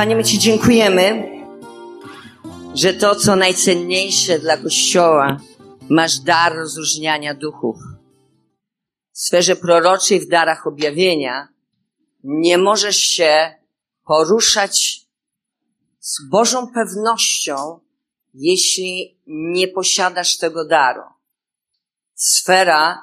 [0.00, 1.28] Panie, my Ci dziękujemy,
[2.74, 5.40] że to, co najcenniejsze dla Kościoła,
[5.90, 7.76] masz dar rozróżniania duchów.
[9.12, 11.48] W sferze proroczej, w darach objawienia,
[12.24, 13.54] nie możesz się
[14.06, 15.00] poruszać
[15.98, 17.80] z Bożą pewnością,
[18.34, 21.02] jeśli nie posiadasz tego daru.
[22.14, 22.98] Sfera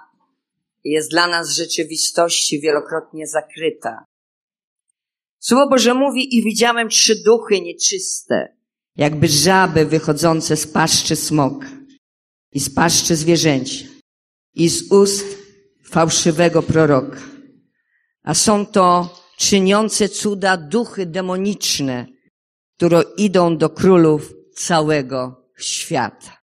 [0.84, 4.07] jest dla nas w rzeczywistości wielokrotnie zakryta.
[5.48, 8.56] Słowo Boże mówi i widziałem trzy duchy nieczyste,
[8.96, 11.66] jakby żaby wychodzące z paszczy smok
[12.52, 13.86] i z paszczy zwierzęcia
[14.54, 15.26] i z ust
[15.84, 17.20] fałszywego proroka.
[18.24, 22.06] A są to czyniące cuda duchy demoniczne,
[22.78, 26.38] które idą do królów całego świata.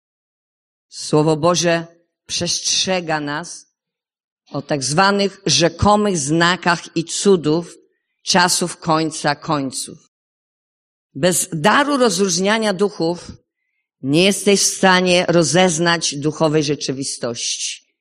[0.88, 1.86] Słowo Boże
[2.26, 3.66] przestrzega nas
[4.52, 7.79] o tak zwanych rzekomych znakach i cudów
[8.22, 9.98] czasów końca końców.
[11.14, 13.32] Bez daru rozróżniania duchów
[14.02, 17.94] nie jesteś w stanie rozeznać duchowej rzeczywistości,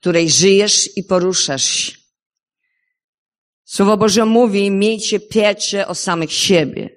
[0.00, 2.00] której żyjesz i poruszasz.
[3.64, 6.90] Słowo Boże mówi, miejcie pieczę o samych siebie,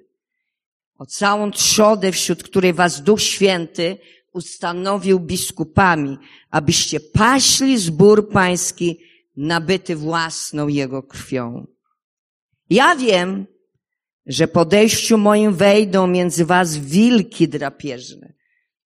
[0.98, 3.98] o całą trzodę, wśród której was Duch Święty
[4.32, 6.18] ustanowił biskupami,
[6.50, 9.00] abyście paśli zbór pański
[9.36, 11.66] nabyty własną Jego krwią.
[12.70, 13.46] Ja wiem,
[14.26, 18.34] że po dejściu moim wejdą między was wilki drapieżne,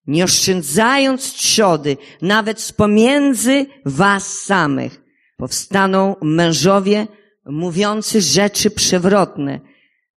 [0.07, 5.03] nie oszczędzając trzody, nawet z pomiędzy was samych,
[5.37, 7.07] powstaną mężowie
[7.47, 9.61] mówiący rzeczy przewrotne,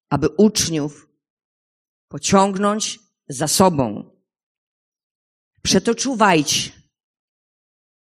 [0.10, 1.08] aby uczniów
[2.08, 4.12] pociągnąć za sobą.
[5.64, 6.72] Przeto czuwajcie,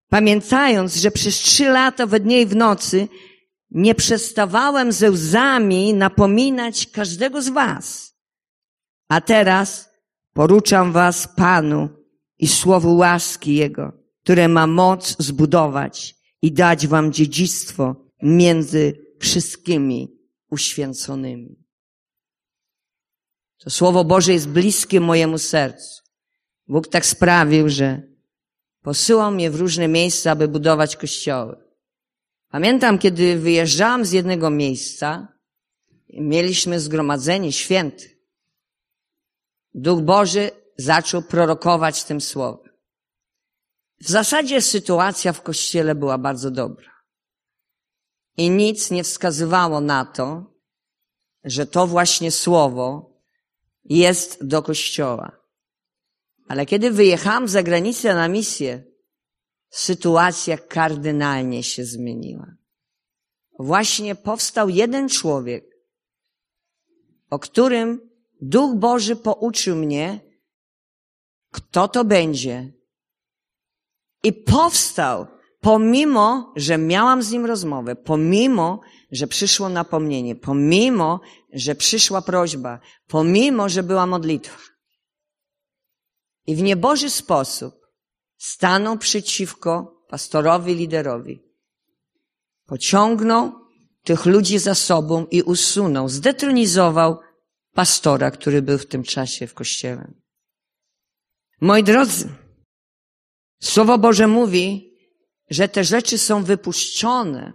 [0.09, 3.09] pamiętając, że przez trzy lata we dnie i w nocy
[3.71, 8.15] nie przestawałem ze łzami napominać każdego z was.
[9.09, 9.91] A teraz
[10.33, 11.89] poruczam was Panu
[12.39, 13.93] i słowu łaski Jego,
[14.23, 20.19] które ma moc zbudować i dać wam dziedzictwo między wszystkimi
[20.51, 21.65] uświęconymi.
[23.59, 26.03] To Słowo Boże jest bliskie mojemu sercu.
[26.69, 28.03] Bóg tak sprawił, że
[28.83, 31.70] posyłał mnie w różne miejsca, aby budować kościoły.
[32.51, 35.29] Pamiętam, kiedy wyjeżdżałam z jednego miejsca,
[36.09, 38.05] mieliśmy zgromadzenie święte.
[39.75, 42.73] Duch Boży zaczął prorokować tym słowem.
[44.01, 46.91] W zasadzie sytuacja w kościele była bardzo dobra.
[48.37, 50.55] I nic nie wskazywało na to,
[51.45, 53.11] że to właśnie słowo
[53.85, 55.41] jest do kościoła.
[56.49, 58.90] Ale kiedy wyjechałam za granicę na misję,
[59.71, 62.47] sytuacja kardynalnie się zmieniła.
[63.59, 65.65] Właśnie powstał jeden człowiek,
[67.31, 68.11] o którym
[68.41, 70.21] Duch Boży pouczył mnie,
[71.53, 72.73] kto to będzie.
[74.23, 75.27] I powstał,
[75.61, 78.81] pomimo, że miałam z nim rozmowę, pomimo,
[79.13, 81.21] że przyszło napomnienie, pomimo,
[81.53, 84.59] że przyszła prośba, pomimo, że była modlitwa.
[86.47, 87.80] I w nieboży sposób
[88.41, 91.43] stanął przeciwko pastorowi, liderowi.
[92.67, 93.53] Pociągnął
[94.05, 97.19] tych ludzi za sobą i usunął, zdetronizował
[97.73, 100.13] pastora, który był w tym czasie w kościele.
[101.61, 102.29] Moi drodzy,
[103.63, 104.95] Słowo Boże mówi,
[105.51, 107.53] że te rzeczy są wypuszczone,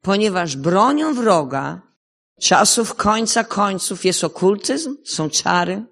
[0.00, 1.82] ponieważ bronią wroga
[2.40, 5.84] czasów końca końców jest okultyzm, są czary,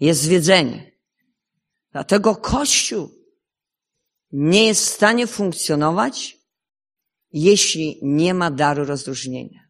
[0.00, 0.92] jest zwiedzenie.
[1.92, 3.21] Dlatego Kościół
[4.32, 6.38] nie jest w stanie funkcjonować,
[7.32, 9.60] jeśli nie ma daru rozróżnienia.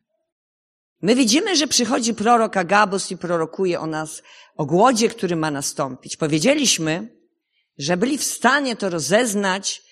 [1.02, 4.22] My widzimy, że przychodzi prorok Agabus i prorokuje o nas,
[4.56, 6.16] o głodzie, który ma nastąpić.
[6.16, 7.16] Powiedzieliśmy,
[7.78, 9.82] że byli w stanie to rozeznać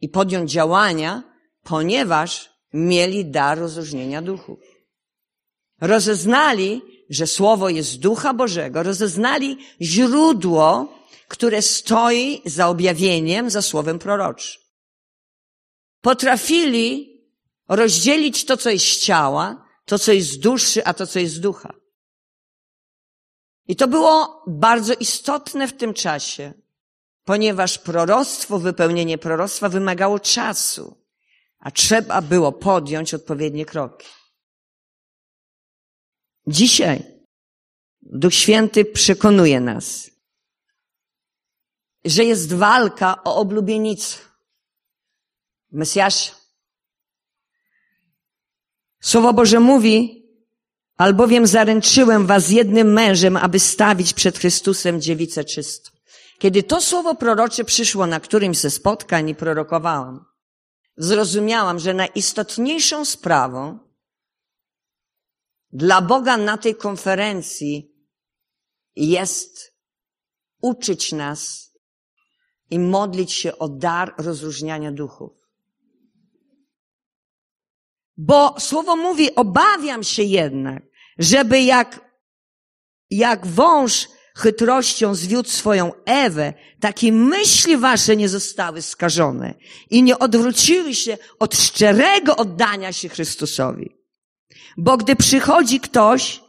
[0.00, 1.22] i podjąć działania,
[1.62, 4.58] ponieważ mieli dar rozróżnienia duchów.
[5.80, 10.97] Rozeznali, że Słowo jest Ducha Bożego, rozeznali źródło
[11.28, 14.62] które stoi za objawieniem, za słowem proroczym.
[16.00, 17.18] Potrafili
[17.68, 21.34] rozdzielić to, co jest z ciała, to, co jest z duszy, a to, co jest
[21.34, 21.74] z ducha.
[23.66, 26.52] I to było bardzo istotne w tym czasie,
[27.24, 31.04] ponieważ proroctwo, wypełnienie proroctwa wymagało czasu,
[31.58, 34.08] a trzeba było podjąć odpowiednie kroki.
[36.46, 37.02] Dzisiaj
[38.02, 40.10] Duch Święty przekonuje nas,
[42.04, 44.18] że jest walka o oblubienicę.
[45.72, 46.34] Mesjasz.
[49.00, 50.18] Słowo Boże mówi
[50.98, 55.90] Albowiem zaręczyłem was jednym mężem, aby stawić przed Chrystusem dziewicę czystą.
[56.38, 60.24] Kiedy to słowo prorocze przyszło na którymś ze spotkań i prorokowałam,
[60.96, 63.78] zrozumiałam, że najistotniejszą sprawą
[65.72, 67.92] dla Boga na tej konferencji
[68.96, 69.74] jest
[70.62, 71.67] uczyć nas
[72.70, 75.32] i modlić się o dar rozróżniania duchów.
[78.16, 80.82] Bo słowo mówi, obawiam się jednak,
[81.18, 82.00] żeby jak,
[83.10, 89.54] jak wąż chytrością zwiódł swoją Ewę, takie myśli wasze nie zostały skażone
[89.90, 93.96] i nie odwróciły się od szczerego oddania się Chrystusowi.
[94.76, 96.40] Bo gdy przychodzi ktoś,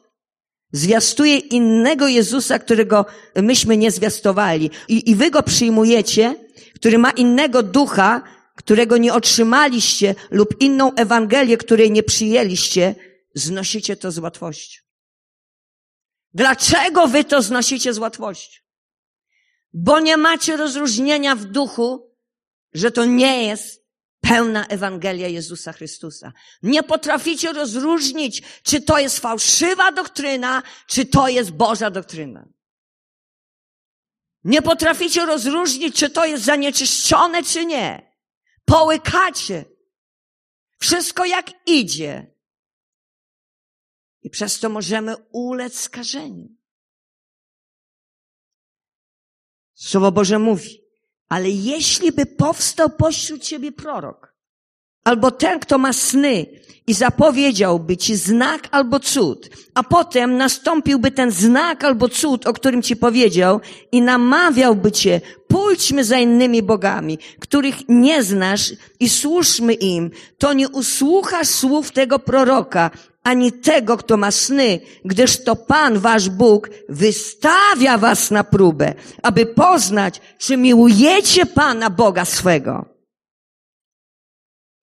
[0.71, 3.06] zwiastuje innego Jezusa, którego
[3.36, 6.36] myśmy nie zwiastowali i, i wy go przyjmujecie,
[6.75, 8.21] który ma innego ducha,
[8.56, 12.95] którego nie otrzymaliście lub inną Ewangelię, której nie przyjęliście,
[13.33, 14.81] znosicie to z łatwością.
[16.33, 18.62] Dlaczego wy to znosicie z łatwością?
[19.74, 22.12] Bo nie macie rozróżnienia w duchu,
[22.74, 23.78] że to nie jest
[24.29, 26.33] pełna Ewangelia Jezusa Chrystusa.
[26.63, 32.47] Nie potraficie rozróżnić, czy to jest fałszywa doktryna, czy to jest Boża doktryna.
[34.43, 38.15] Nie potraficie rozróżnić, czy to jest zanieczyszczone, czy nie.
[38.65, 39.65] Połykacie.
[40.77, 42.35] Wszystko jak idzie.
[44.21, 46.47] I przez to możemy ulec skażeniu.
[49.73, 50.88] Słowo Boże mówi,
[51.29, 54.33] ale jeśli by powstał pośród ciebie prorok,
[55.03, 56.45] albo ten, kto ma sny
[56.87, 62.81] i zapowiedziałby ci znak albo cud, a potem nastąpiłby ten znak albo cud, o którym
[62.81, 63.59] ci powiedział
[63.91, 70.69] i namawiałby cię, pójdźmy za innymi bogami, których nie znasz i służmy im, to nie
[70.69, 72.91] usłuchasz słów tego proroka,
[73.29, 78.93] ani tego, kto ma sny, gdyż to Pan, wasz Bóg, wystawia was na próbę,
[79.23, 82.99] aby poznać, czy miłujecie Pana Boga swego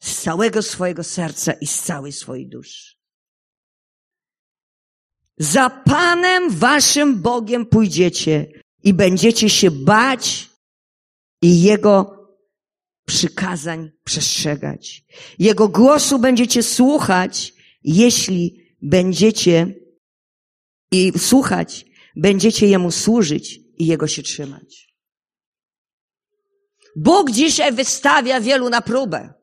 [0.06, 2.96] z całego swojego serca i z całej swojej duszy.
[5.38, 8.46] Za Panem waszym Bogiem pójdziecie
[8.82, 10.50] i będziecie się bać
[11.42, 12.16] i Jego
[13.06, 15.04] przykazań przestrzegać.
[15.38, 17.52] Jego głosu będziecie słuchać,
[17.87, 19.75] jeśli będziecie
[20.93, 21.87] i słuchać,
[22.17, 24.94] będziecie Jemu służyć i Jego się trzymać.
[26.97, 29.35] Bóg dzisiaj wystawia wielu na próbę.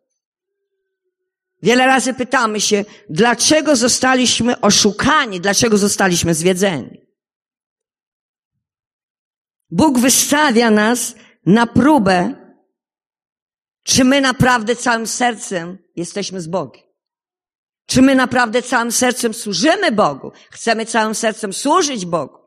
[1.62, 7.02] Wiele razy pytamy się, dlaczego zostaliśmy oszukani, dlaczego zostaliśmy zwiedzeni.
[9.70, 12.36] Bóg wystawia nas na próbę,
[13.84, 16.93] czy my naprawdę całym sercem jesteśmy z Bogiem.
[17.86, 20.32] Czy my naprawdę całym sercem służymy Bogu?
[20.52, 22.38] Chcemy całym sercem służyć Bogu?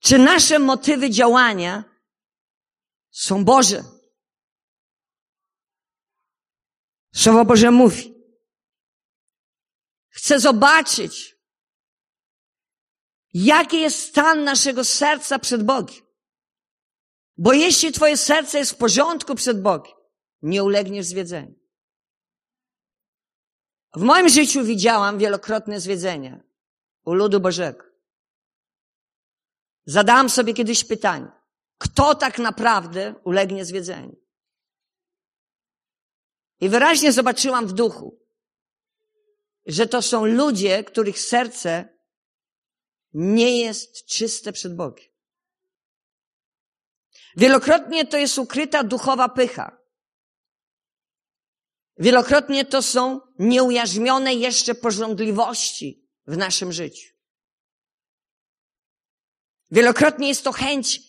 [0.00, 1.84] Czy nasze motywy działania
[3.10, 3.84] są Boże?
[7.14, 8.14] Słowo Boże mówi.
[10.08, 11.36] Chcę zobaczyć,
[13.34, 16.04] jaki jest stan naszego serca przed Bogiem.
[17.36, 19.96] Bo jeśli Twoje serce jest w porządku przed Bogiem,
[20.42, 21.63] nie ulegniesz zwiedzeniu.
[23.96, 26.40] W moim życiu widziałam wielokrotne zwiedzenia
[27.04, 27.84] u ludu Bożego.
[29.86, 31.30] Zadałam sobie kiedyś pytanie,
[31.78, 34.16] kto tak naprawdę ulegnie zwiedzeniu?
[36.60, 38.20] I wyraźnie zobaczyłam w duchu,
[39.66, 41.88] że to są ludzie, których serce
[43.12, 45.08] nie jest czyste przed Bogiem.
[47.36, 49.83] Wielokrotnie to jest ukryta duchowa pycha.
[51.98, 57.14] Wielokrotnie to są nieujarzmione jeszcze porządliwości w naszym życiu.
[59.70, 61.00] Wielokrotnie jest to chęć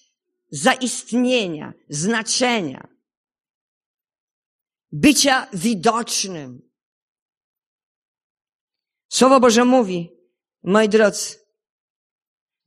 [0.52, 2.88] zaistnienia, znaczenia,
[4.92, 6.70] bycia widocznym.
[9.10, 10.12] Słowo Boże mówi,
[10.64, 11.36] moi drodzy,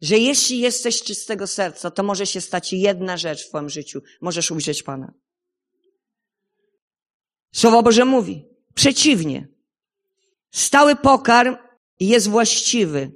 [0.00, 4.02] że jeśli jesteś czystego serca, to może się stać jedna rzecz w Twoim życiu.
[4.20, 5.12] Możesz ujrzeć Pana.
[7.52, 9.48] Słowo Boże mówi, przeciwnie.
[10.50, 11.56] Stały pokarm
[12.00, 13.12] jest właściwy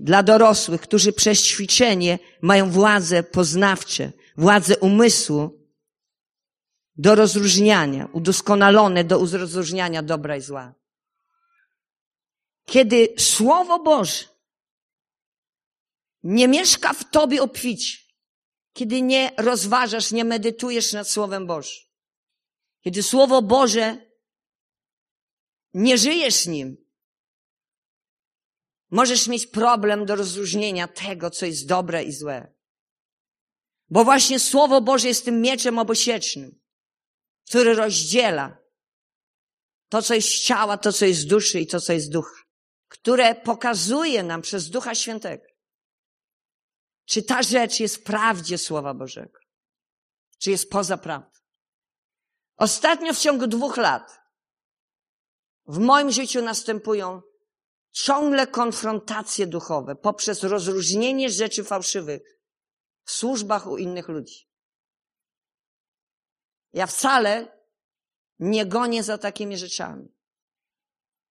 [0.00, 5.62] dla dorosłych, którzy przez ćwiczenie mają władze poznawcze, władze umysłu
[6.96, 10.74] do rozróżniania, udoskonalone do rozróżniania dobra i zła.
[12.66, 14.24] Kiedy Słowo Boże
[16.22, 17.98] nie mieszka w tobie obficie,
[18.72, 21.82] kiedy nie rozważasz, nie medytujesz nad Słowem Bożym,
[22.84, 24.12] kiedy Słowo Boże
[25.74, 26.76] nie żyjesz nim,
[28.90, 32.54] możesz mieć problem do rozróżnienia tego, co jest dobre i złe.
[33.88, 36.60] Bo właśnie Słowo Boże jest tym mieczem obosiecznym,
[37.48, 38.58] który rozdziela
[39.88, 42.10] to, co jest z ciała, to, co jest z duszy i to, co jest z
[42.10, 42.42] ducha,
[42.88, 45.44] które pokazuje nam przez Ducha Świętego,
[47.04, 49.38] czy ta rzecz jest w prawdzie Słowa Bożego,
[50.38, 51.41] czy jest poza prawdą.
[52.56, 54.20] Ostatnio w ciągu dwóch lat
[55.66, 57.22] w moim życiu następują
[57.92, 62.22] ciągle konfrontacje duchowe poprzez rozróżnienie rzeczy fałszywych
[63.04, 64.48] w służbach u innych ludzi.
[66.72, 67.58] Ja wcale
[68.38, 70.08] nie gonię za takimi rzeczami.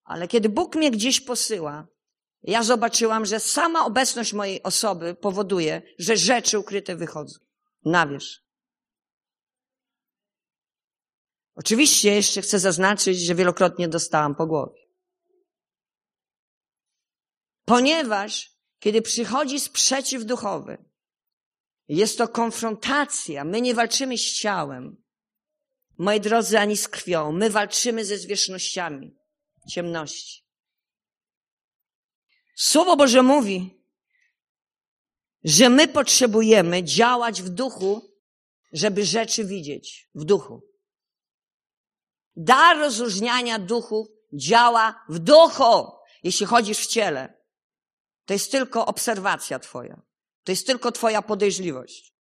[0.04, 1.88] Ale kiedy Bóg mnie gdzieś posyła,
[2.44, 7.40] ja zobaczyłam, że sama obecność mojej osoby powoduje, że rzeczy ukryte wychodzą
[7.86, 8.42] na wierzch.
[11.56, 14.82] Oczywiście jeszcze chcę zaznaczyć, że wielokrotnie dostałam po głowie.
[17.66, 20.86] Ponieważ kiedy przychodzi sprzeciw duchowy,
[21.88, 25.04] jest to konfrontacja, my nie walczymy z ciałem,
[25.98, 29.16] moi drodzy, ani z krwią, my walczymy ze zwierzchnościami
[29.70, 30.44] ciemności.
[32.56, 33.84] Słowo Boże mówi,
[35.44, 38.02] że my potrzebujemy działać w duchu,
[38.74, 40.71] żeby rzeczy widzieć w duchu.
[42.36, 45.92] Dar rozróżniania duchów działa w duchu.
[46.24, 47.42] Jeśli chodzisz w ciele,
[48.26, 50.02] to jest tylko obserwacja twoja.
[50.44, 52.14] To jest tylko twoja podejrzliwość.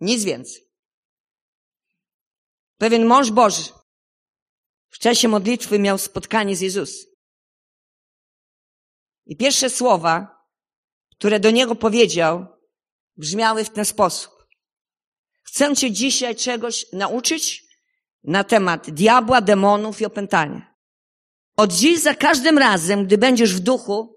[0.00, 0.70] Nic więcej.
[2.78, 3.72] Pewien mąż Boży
[4.88, 7.10] w czasie modlitwy miał spotkanie z Jezusem.
[9.26, 10.44] I pierwsze słowa,
[11.10, 12.46] które do niego powiedział,
[13.16, 14.32] brzmiały w ten sposób.
[15.42, 17.69] Chcę cię dzisiaj czegoś nauczyć
[18.24, 20.74] na temat diabła, demonów i opętania.
[21.56, 24.16] Od dziś za każdym razem, gdy będziesz w duchu,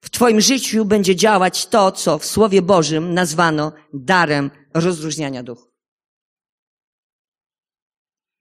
[0.00, 5.70] w twoim życiu będzie działać to, co w Słowie Bożym nazwano darem rozróżniania duchu.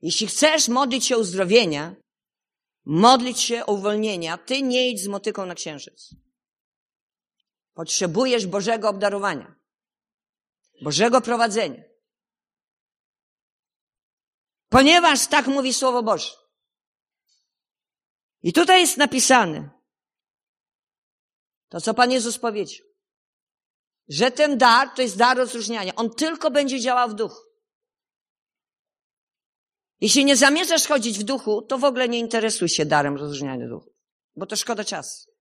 [0.01, 1.96] Jeśli chcesz modlić się o uzdrowienia,
[2.86, 6.15] modlić się o uwolnienia, ty nie idź z motyką na księżyc.
[7.74, 9.55] Potrzebujesz Bożego obdarowania,
[10.82, 11.94] Bożego prowadzenia.
[14.75, 16.32] Ponieważ tak mówi Słowo Boże.
[18.44, 19.70] I tutaj jest napisane,
[21.70, 22.86] to co Pan Jezus powiedział,
[24.08, 25.96] że ten dar to jest dar rozróżniania.
[25.96, 27.41] On tylko będzie działał w duchu.
[30.01, 33.89] Jeśli nie zamierzasz chodzić w duchu, to w ogóle nie interesuj się darem rozróżniania duchu,
[34.36, 35.32] bo to szkoda czasu.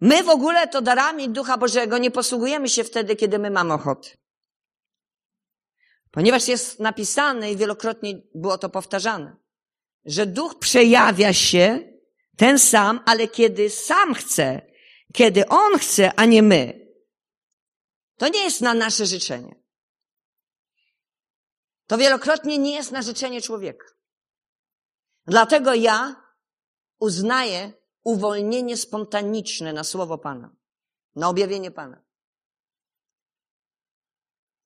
[0.00, 4.23] My w ogóle to darami Ducha Bożego nie posługujemy się wtedy, kiedy my mamy ochotę.
[6.14, 9.36] Ponieważ jest napisane i wielokrotnie było to powtarzane,
[10.04, 11.92] że duch przejawia się
[12.36, 14.62] ten sam, ale kiedy sam chce,
[15.12, 16.90] kiedy on chce, a nie my.
[18.16, 19.62] To nie jest na nasze życzenie.
[21.86, 23.86] To wielokrotnie nie jest na życzenie człowieka.
[25.26, 26.16] Dlatego ja
[26.98, 27.72] uznaję
[28.04, 30.56] uwolnienie spontaniczne na słowo Pana,
[31.16, 32.03] na objawienie Pana.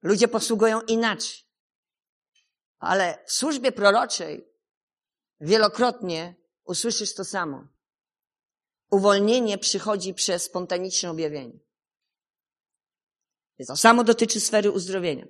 [0.03, 1.39] Ludzie posługują inaczej.
[2.79, 4.49] Ale w służbie proroczej
[5.41, 7.69] wielokrotnie usłyszysz to samo.
[8.91, 11.59] Uwolnienie przychodzi przez spontaniczne objawienie.
[13.67, 15.27] To samo dotyczy sfery uzdrowienia.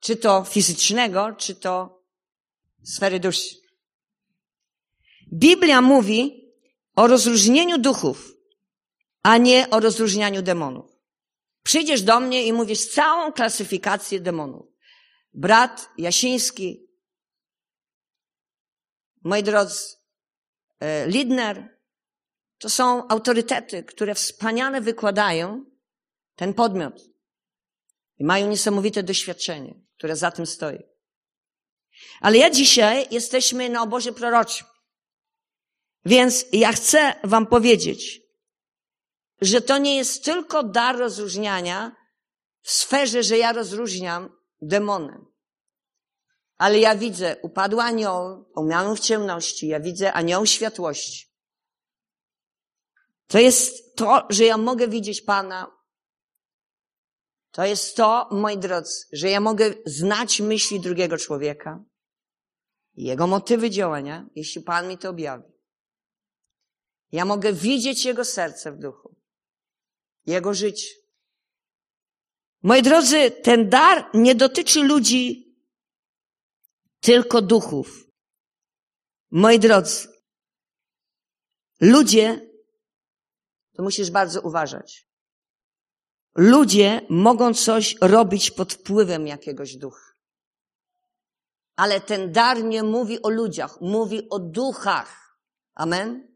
[0.00, 2.02] Czy to fizycznego, czy to
[2.84, 3.56] sfery duszy.
[5.32, 6.52] Biblia mówi
[6.96, 8.32] o rozróżnieniu duchów,
[9.22, 10.89] a nie o rozróżnianiu demonów.
[11.62, 14.66] Przyjdziesz do mnie i mówisz całą klasyfikację demonów.
[15.34, 16.86] Brat Jasiński,
[19.24, 19.78] moi drodzy,
[20.80, 21.78] e, Lidner,
[22.58, 25.64] to są autorytety, które wspaniale wykładają
[26.34, 27.02] ten podmiot
[28.18, 30.78] i mają niesamowite doświadczenie, które za tym stoi.
[32.20, 34.66] Ale ja dzisiaj jesteśmy na obozie proroczym.
[36.04, 38.20] Więc ja chcę wam powiedzieć,
[39.40, 41.96] że to nie jest tylko dar rozróżniania
[42.62, 45.18] w sferze, że ja rozróżniam demony.
[46.56, 51.30] Ale ja widzę upadły anioł, umianą w ciemności, ja widzę anioł światłości.
[53.26, 55.80] To jest to, że ja mogę widzieć Pana.
[57.50, 61.84] To jest to, moi drodzy, że ja mogę znać myśli drugiego człowieka,
[62.94, 65.52] jego motywy działania, jeśli Pan mi to objawi.
[67.12, 69.19] Ja mogę widzieć jego serce w duchu,
[70.26, 70.88] jego życie.
[72.62, 75.54] Moi drodzy, ten dar nie dotyczy ludzi
[77.00, 78.06] tylko duchów.
[79.30, 80.08] Moi drodzy,
[81.80, 82.50] ludzie
[83.72, 85.10] to musisz bardzo uważać.
[86.34, 90.10] Ludzie mogą coś robić pod wpływem jakiegoś ducha.
[91.76, 95.38] Ale ten dar nie mówi o ludziach, mówi o duchach.
[95.74, 96.29] Amen?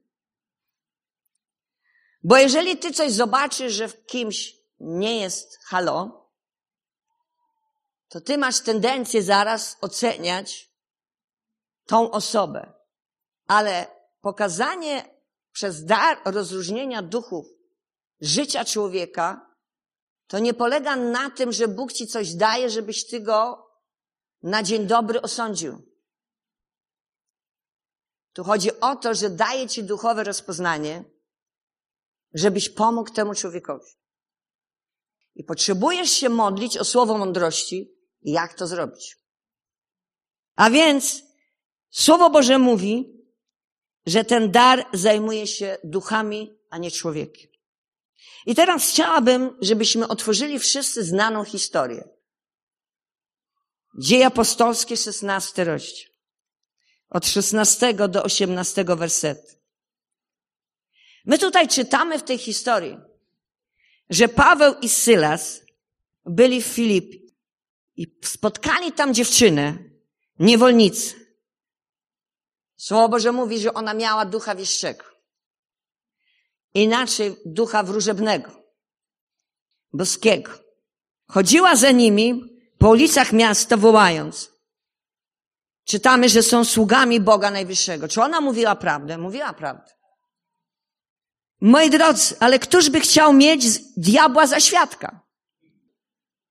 [2.24, 6.30] Bo jeżeli ty coś zobaczysz, że w kimś nie jest halo,
[8.08, 10.70] to ty masz tendencję zaraz oceniać
[11.86, 12.72] tą osobę.
[13.46, 13.86] Ale
[14.20, 15.04] pokazanie
[15.52, 17.46] przez dar rozróżnienia duchów
[18.20, 19.54] życia człowieka,
[20.26, 23.66] to nie polega na tym, że Bóg ci coś daje, żebyś ty go
[24.42, 25.94] na dzień dobry osądził.
[28.32, 31.04] Tu chodzi o to, że daje ci duchowe rozpoznanie,
[32.34, 33.90] żebyś pomógł temu człowiekowi.
[35.34, 39.16] I potrzebujesz się modlić o słowo mądrości, jak to zrobić.
[40.56, 41.24] A więc
[41.94, 43.24] Słowo Boże mówi,
[44.06, 47.50] że ten dar zajmuje się duchami, a nie człowiekiem.
[48.46, 52.08] I teraz chciałabym, żebyśmy otworzyli wszyscy znaną historię.
[53.98, 56.10] Dzieje apostolskie, 16 rozdział.
[57.08, 59.52] Od 16 do 18 wersetu.
[61.24, 62.98] My tutaj czytamy w tej historii,
[64.10, 65.60] że Paweł i Sylas
[66.26, 67.36] byli w Filipii
[67.96, 69.78] i spotkali tam dziewczynę,
[70.38, 71.14] niewolnicę.
[72.76, 75.04] Słowo Boże mówi, że ona miała ducha wieszczego.
[76.74, 78.50] Inaczej ducha wróżebnego,
[79.92, 80.52] boskiego.
[81.26, 84.50] Chodziła za nimi po ulicach miasta wołając.
[85.84, 88.08] Czytamy, że są sługami Boga Najwyższego.
[88.08, 89.18] Czy ona mówiła prawdę?
[89.18, 89.92] Mówiła prawdę.
[91.64, 93.64] Moi drodzy, ale któż by chciał mieć
[93.96, 95.20] diabła za świadka?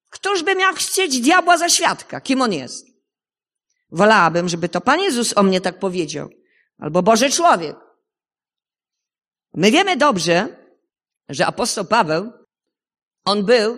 [0.09, 2.21] Któż by miał chcieć diabła za świadka?
[2.21, 2.85] Kim on jest?
[3.91, 6.29] Wolałabym, żeby to Pan Jezus o mnie tak powiedział.
[6.77, 7.75] Albo Boży człowiek.
[9.53, 10.67] My wiemy dobrze,
[11.29, 12.31] że apostoł Paweł,
[13.25, 13.77] on był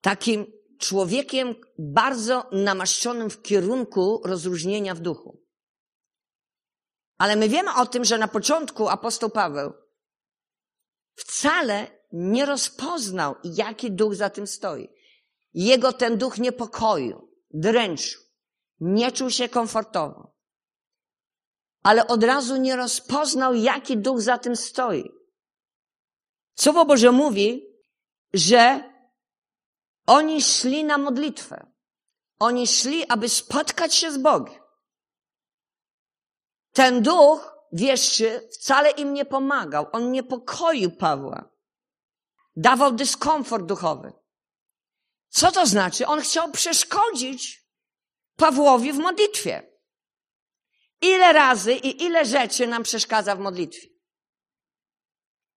[0.00, 0.46] takim
[0.78, 5.42] człowiekiem bardzo namaszczonym w kierunku rozróżnienia w duchu.
[7.18, 9.89] Ale my wiemy o tym, że na początku apostoł Paweł
[11.24, 14.88] wcale nie rozpoznał, jaki duch za tym stoi.
[15.54, 18.20] Jego ten duch niepokoju, dręczył.
[18.80, 20.34] Nie czuł się komfortowo.
[21.82, 25.10] Ale od razu nie rozpoznał, jaki duch za tym stoi.
[26.54, 27.66] Słowo Boże mówi,
[28.32, 28.90] że
[30.06, 31.66] oni szli na modlitwę.
[32.38, 34.60] Oni szli, aby spotkać się z Bogiem.
[36.72, 39.86] Ten duch wieszczy wcale im nie pomagał.
[39.92, 41.50] On niepokoił Pawła.
[42.56, 44.12] Dawał dyskomfort duchowy.
[45.28, 46.06] Co to znaczy?
[46.06, 47.66] On chciał przeszkodzić
[48.36, 49.70] Pawłowi w modlitwie.
[51.00, 53.88] Ile razy i ile rzeczy nam przeszkadza w modlitwie?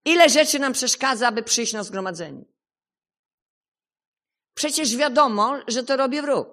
[0.06, 2.46] Ile rzeczy nam przeszkadza, aby przyjść na zgromadzenie?
[4.54, 6.48] Przecież wiadomo, że to robi wróg.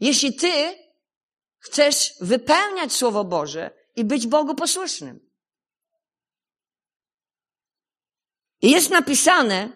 [0.00, 0.78] Jeśli ty
[1.62, 5.30] chcesz wypełniać Słowo Boże i być Bogu posłusznym.
[8.60, 9.72] I jest napisane,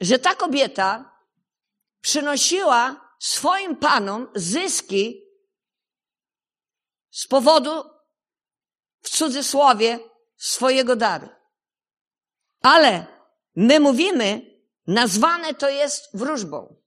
[0.00, 1.18] że ta kobieta
[2.00, 5.24] przynosiła swoim panom zyski
[7.10, 7.90] z powodu,
[9.00, 9.98] w cudzysłowie,
[10.36, 11.28] swojego daru.
[12.60, 13.06] Ale
[13.56, 16.82] my mówimy, nazwane to jest wróżbą.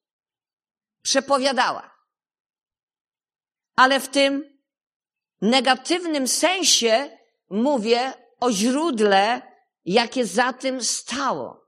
[1.01, 1.96] Przepowiadała
[3.77, 4.57] ale w tym
[5.41, 7.17] negatywnym sensie
[7.49, 9.41] mówię o źródle,
[9.85, 11.67] jakie za tym stało.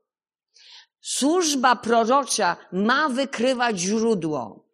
[1.01, 4.69] Służba prorocza ma wykrywać źródło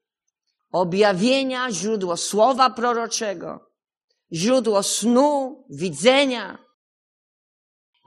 [0.72, 3.72] objawienia, źródło słowa proroczego,
[4.34, 6.58] źródło snu, widzenia.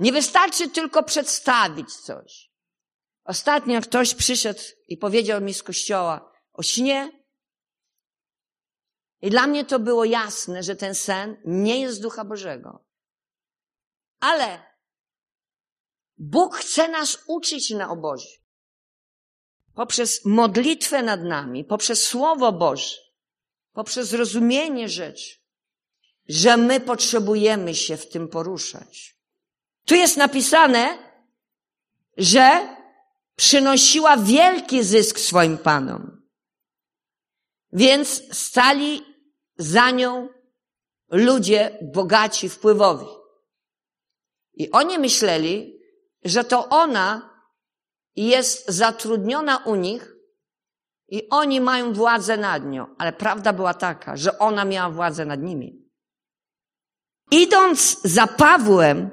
[0.00, 2.50] Nie wystarczy tylko przedstawić coś.
[3.24, 7.17] Ostatnio ktoś przyszedł i powiedział mi z kościoła o śnie,
[9.22, 12.84] i dla mnie to było jasne, że ten sen nie jest Ducha Bożego.
[14.20, 14.62] Ale
[16.18, 18.38] Bóg chce nas uczyć na obozie.
[19.74, 22.96] Poprzez modlitwę nad nami, poprzez Słowo Boże,
[23.72, 25.36] poprzez rozumienie rzeczy,
[26.28, 29.18] że my potrzebujemy się w tym poruszać.
[29.84, 30.98] Tu jest napisane,
[32.16, 32.76] że
[33.36, 36.17] przynosiła wielki zysk swoim panom.
[37.72, 39.02] Więc stali
[39.56, 40.28] za nią
[41.10, 43.06] ludzie bogaci, wpływowi.
[44.54, 45.78] I oni myśleli,
[46.24, 47.38] że to ona
[48.16, 50.14] jest zatrudniona u nich
[51.08, 52.94] i oni mają władzę nad nią.
[52.98, 55.88] Ale prawda była taka, że ona miała władzę nad nimi.
[57.30, 59.10] idąc za Pawłem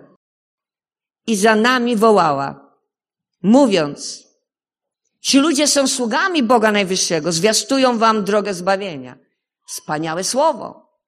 [1.28, 2.78] i za nami wołała,
[3.42, 4.25] mówiąc,
[5.26, 9.18] ci ludzie są sługami Boga Najwyższego, zwiastują wam drogę zbawienia.
[9.68, 11.00] Wspaniałe słowo.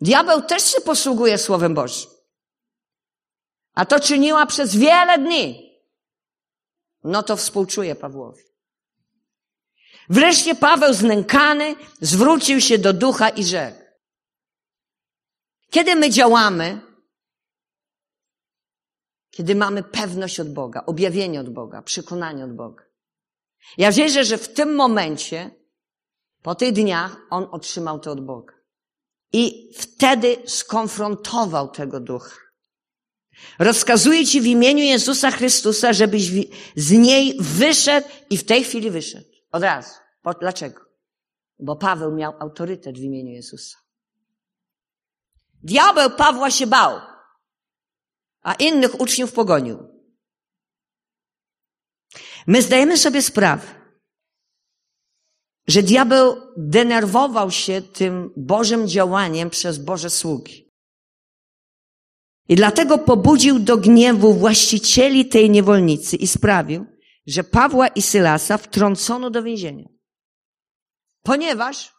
[0.00, 2.10] Diabeł też się posługuje Słowem Bożym.
[3.74, 5.78] A to czyniła przez wiele dni.
[7.04, 8.42] No to współczuję Pawłowi.
[10.08, 13.78] Wreszcie Paweł znękany zwrócił się do ducha i rzekł.
[15.70, 16.80] Kiedy my działamy,
[19.30, 22.83] kiedy mamy pewność od Boga, objawienie od Boga, przekonanie od Boga.
[23.78, 25.50] Ja wierzę, że w tym momencie,
[26.42, 28.54] po tych dniach, on otrzymał to od Boga.
[29.32, 32.36] I wtedy skonfrontował tego ducha.
[33.58, 36.30] Rozkazuję Ci w imieniu Jezusa Chrystusa, żebyś
[36.76, 39.26] z niej wyszedł i w tej chwili wyszedł.
[39.52, 39.90] Od razu.
[40.40, 40.80] Dlaczego?
[41.58, 43.78] Bo Paweł miał autorytet w imieniu Jezusa.
[45.62, 47.00] Diabeł Pawła się bał,
[48.42, 49.93] a innych uczniów pogonił.
[52.46, 53.66] My zdajemy sobie sprawę,
[55.66, 60.64] że diabeł denerwował się tym Bożym działaniem przez Boże sługi.
[62.48, 66.86] I dlatego pobudził do gniewu właścicieli tej niewolnicy i sprawił,
[67.26, 69.88] że Pawła i Sylasa wtrącono do więzienia.
[71.22, 71.94] Ponieważ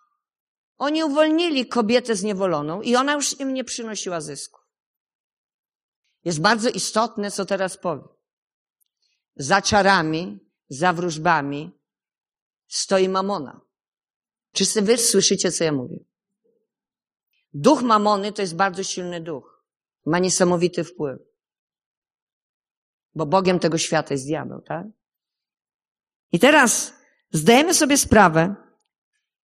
[0.77, 4.59] oni uwolnili kobietę zniewoloną i ona już im nie przynosiła zysku.
[6.23, 8.14] Jest bardzo istotne, co teraz powiem.
[9.35, 11.71] Za czarami, za wróżbami
[12.67, 13.61] stoi mamona.
[14.51, 15.99] Czy wy słyszycie, co ja mówię?
[17.53, 19.63] Duch mamony to jest bardzo silny duch.
[20.05, 21.19] Ma niesamowity wpływ.
[23.15, 24.87] Bo Bogiem tego świata jest diabeł, tak?
[26.31, 26.93] I teraz
[27.31, 28.55] zdajemy sobie sprawę,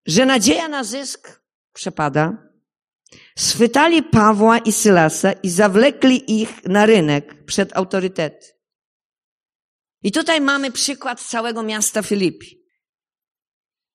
[0.06, 1.41] że nadzieja na zysk
[1.73, 2.51] przepada.
[3.38, 8.61] Schwytali Pawła i Sylasa i zawlekli ich na rynek przed autorytety.
[10.04, 12.62] I tutaj mamy przykład całego miasta Filipi.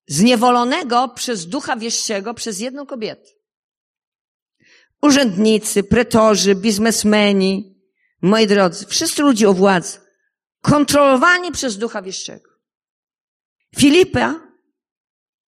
[0.09, 3.31] Zniewolonego przez ducha wieszczego przez jedną kobietę.
[5.03, 7.77] Urzędnicy, pretorzy, biznesmeni,
[8.23, 9.99] moi drodzy, wszyscy ludzie o władzy,
[10.63, 12.51] kontrolowani przez ducha wieszczego.
[13.77, 14.41] Filipa,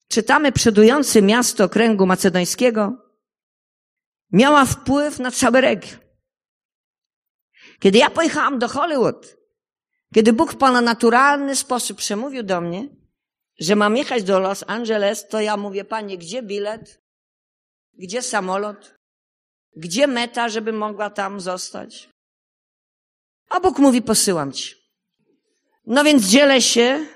[0.09, 2.93] czytamy przodujący miasto okręgu macedońskiego,
[4.33, 6.01] miała wpływ na cały region.
[7.81, 9.38] Kiedy ja pojechałam do Hollywood,
[10.15, 12.89] kiedy Bóg w ponadnaturalny sposób przemówił do mnie,
[13.61, 17.01] że mam jechać do Los Angeles, to ja mówię, panie, gdzie bilet?
[17.93, 18.95] Gdzie samolot?
[19.77, 22.09] Gdzie meta, żeby mogła tam zostać?
[23.49, 24.75] A Bóg mówi, posyłam ci.
[25.87, 27.07] No więc dzielę się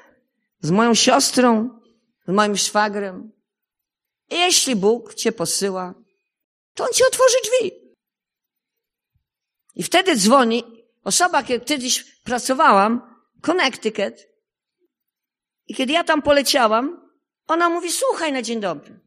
[0.60, 1.80] z moją siostrą,
[2.28, 3.32] z moim szwagrem.
[4.30, 5.94] I jeśli Bóg cię posyła,
[6.74, 7.72] to on ci otworzy drzwi.
[9.74, 13.12] I wtedy dzwoni osoba, jak kiedyś pracowałam,
[13.42, 14.14] Connecticut.
[15.66, 17.10] I kiedy ja tam poleciałam,
[17.48, 19.00] ona mówi, słuchaj na dzień dobry.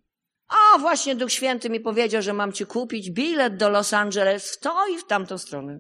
[0.47, 4.59] A właśnie Duch Święty mi powiedział, że mam ci kupić bilet do Los Angeles w
[4.59, 5.79] to i w tamtą stronę.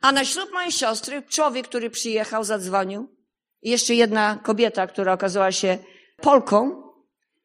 [0.00, 3.16] A na ślub mojej siostry człowiek, który przyjechał, zadzwonił.
[3.62, 5.78] I jeszcze jedna kobieta, która okazała się
[6.16, 6.82] Polką,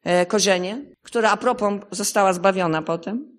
[0.04, 3.38] e, korzenie, która a propos została zbawiona potem.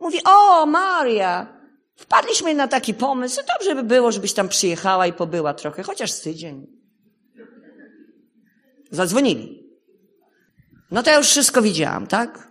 [0.00, 1.53] Mówi, o Maria,
[1.96, 6.20] wpadliśmy na taki pomysł, dobrze by było, żebyś tam przyjechała i pobyła trochę, chociaż z
[6.20, 6.66] tydzień.
[8.90, 9.64] Zadzwonili.
[10.90, 12.48] No to ja już wszystko widziałam, tak?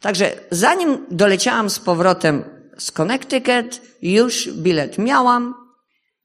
[0.00, 2.44] Także zanim doleciałam z powrotem
[2.78, 5.54] z Connecticut, już bilet miałam,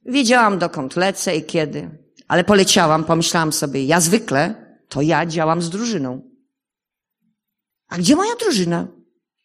[0.05, 1.89] wiedziałam dokąd lecę i kiedy.
[2.27, 6.21] Ale poleciałam, pomyślałam sobie, ja zwykle to ja działam z drużyną.
[7.87, 8.87] A gdzie moja drużyna?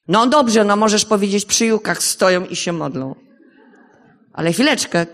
[0.09, 3.14] No dobrze, no możesz powiedzieć, przy jukach stoją i się modlą.
[4.33, 5.07] Ale chwileczkę,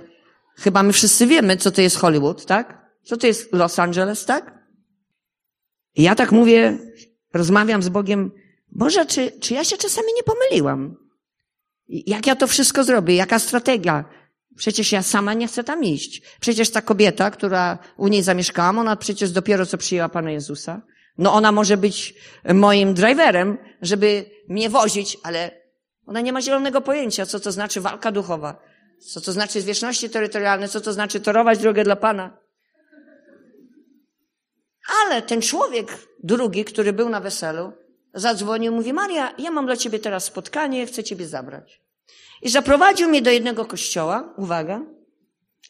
[0.57, 2.83] chyba my wszyscy wiemy, co to jest Hollywood, tak?
[3.05, 4.59] Co to jest Los Angeles, tak?
[5.95, 6.79] I ja tak mówię,
[7.35, 8.31] rozmawiam z Bogiem,
[8.73, 10.97] Boże, czy, czy ja się czasami nie pomyliłam?
[11.89, 13.15] Jak ja to wszystko zrobię?
[13.15, 14.05] Jaka strategia?
[14.57, 16.23] Przecież ja sama nie chcę tam iść.
[16.41, 20.83] Przecież ta kobieta, która u niej zamieszkałam, ona przecież dopiero co przyjęła Pana Jezusa.
[21.19, 22.15] No ona może być
[22.55, 25.63] moim driverem, żeby mnie wozić, ale
[26.07, 28.63] ona nie ma zielonego pojęcia, co to znaczy walka duchowa,
[29.13, 32.39] co to znaczy zwierzchności terytorialne, co to znaczy torować drogę dla Pana.
[35.03, 37.73] Ale ten człowiek drugi, który był na weselu,
[38.15, 41.83] zadzwonił, mówi, Maria, ja mam dla ciebie teraz spotkanie, chcę ciebie zabrać.
[42.43, 44.81] I zaprowadził mnie do jednego kościoła, uwaga,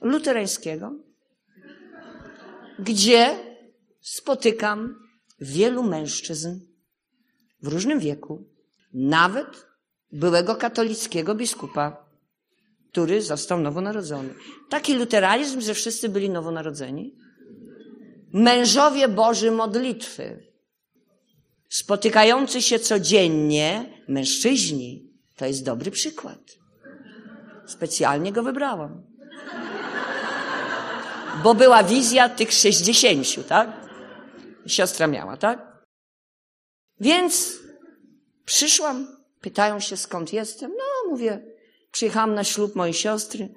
[0.01, 0.93] luterańskiego,
[2.79, 3.37] gdzie
[4.01, 5.02] spotykam
[5.43, 6.61] wielu mężczyzn
[7.63, 8.53] w różnym wieku,
[8.93, 9.67] Nawet
[10.13, 12.07] byłego katolickiego biskupa,
[12.91, 14.35] który został nowonarodzony.
[14.69, 17.15] Taki luteranizm, że wszyscy byli nowonarodzeni.
[18.33, 20.47] Mężowie Boży modlitwy,
[21.69, 25.11] spotykający się codziennie mężczyźni.
[25.37, 26.39] To jest dobry przykład.
[27.67, 29.03] Specjalnie go wybrałam.
[31.43, 33.82] Bo była wizja tych sześćdziesięciu, tak?
[34.67, 35.85] Siostra miała, tak?
[37.01, 37.59] Więc
[38.45, 40.71] przyszłam, pytają się skąd jestem.
[40.71, 41.43] No, mówię,
[41.91, 43.55] przyjechałam na ślub mojej siostry.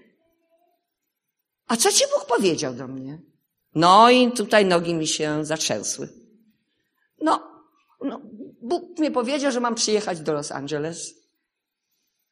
[1.67, 3.21] A co ci Bóg powiedział do mnie?
[3.75, 6.09] No i tutaj nogi mi się zatrzęsły.
[7.21, 7.63] No,
[8.01, 8.21] no,
[8.61, 11.13] Bóg mi powiedział, że mam przyjechać do Los Angeles.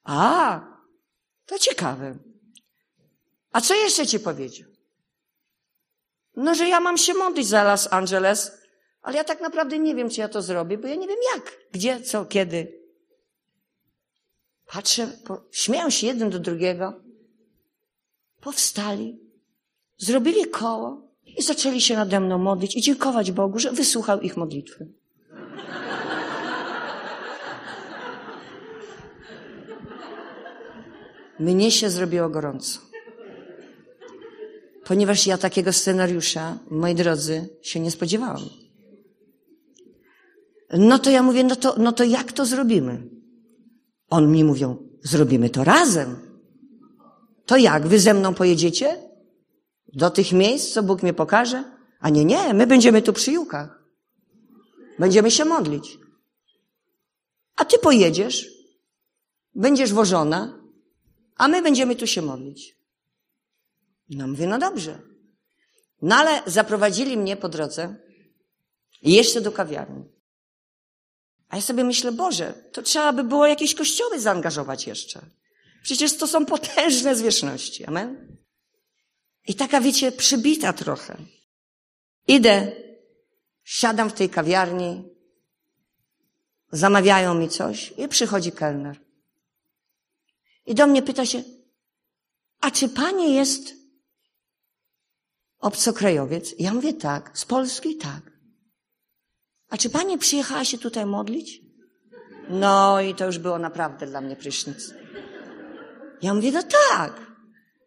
[0.03, 0.61] A,
[1.45, 2.17] to ciekawe.
[3.51, 4.69] A co jeszcze ci powiedział?
[6.35, 8.62] No, że ja mam się modlić za Los Angeles,
[9.03, 11.57] ale ja tak naprawdę nie wiem, czy ja to zrobię, bo ja nie wiem jak,
[11.71, 12.79] gdzie, co, kiedy.
[14.67, 16.93] Patrzę, po, śmieją się jeden do drugiego.
[18.41, 19.19] Powstali,
[19.97, 24.87] zrobili koło i zaczęli się nade mną modlić i dziękować Bogu, że wysłuchał ich modlitwy.
[31.39, 32.79] Mnie się zrobiło gorąco.
[34.83, 38.62] Ponieważ ja takiego scenariusza, moi drodzy, się nie spodziewałam.
[40.77, 43.09] No to ja mówię, no to, no to jak to zrobimy?
[44.09, 46.15] On mi mówią, zrobimy to razem.
[47.45, 48.97] To jak, wy ze mną pojedziecie?
[49.93, 51.63] Do tych miejsc, co Bóg mnie pokaże?
[51.99, 53.83] A nie, nie, my będziemy tu przy Jukach.
[54.99, 55.97] Będziemy się modlić.
[57.55, 58.49] A ty pojedziesz,
[59.55, 60.59] będziesz wożona,
[61.35, 62.77] a my będziemy tu się modlić.
[64.09, 65.01] No mówię, no dobrze.
[66.01, 67.95] No ale zaprowadzili mnie po drodze
[69.01, 70.03] jeszcze do kawiarni.
[71.53, 75.21] A ja sobie myślę, Boże, to trzeba by było jakieś kościoły zaangażować jeszcze.
[75.83, 77.85] Przecież to są potężne zwierzchności.
[77.85, 78.37] Amen?
[79.47, 81.17] I taka, wiecie, przybita trochę.
[82.27, 82.71] Idę,
[83.63, 85.03] siadam w tej kawiarni,
[86.71, 88.99] zamawiają mi coś i przychodzi kelner.
[90.65, 91.43] I do mnie pyta się,
[92.59, 93.73] a czy pani jest
[95.59, 96.55] obcokrajowiec?
[96.59, 98.32] Ja mówię tak, z Polski tak.
[99.73, 101.61] A czy pani przyjechała się tutaj modlić?
[102.49, 104.93] No i to już było naprawdę dla mnie prysznic.
[106.21, 107.31] Ja mówię, no tak.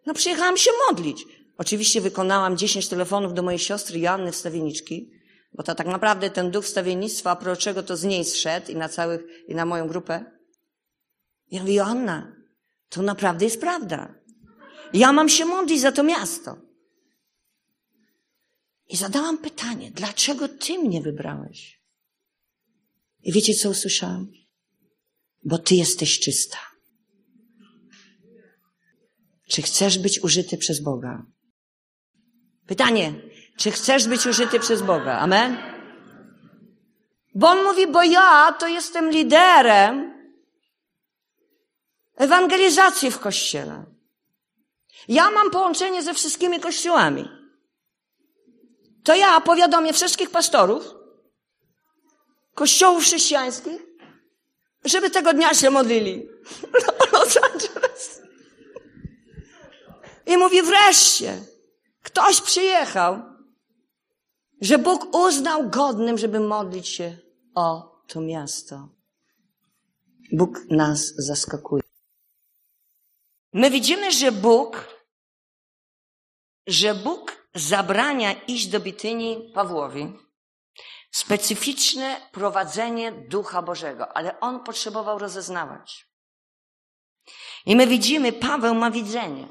[0.07, 1.25] No przyjechałam się modlić.
[1.59, 5.11] Oczywiście wykonałam 10 telefonów do mojej siostry Joanny Wstawieniczki,
[5.53, 9.21] bo to tak naprawdę ten duch wstawiennictwa proroczego to z niej zszedł i na całych,
[9.49, 10.25] i na moją grupę.
[11.51, 12.33] Ja mówię, Joanna,
[12.89, 14.15] to naprawdę jest prawda.
[14.93, 16.57] Ja mam się modlić za to miasto.
[18.89, 21.76] I zadałam pytanie, dlaczego ty mnie wybrałeś?
[23.27, 24.33] I wiecie, co usłyszałam?
[25.45, 26.59] Bo ty jesteś czysta.
[29.49, 31.27] Czy chcesz być użyty przez Boga?
[32.67, 33.15] Pytanie,
[33.59, 35.19] czy chcesz być użyty przez Boga?
[35.19, 35.57] Amen?
[37.35, 40.15] Bo on mówi, bo ja to jestem liderem
[42.17, 43.85] ewangelizacji w kościele.
[45.09, 47.29] Ja mam połączenie ze wszystkimi kościołami.
[49.05, 50.97] To ja powiadomię wszystkich pastorów
[52.57, 53.83] kościołów chrześcijańskich,
[54.85, 56.29] żeby tego dnia się modlili.
[57.13, 58.23] Los Angeles.
[60.27, 61.45] I mówi wreszcie,
[62.03, 63.23] ktoś przyjechał,
[64.61, 67.19] że Bóg uznał godnym, żeby modlić się
[67.55, 68.89] o to miasto.
[70.33, 71.83] Bóg nas zaskakuje.
[73.53, 74.89] My widzimy, że Bóg,
[76.67, 80.26] że Bóg zabrania iść do Bityni Pawłowi.
[81.11, 86.09] Specyficzne prowadzenie Ducha Bożego, ale on potrzebował rozeznawać.
[87.67, 89.49] I my widzimy, Paweł ma widzenie.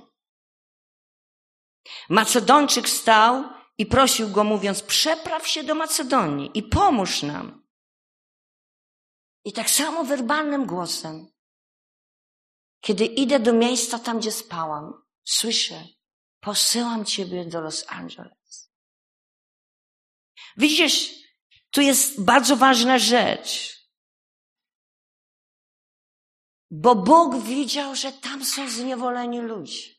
[2.09, 3.43] Macedończyk stał
[3.77, 7.65] i prosił go, mówiąc: Przepraw się do Macedonii i pomóż nam.
[9.45, 11.35] I tak samo werbalnym głosem
[12.85, 15.87] kiedy idę do miejsca tam, gdzie spałam, słyszę,
[16.39, 18.71] posyłam ciebie do Los Angeles.
[20.57, 21.09] Widzisz,
[21.75, 23.75] tu jest bardzo ważna rzecz.
[26.71, 29.89] Bo Bóg widział, że tam są zniewoleni ludzie.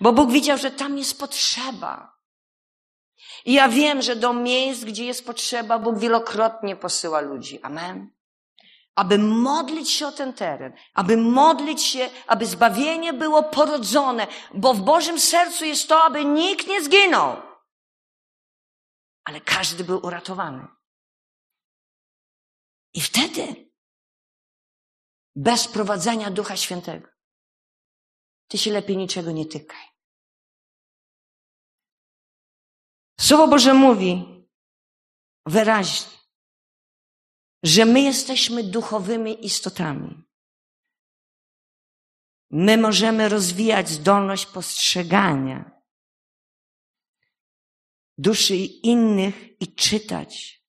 [0.00, 2.16] Bo Bóg widział, że tam jest potrzeba.
[3.44, 7.62] I ja wiem, że do miejsc, gdzie jest potrzeba, Bóg wielokrotnie posyła ludzi.
[7.62, 8.10] Amen
[8.94, 14.80] aby modlić się o ten teren, aby modlić się, aby zbawienie było porodzone, bo w
[14.80, 17.49] Bożym sercu jest to, aby nikt nie zginął,
[19.24, 20.68] ale każdy był uratowany.
[22.94, 23.70] I wtedy
[25.36, 27.08] bez prowadzenia Ducha Świętego,
[28.48, 29.88] ty się lepiej niczego nie tykaj.
[33.20, 34.24] Słowo Boże mówi
[35.46, 36.18] wyraźnie,
[37.62, 40.24] że my jesteśmy duchowymi istotami.
[42.50, 45.79] My możemy rozwijać zdolność postrzegania
[48.20, 50.60] duszy innych i czytać.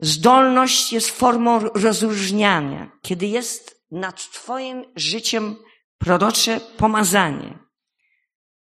[0.00, 5.56] Zdolność jest formą rozróżniania, kiedy jest nad Twoim życiem
[5.98, 7.58] prorocze pomazanie.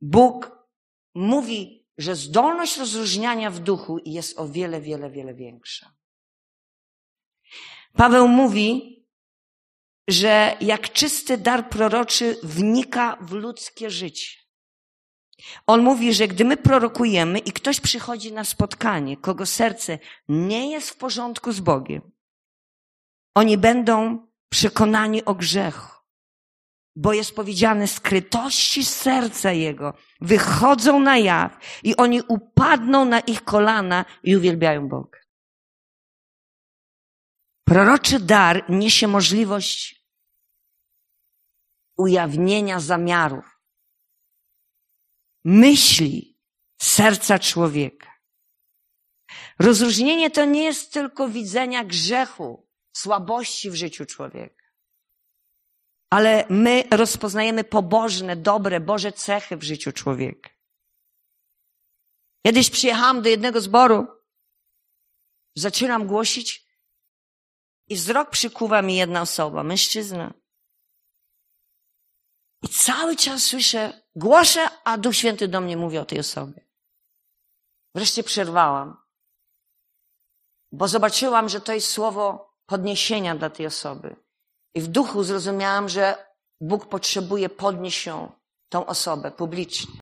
[0.01, 0.51] Bóg
[1.15, 5.93] mówi, że zdolność rozróżniania w duchu jest o wiele, wiele, wiele większa.
[7.93, 8.99] Paweł mówi,
[10.07, 14.42] że jak czysty dar proroczy wnika w ludzkie życie.
[15.67, 20.89] On mówi, że gdy my prorokujemy i ktoś przychodzi na spotkanie, kogo serce nie jest
[20.89, 22.01] w porządku z Bogiem,
[23.35, 25.93] oni będą przekonani o grzechu,
[26.95, 34.05] bo jest powiedziane, skrytości serca Jego wychodzą na jaw i oni upadną na ich kolana
[34.23, 35.19] i uwielbiają Boga.
[37.67, 40.03] Proroczy dar niesie możliwość
[41.97, 43.52] ujawnienia zamiarów,
[45.43, 46.39] myśli
[46.81, 48.13] serca człowieka.
[49.59, 54.63] Rozróżnienie to nie jest tylko widzenia grzechu, słabości w życiu człowieka,
[56.09, 60.49] ale my rozpoznajemy pobożne, dobre, Boże cechy w życiu człowieka.
[62.45, 64.07] Kiedyś przyjechałam do jednego zboru,
[65.55, 66.65] zaczynam głosić
[67.87, 70.42] i wzrok przykuwa mi jedna osoba, mężczyzna.
[72.63, 76.67] I cały czas słyszę, głoszę, a Duch Święty do mnie mówi o tej osobie.
[77.95, 78.97] Wreszcie przerwałam,
[80.71, 84.15] bo zobaczyłam, że to jest słowo podniesienia dla tej osoby.
[84.75, 88.31] I w duchu zrozumiałam, że Bóg potrzebuje podnieść ją,
[88.69, 89.99] tą osobę publicznie.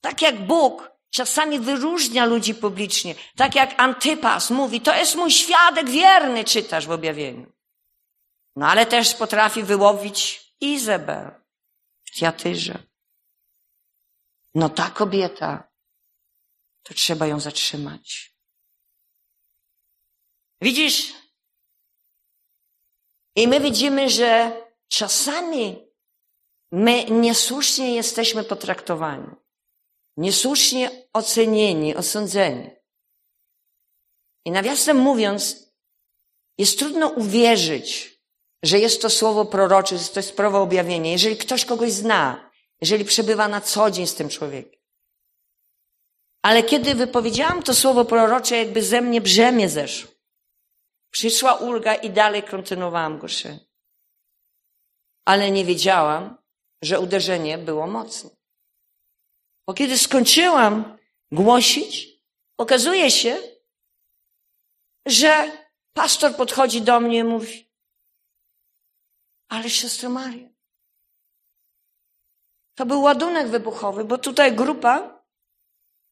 [0.00, 5.90] Tak jak Bóg czasami wyróżnia ludzi publicznie, tak jak Antypas mówi, to jest mój świadek
[5.90, 7.52] wierny, czytasz w objawieniu.
[8.56, 11.30] No ale też potrafi wyłowić Izabel
[12.04, 12.86] w Tiatyrze.
[14.54, 15.72] No ta kobieta,
[16.82, 18.36] to trzeba ją zatrzymać.
[20.60, 21.12] Widzisz?
[23.36, 25.92] I my widzimy, że czasami
[26.72, 29.30] my niesłusznie jesteśmy potraktowani,
[30.16, 32.70] niesłusznie ocenieni, osądzeni.
[34.44, 35.72] I nawiasem mówiąc,
[36.58, 38.11] jest trudno uwierzyć,
[38.62, 41.12] że jest to słowo prorocze, że to jest słowo objawienie.
[41.12, 44.80] Jeżeli ktoś kogoś zna, jeżeli przebywa na co dzień z tym człowiekiem.
[46.42, 50.10] Ale kiedy wypowiedziałam to słowo prorocze, jakby ze mnie brzemię zeszło.
[51.10, 53.66] Przyszła ulga i dalej kontynuowałam głoszenie.
[55.24, 56.38] Ale nie wiedziałam,
[56.82, 58.30] że uderzenie było mocne.
[59.66, 60.98] Bo kiedy skończyłam
[61.32, 62.08] głosić,
[62.58, 63.38] okazuje się,
[65.06, 65.50] że
[65.92, 67.71] pastor podchodzi do mnie i mówi,
[69.52, 70.48] ale siostro Maria,
[72.74, 75.24] to był ładunek wybuchowy, bo tutaj grupa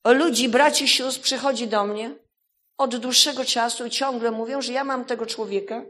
[0.07, 2.15] ludzi, braci, sióstr przychodzi do mnie
[2.79, 5.83] od dłuższego czasu i ciągle mówią, że ja mam tego człowieka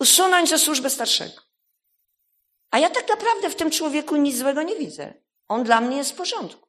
[0.00, 1.42] usunąć ze służby starszego.
[2.70, 5.14] A ja tak naprawdę w tym człowieku nic złego nie widzę.
[5.48, 6.68] On dla mnie jest w porządku.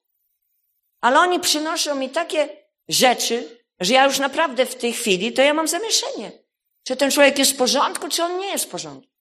[1.02, 5.54] Ale oni przynoszą mi takie rzeczy, że ja już naprawdę w tej chwili to ja
[5.54, 6.47] mam zamieszanie.
[6.88, 9.12] Czy ten człowiek jest w porządku, czy on nie jest w porządku.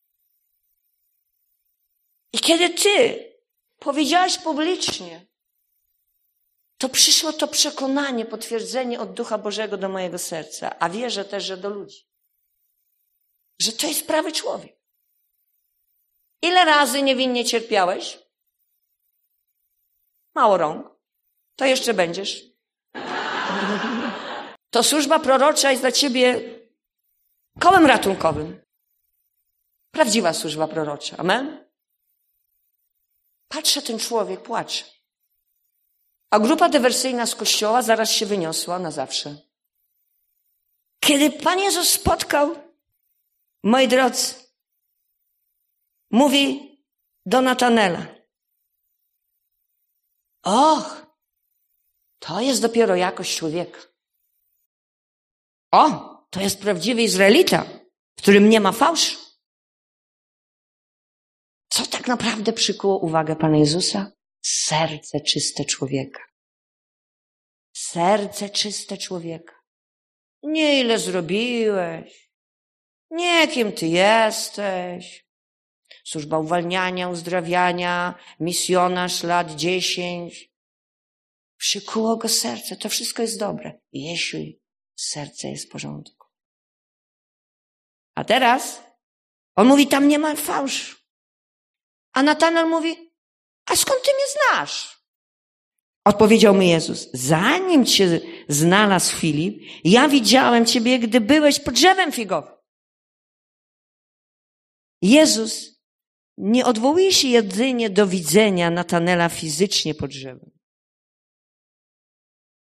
[2.33, 3.25] I kiedy ty
[3.79, 5.27] powiedziałeś publicznie,
[6.79, 11.57] to przyszło to przekonanie, potwierdzenie od Ducha Bożego do mojego serca, a wierzę też, że
[11.57, 12.09] do ludzi.
[13.61, 14.77] Że to jest prawy człowiek.
[16.43, 18.19] Ile razy niewinnie cierpiałeś?
[20.35, 20.87] Mało rąk.
[21.57, 22.43] To jeszcze będziesz.
[24.71, 26.56] To służba prorocza jest dla ciebie
[27.61, 28.63] kołem ratunkowym.
[29.91, 31.17] Prawdziwa służba prorocza.
[31.17, 31.71] Amen?
[33.49, 34.85] Patrzę, ten człowiek płacze.
[36.31, 39.37] A grupa dywersyjna z kościoła zaraz się wyniosła na zawsze.
[41.01, 42.55] Kiedy Pan Jezus spotkał,
[43.63, 44.35] moi drodzy,
[46.11, 46.77] mówi
[47.27, 48.07] do Natanela.
[50.43, 51.07] Och,
[52.19, 53.81] to jest dopiero jakość człowieka.
[55.73, 57.65] O, to jest prawdziwy Izraelita,
[58.17, 59.19] w którym nie ma fałszu.
[61.69, 64.13] Co tak naprawdę przykuło uwagę Pana Jezusa?
[64.43, 66.23] Serce czyste człowieka.
[67.77, 69.55] Serce czyste człowieka.
[70.43, 72.27] Nie ile zrobiłeś,
[73.11, 75.27] Nie, kim ty jesteś.
[76.05, 80.51] Służba uwalniania, uzdrawiania, misjonarz lat dziesięć.
[81.57, 82.77] Przykuło go serce.
[82.77, 84.61] To wszystko jest dobre, jeśli
[84.97, 86.27] serce jest w porządku.
[88.15, 88.83] A teraz
[89.57, 90.97] on mówi, tam nie ma fałszu.
[92.13, 93.13] A Natanel mówi,
[93.67, 94.97] a skąd ty mnie znasz?
[96.05, 102.55] Odpowiedział mu Jezus, zanim cię znalazł Filip, ja widziałem ciebie, gdy byłeś pod drzewem figowym.
[105.03, 105.83] Jezus
[106.39, 110.56] nie odwołuje się jedynie do widzenia Natanela fizycznie pod drzewem.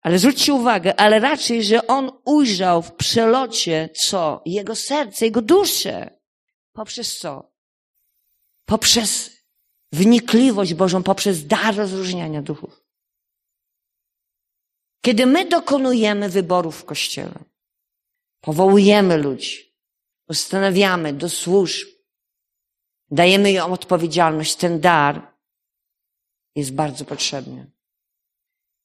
[0.10, 4.42] Ale zwróćcie uwagę, ale raczej, że on ujrzał w przelocie co?
[4.46, 6.20] Jego serce, jego duszę.
[6.74, 7.52] Poprzez co?
[8.66, 9.32] Poprzez
[9.92, 12.84] wnikliwość Bożą, poprzez dar rozróżniania duchów.
[15.02, 17.40] Kiedy my dokonujemy wyborów w Kościele,
[18.42, 19.76] powołujemy ludzi,
[20.30, 21.88] ustanawiamy do służb,
[23.12, 25.34] dajemy im odpowiedzialność, ten dar
[26.56, 27.79] jest bardzo potrzebny.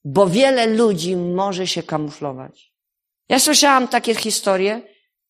[0.05, 2.75] Bo wiele ludzi może się kamuflować.
[3.29, 4.83] Ja słyszałam takie historie,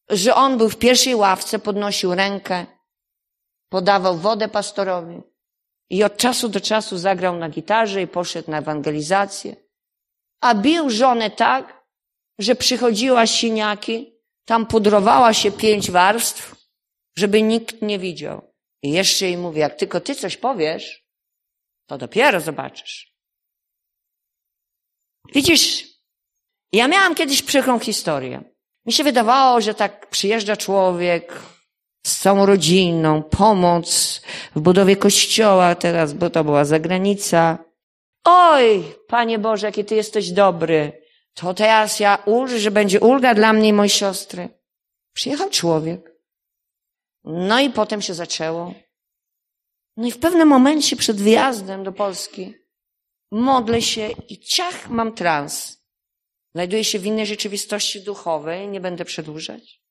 [0.08, 2.66] że on był w pierwszej ławce, podnosił rękę,
[3.68, 5.22] podawał wodę pastorowi
[5.90, 9.56] i od czasu do czasu zagrał na gitarze i poszedł na ewangelizację.
[10.40, 11.84] A bił żonę tak,
[12.38, 14.14] że przychodziła siniaki,
[14.44, 16.54] tam pudrowała się pięć warstw,
[17.16, 18.54] żeby nikt nie widział.
[18.82, 21.04] I jeszcze jej mówi, jak tylko ty coś powiesz,
[21.86, 23.13] to dopiero zobaczysz.
[25.32, 25.86] Widzisz,
[26.72, 28.42] ja miałam kiedyś przykrą historię.
[28.86, 31.42] Mi się wydawało, że tak przyjeżdża człowiek
[32.06, 34.20] z całą rodziną, pomoc
[34.54, 37.58] w budowie kościoła teraz, bo to była zagranica.
[38.24, 41.04] Oj, Panie Boże, jaki Ty jesteś dobry.
[41.34, 44.48] To teraz ja ulżę, że będzie ulga dla mnie i mojej siostry.
[45.12, 46.14] Przyjechał człowiek.
[47.24, 48.74] No i potem się zaczęło.
[49.96, 52.54] No i w pewnym momencie przed wyjazdem do Polski
[53.30, 55.84] modlę się i ciach mam trans.
[56.54, 59.82] Znajduję się w innej rzeczywistości duchowej, nie będę przedłużać.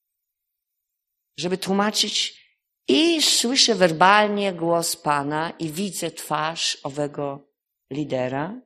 [1.38, 2.44] Żeby tłumaczyć
[2.88, 7.50] i słyszę werbalnie głos Pana i widzę twarz owego
[7.92, 8.62] lidera.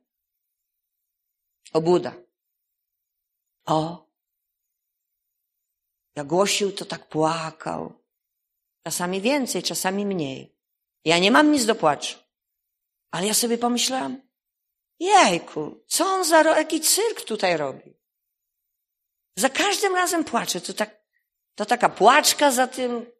[1.73, 2.15] Obuda.
[3.65, 4.07] O.
[6.15, 8.03] Jak głosił, to tak płakał.
[8.83, 10.57] Czasami więcej, czasami mniej.
[11.05, 12.19] Ja nie mam nic do płaczu.
[13.11, 14.26] Ale ja sobie pomyślałam,
[14.99, 17.97] jejku, co on za, jaki cyrk tutaj robi?
[19.35, 20.61] Za każdym razem płacze.
[20.61, 21.01] To, tak,
[21.55, 23.11] to taka płaczka za tym,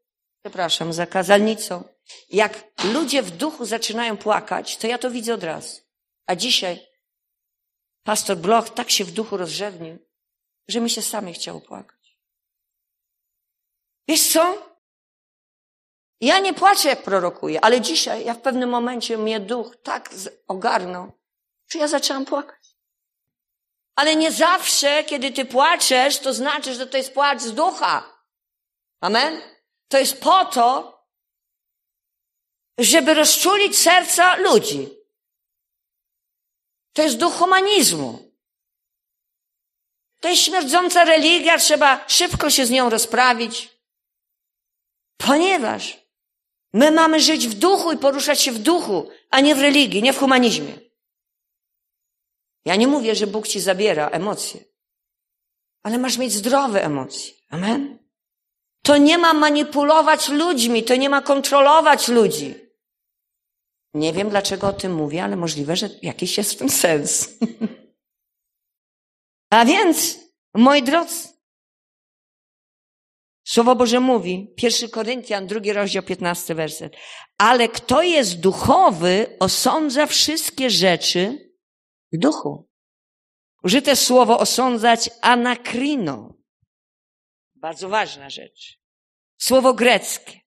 [0.43, 1.83] przepraszam, za kazalnicą.
[2.29, 5.81] Jak ludzie w duchu zaczynają płakać, to ja to widzę od razu.
[6.25, 6.87] A dzisiaj
[8.03, 9.97] pastor Bloch tak się w duchu rozrzewnił,
[10.67, 12.17] że mi się samej chciało płakać.
[14.07, 14.67] Wiesz co?
[16.21, 20.09] Ja nie płaczę, jak prorokuję, ale dzisiaj ja w pewnym momencie mnie duch tak
[20.47, 21.11] ogarnął,
[21.67, 22.67] że ja zaczęłam płakać.
[23.95, 28.23] Ale nie zawsze, kiedy ty płaczesz, to znaczy, że to jest płacz z ducha.
[29.01, 29.41] Amen?
[29.87, 30.97] To jest po to,
[32.77, 34.89] żeby rozczulić serca ludzi.
[36.93, 38.31] To jest duch humanizmu.
[40.19, 43.69] To jest śmierdząca religia, trzeba szybko się z nią rozprawić.
[45.17, 46.07] Ponieważ
[46.73, 50.13] My mamy żyć w duchu i poruszać się w duchu, a nie w religii, nie
[50.13, 50.86] w humanizmie.
[52.67, 54.59] Ja nie mówię, że Bóg ci zabiera emocje,
[55.83, 57.33] ale masz mieć zdrowe emocje.
[57.49, 58.09] Amen?
[58.81, 62.55] To nie ma manipulować ludźmi, to nie ma kontrolować ludzi.
[63.93, 67.29] Nie wiem, dlaczego o tym mówię, ale możliwe, że jakiś jest w tym sens.
[69.55, 70.19] a więc,
[70.53, 71.27] moi drodzy,
[73.43, 76.95] Słowo Boże mówi, 1 Koryntian, drugi rozdział, 15 werset.
[77.37, 81.46] Ale kto jest duchowy, osądza wszystkie rzeczy
[82.11, 82.69] w duchu.
[83.63, 86.33] Użyte słowo osądzać anakrino.
[87.55, 88.79] Bardzo ważna rzecz.
[89.37, 90.39] Słowo greckie.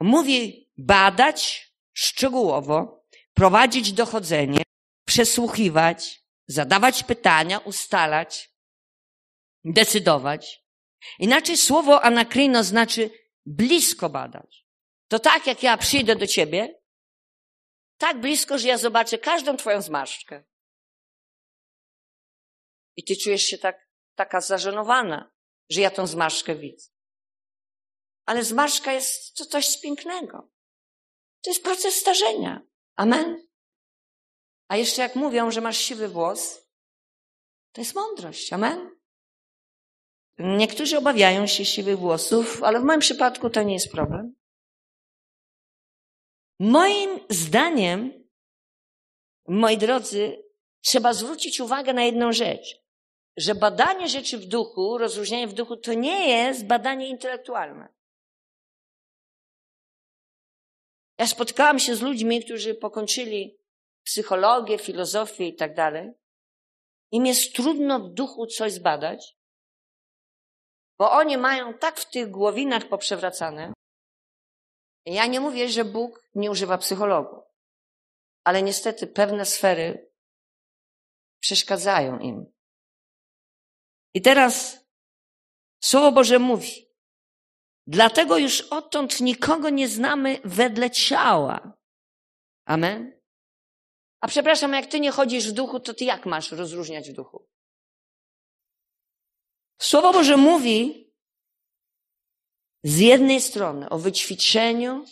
[0.00, 4.62] Mówi badać szczegółowo, prowadzić dochodzenie,
[5.06, 8.50] przesłuchiwać, zadawać pytania, ustalać,
[9.64, 10.64] decydować.
[11.18, 13.10] Inaczej słowo anakrino znaczy
[13.46, 14.66] blisko badać.
[15.08, 16.80] To tak, jak ja przyjdę do ciebie,
[17.98, 20.44] tak blisko, że ja zobaczę każdą twoją zmarszczkę.
[22.96, 25.32] I ty czujesz się tak, taka zażenowana,
[25.70, 26.90] że ja tą zmarszczkę widzę.
[28.26, 30.50] Ale zmarszczka jest to coś pięknego.
[31.42, 32.60] To jest proces starzenia.
[32.96, 33.46] Amen.
[34.68, 36.66] A jeszcze jak mówią, że masz siwy włos,
[37.72, 38.52] to jest mądrość.
[38.52, 38.96] Amen.
[40.38, 44.34] Niektórzy obawiają się siwych włosów, ale w moim przypadku to nie jest problem.
[46.60, 48.28] Moim zdaniem,
[49.48, 50.42] moi drodzy,
[50.80, 52.85] trzeba zwrócić uwagę na jedną rzecz,
[53.36, 57.88] że badanie rzeczy w duchu, rozróżnienie w duchu, to nie jest badanie intelektualne.
[61.18, 63.58] Ja spotkałam się z ludźmi, którzy pokończyli
[64.04, 66.12] psychologię, filozofię i tak dalej.
[67.10, 69.36] Im jest trudno w duchu coś zbadać,
[70.98, 73.72] bo oni mają tak w tych głowinach poprzewracane.
[75.06, 77.44] Ja nie mówię, że Bóg nie używa psychologów,
[78.44, 80.10] ale niestety pewne sfery
[81.40, 82.55] przeszkadzają im.
[84.16, 84.86] I teraz
[85.84, 86.88] Słowo Boże mówi,
[87.86, 91.78] dlatego już odtąd nikogo nie znamy wedle ciała.
[92.64, 93.20] Amen.
[94.20, 97.48] A przepraszam, jak ty nie chodzisz w duchu, to ty jak masz rozróżniać w duchu?
[99.82, 101.12] Słowo Boże mówi
[102.84, 105.04] z jednej strony o wyćwiczeniu,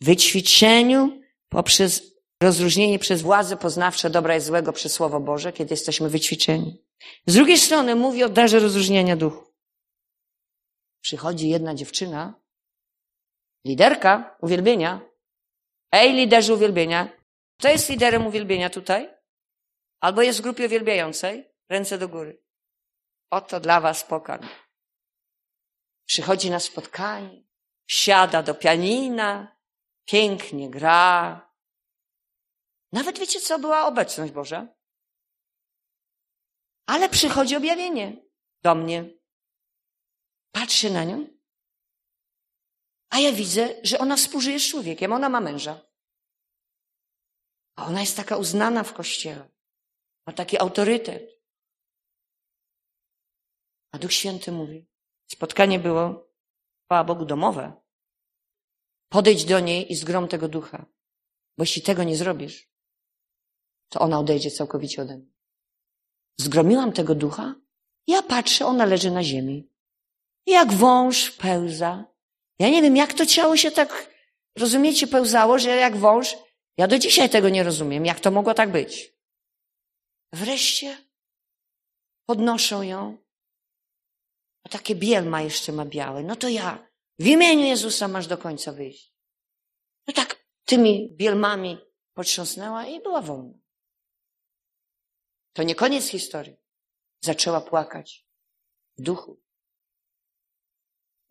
[0.00, 6.85] wyćwiczeniu poprzez rozróżnienie przez władze poznawcze dobra i złego przez Słowo Boże, kiedy jesteśmy wyćwiczeni.
[7.26, 9.54] Z drugiej strony mówi o darze rozróżniania duchu.
[11.00, 12.40] Przychodzi jedna dziewczyna,
[13.64, 15.00] liderka uwielbienia.
[15.92, 17.08] Ej, liderzy uwielbienia.
[17.58, 19.14] Kto jest liderem uwielbienia tutaj?
[20.00, 21.44] Albo jest w grupie uwielbiającej?
[21.68, 22.42] Ręce do góry.
[23.30, 24.48] Oto dla was pokarm.
[26.06, 27.44] Przychodzi na spotkanie,
[27.86, 29.56] siada do pianina,
[30.04, 31.52] pięknie gra.
[32.92, 33.58] Nawet wiecie co?
[33.58, 34.68] Była obecność Boża.
[36.86, 38.26] Ale przychodzi objawienie
[38.62, 39.04] do mnie.
[40.52, 41.36] Patrzę na nią,
[43.10, 45.12] a ja widzę, że ona współżyje z człowiekiem.
[45.12, 45.80] Ona ma męża.
[47.76, 49.48] A ona jest taka uznana w kościele.
[50.26, 51.42] Ma taki autorytet.
[53.92, 54.86] A Duch Święty mówi,
[55.30, 56.32] spotkanie było,
[56.84, 57.82] chwała Bogu, domowe.
[59.08, 60.86] Podejdź do niej i zgrom tego ducha.
[61.58, 62.70] Bo jeśli tego nie zrobisz,
[63.88, 65.35] to ona odejdzie całkowicie ode mnie.
[66.38, 67.54] Zgromiłam tego ducha,
[68.06, 69.70] ja patrzę, ona leży na ziemi.
[70.46, 72.04] Jak wąż pełza.
[72.58, 74.14] Ja nie wiem, jak to ciało się tak,
[74.58, 76.36] rozumiecie, pełzało, że jak wąż.
[76.78, 79.12] Ja do dzisiaj tego nie rozumiem, jak to mogło tak być.
[80.32, 80.96] Wreszcie
[82.26, 83.18] podnoszą ją.
[84.64, 86.22] A takie biel ma jeszcze ma białe.
[86.22, 89.14] No to ja w imieniu Jezusa masz do końca wyjść.
[90.06, 91.78] No tak tymi bielmami
[92.14, 93.58] potrząsnęła i była wolna.
[95.56, 96.56] To nie koniec historii.
[97.20, 98.26] Zaczęła płakać
[98.98, 99.42] w duchu.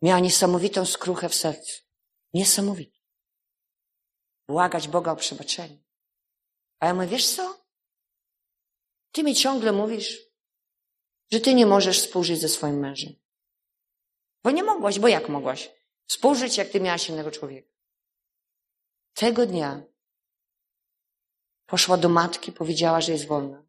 [0.02, 1.82] Miała niesamowitą skruchę w sercu.
[2.34, 2.98] Niesamowitą.
[4.48, 5.84] Błagać Boga o przebaczenie.
[6.80, 7.64] A ja mówię, wiesz co?
[9.12, 10.18] Ty mi ciągle mówisz,
[11.32, 13.12] że ty nie możesz współżyć ze swoim mężem.
[14.44, 15.70] Bo nie mogłaś, bo jak mogłaś?
[16.06, 17.72] Współżyć, jak ty miałaś innego człowieka.
[19.14, 19.82] Tego dnia
[21.66, 23.65] poszła do matki, powiedziała, że jest wolna.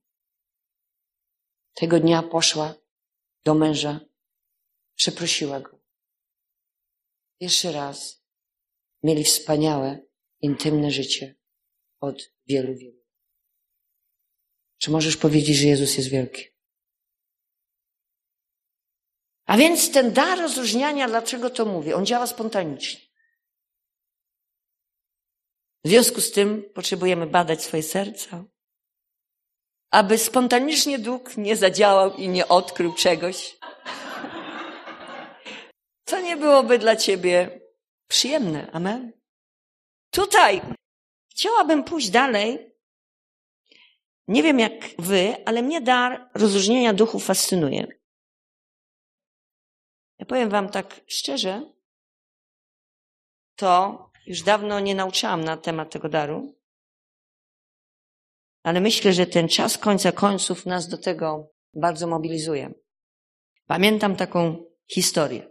[1.79, 2.75] Tego dnia poszła
[3.45, 3.99] do męża,
[4.95, 5.79] przeprosiła go.
[7.39, 8.23] Jeszcze raz
[9.03, 9.99] mieli wspaniałe,
[10.41, 11.35] intymne życie
[11.99, 13.01] od wielu, wielu.
[14.77, 16.43] Czy możesz powiedzieć, że Jezus jest wielki?
[19.45, 21.95] A więc ten dar rozróżniania, dlaczego to mówię?
[21.95, 23.01] On działa spontanicznie.
[25.83, 28.45] W związku z tym potrzebujemy badać swoje serca,
[29.91, 33.57] aby spontanicznie duch nie zadziałał i nie odkrył czegoś,
[36.05, 37.59] co nie byłoby dla ciebie
[38.07, 38.71] przyjemne.
[38.71, 39.11] Amen.
[40.11, 40.61] Tutaj
[41.31, 42.71] chciałabym pójść dalej.
[44.27, 47.87] Nie wiem jak wy, ale mnie dar rozróżnienia duchu fascynuje.
[50.19, 51.73] Ja powiem wam tak szczerze,
[53.55, 56.56] to już dawno nie nauczałam na temat tego daru,
[58.67, 62.73] ale myślę, że ten czas końca końców nas do tego bardzo mobilizuje.
[63.65, 65.49] Pamiętam taką historię.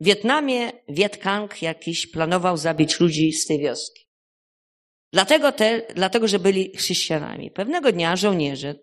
[0.00, 4.08] W Wietnamie Viet Cong jakiś planował zabić ludzi z tej wioski.
[5.12, 7.50] Dlatego, te, dlatego, że byli chrześcijanami.
[7.50, 8.74] Pewnego dnia żołnierze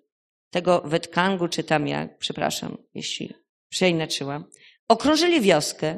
[0.49, 3.33] tego Viet Congu, czy tam jak, przepraszam, jeśli
[3.69, 4.45] przeinaczyłam,
[4.87, 5.97] okrążyli wioskę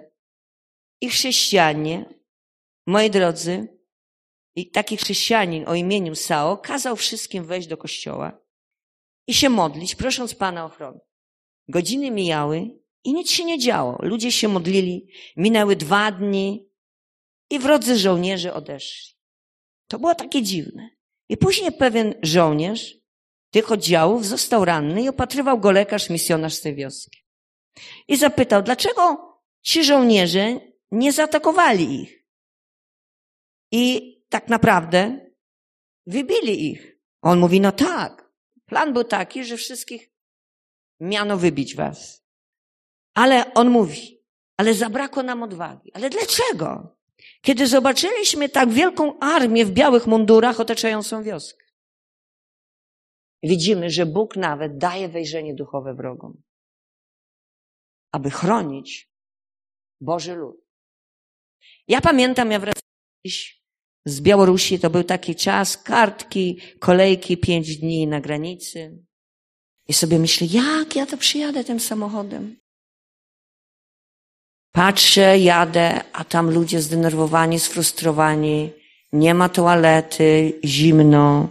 [1.02, 2.06] i chrześcijanie,
[2.86, 3.75] moi drodzy,
[4.56, 8.40] i taki chrześcijanin o imieniu Sao kazał wszystkim wejść do kościoła
[9.28, 11.00] i się modlić, prosząc Pana o ochronę.
[11.68, 12.70] Godziny mijały
[13.04, 13.98] i nic się nie działo.
[14.02, 16.70] Ludzie się modlili, minęły dwa dni
[17.50, 19.16] i wrodzy żołnierze odeszli.
[19.88, 20.90] To było takie dziwne.
[21.30, 22.96] I później pewien żołnierz
[23.52, 27.18] tych oddziałów został ranny i opatrywał go lekarz, misjonarz z tej wioski.
[28.08, 30.60] I zapytał, dlaczego ci żołnierze
[30.92, 32.26] nie zaatakowali ich?
[33.72, 35.32] I tak naprawdę
[36.08, 37.00] wybili ich.
[37.22, 38.32] On mówi, no tak.
[38.66, 40.12] Plan był taki, że wszystkich
[41.00, 42.26] miano wybić was.
[43.14, 44.24] Ale on mówi,
[44.58, 45.94] ale zabrakło nam odwagi.
[45.94, 46.98] Ale dlaczego?
[47.42, 51.66] Kiedy zobaczyliśmy tak wielką armię w białych mundurach otaczającą wioskę.
[53.44, 56.42] Widzimy, że Bóg nawet daje wejrzenie duchowe wrogom,
[58.12, 59.12] aby chronić
[60.02, 60.58] Boży lud.
[61.88, 62.86] Ja pamiętam, ja wracałem
[64.06, 69.06] z Białorusi, to był taki czas, kartki, kolejki, pięć dni na granicy.
[69.88, 72.56] I sobie myślę, jak ja to przyjadę tym samochodem?
[74.72, 78.72] Patrzę, jadę, a tam ludzie zdenerwowani, sfrustrowani,
[79.14, 81.50] nie ma toalety, zimno.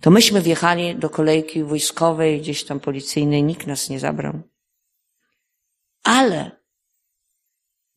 [0.00, 4.40] To myśmy wjechali do kolejki wojskowej, gdzieś tam policyjnej, nikt nas nie zabrał.
[6.04, 6.50] Ale,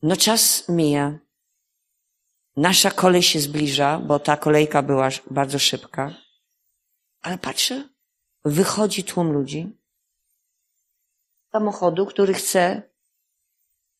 [0.02, 1.25] no czas mija.
[2.56, 6.14] Nasza kolej się zbliża, bo ta kolejka była bardzo szybka.
[7.22, 7.88] Ale patrzę,
[8.44, 9.78] wychodzi tłum ludzi,
[11.52, 12.82] samochodu, który chce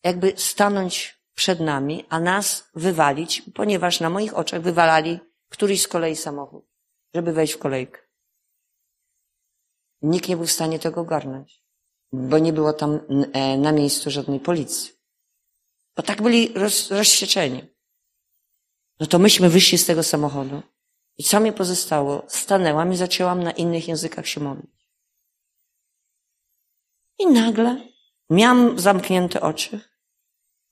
[0.04, 6.16] jakby stanąć przed nami, a nas wywalić, ponieważ na moich oczach wywalali któryś z kolei
[6.16, 6.64] samochód,
[7.14, 8.00] żeby wejść w kolejkę.
[10.02, 11.64] Nikt nie był w stanie tego ogarnąć,
[12.12, 13.00] bo nie było tam
[13.32, 14.92] e, na miejscu żadnej policji.
[15.96, 16.90] Bo tak byli roz.
[19.00, 20.62] No to myśmy wyszli z tego samochodu.
[21.18, 22.24] I co mi pozostało?
[22.28, 24.88] Stanęłam i zaczęłam na innych językach się modlić.
[27.18, 27.88] I nagle
[28.30, 29.80] miałam zamknięte oczy.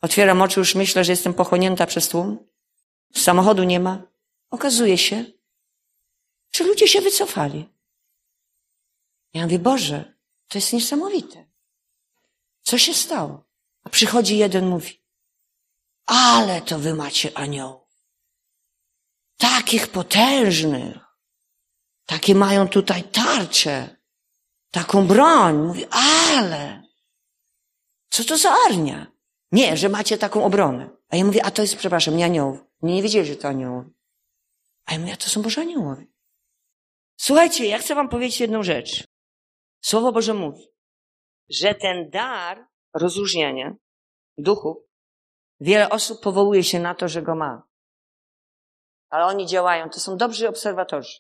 [0.00, 2.48] Otwieram oczy, już myślę, że jestem pochłonięta przez tłum.
[3.14, 4.02] Samochodu nie ma.
[4.50, 5.24] Okazuje się,
[6.52, 7.68] że ludzie się wycofali.
[9.34, 10.14] Ja mówię, Boże,
[10.48, 11.46] to jest niesamowite.
[12.62, 13.44] Co się stało?
[13.84, 15.02] A przychodzi jeden, mówi,
[16.06, 17.83] ale to wy macie anioł.
[19.36, 20.96] Takich potężnych.
[22.06, 23.96] Takie mają tutaj tarcze.
[24.70, 25.56] Taką broń.
[25.56, 26.82] Mówi, ale
[28.10, 29.06] co to za armia?
[29.52, 30.90] Nie, że macie taką obronę.
[31.08, 32.60] A ja mówię, a to jest, przepraszam, nie aniołów.
[32.82, 33.90] Nie, nie wiedzieli, że to aniołowie.
[34.86, 36.06] A ja mówię, a to są Boże aniołowie.
[37.16, 39.04] Słuchajcie, ja chcę wam powiedzieć jedną rzecz.
[39.80, 40.68] Słowo Boże mówi,
[41.50, 43.74] że ten dar rozróżniania
[44.38, 44.76] duchów,
[45.60, 47.62] wiele osób powołuje się na to, że go ma.
[49.14, 51.18] Ale oni działają, to są dobrzy obserwatorzy.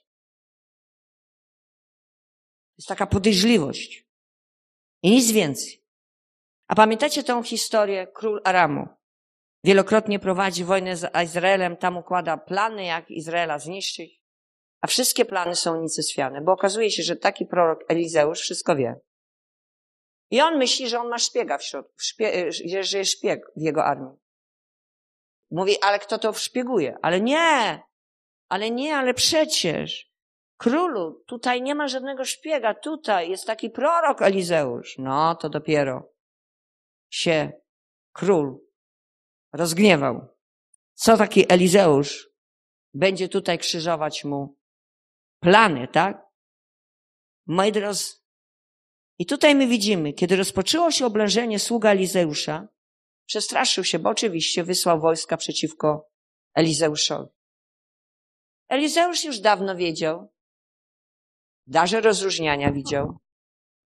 [2.78, 4.06] Jest taka podejrzliwość.
[5.02, 5.84] I nic więcej.
[6.68, 8.88] A pamiętacie tą historię król Aramu?
[9.64, 14.20] Wielokrotnie prowadzi wojnę z Izraelem, tam układa plany, jak Izraela zniszczyć.
[14.80, 19.00] A wszystkie plany są unicestwiane, bo okazuje się, że taki prorok Elizeusz wszystko wie.
[20.30, 23.84] I on myśli, że on ma szpiega w środku, szpie, że jest szpieg w jego
[23.84, 24.23] armii.
[25.54, 26.96] Mówi, ale kto to szpieguje?
[27.02, 27.82] Ale nie,
[28.48, 30.10] ale nie, ale przecież.
[30.56, 34.98] Królu, tutaj nie ma żadnego szpiega, tutaj jest taki prorok Elizeusz.
[34.98, 36.12] No, to dopiero
[37.10, 37.52] się
[38.12, 38.60] król
[39.52, 40.28] rozgniewał.
[40.94, 42.28] Co taki Elizeusz
[42.94, 44.56] będzie tutaj krzyżować mu
[45.40, 46.22] plany, tak?
[47.46, 48.14] Moi drodzy,
[49.18, 52.68] i tutaj my widzimy, kiedy rozpoczęło się oblężenie sługa Elizeusza,
[53.26, 56.08] przestraszył się, bo oczywiście wysłał wojska przeciwko
[56.54, 57.30] Elizeuszowi.
[58.68, 60.32] Elizeusz już dawno wiedział,
[61.66, 63.18] darze rozróżniania widział,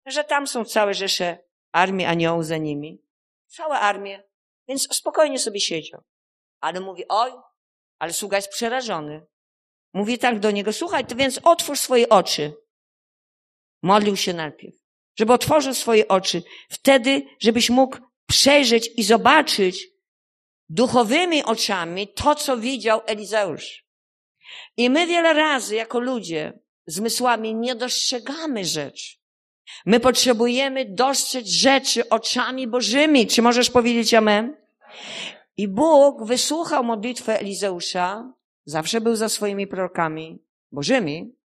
[0.05, 1.37] że tam są całe rzesze
[1.71, 3.01] armii aniołów za nimi,
[3.47, 4.23] całe armię,
[4.67, 6.03] więc spokojnie sobie siedział.
[6.59, 7.31] Ale mówi, oj,
[7.99, 9.25] ale sługa jest przerażony.
[9.93, 12.53] Mówi tak do niego, słuchaj, to więc otwórz swoje oczy.
[13.83, 14.75] Modlił się najpierw,
[15.19, 16.43] żeby otworzył swoje oczy.
[16.69, 17.97] Wtedy, żebyś mógł
[18.27, 19.87] przejrzeć i zobaczyć
[20.69, 23.85] duchowymi oczami to, co widział Elizeusz.
[24.77, 29.17] I my wiele razy, jako ludzie, zmysłami nie dostrzegamy rzeczy.
[29.85, 33.27] My potrzebujemy dostrzec rzeczy oczami Bożymi.
[33.27, 34.57] Czy możesz powiedzieć amen?
[35.57, 38.33] I Bóg wysłuchał modlitwę Elizeusza,
[38.65, 40.39] zawsze był za swoimi prorokami
[40.71, 41.36] Bożymi.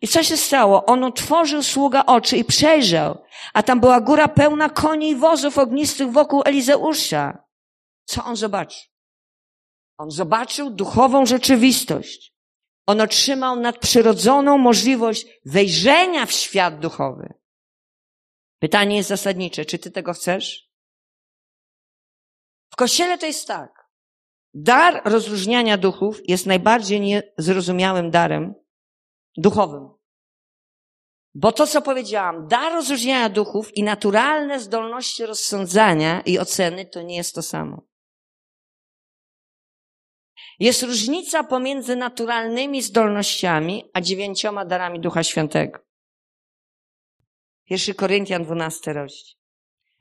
[0.00, 0.84] I co się stało?
[0.86, 6.12] On otworzył sługa oczy i przejrzał, a tam była góra pełna koni i wozów ognistych
[6.12, 7.44] wokół Elizeusza.
[8.04, 8.90] Co on zobaczył?
[9.98, 12.34] On zobaczył duchową rzeczywistość.
[12.86, 17.34] On otrzymał nadprzyrodzoną możliwość wejrzenia w świat duchowy.
[18.58, 19.64] Pytanie jest zasadnicze.
[19.64, 20.70] Czy ty tego chcesz?
[22.70, 23.84] W kościele to jest tak.
[24.54, 28.54] Dar rozróżniania duchów jest najbardziej niezrozumiałym darem
[29.36, 29.88] duchowym.
[31.34, 37.16] Bo to, co powiedziałam, dar rozróżniania duchów i naturalne zdolności rozsądzania i oceny to nie
[37.16, 37.82] jest to samo.
[40.58, 45.78] Jest różnica pomiędzy naturalnymi zdolnościami a dziewięcioma darami Ducha Świętego.
[47.64, 49.40] Pierwszy Koryntian, 12 rozdział.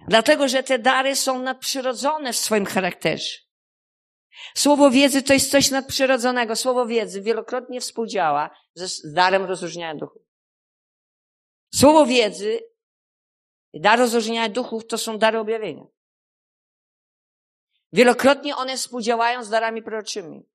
[0.07, 3.37] Dlatego, że te dary są nadprzyrodzone w swoim charakterze.
[4.55, 6.55] Słowo wiedzy to jest coś nadprzyrodzonego.
[6.55, 10.21] Słowo wiedzy wielokrotnie współdziała z darem rozróżniania duchów.
[11.75, 12.59] Słowo wiedzy,
[13.73, 15.83] dar rozróżniania duchów to są dary objawienia.
[17.93, 20.49] Wielokrotnie one współdziałają z darami proroczymi.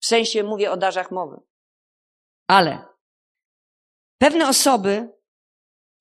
[0.00, 1.36] W sensie mówię o darzach mowy.
[2.46, 2.86] Ale
[4.18, 5.08] pewne osoby,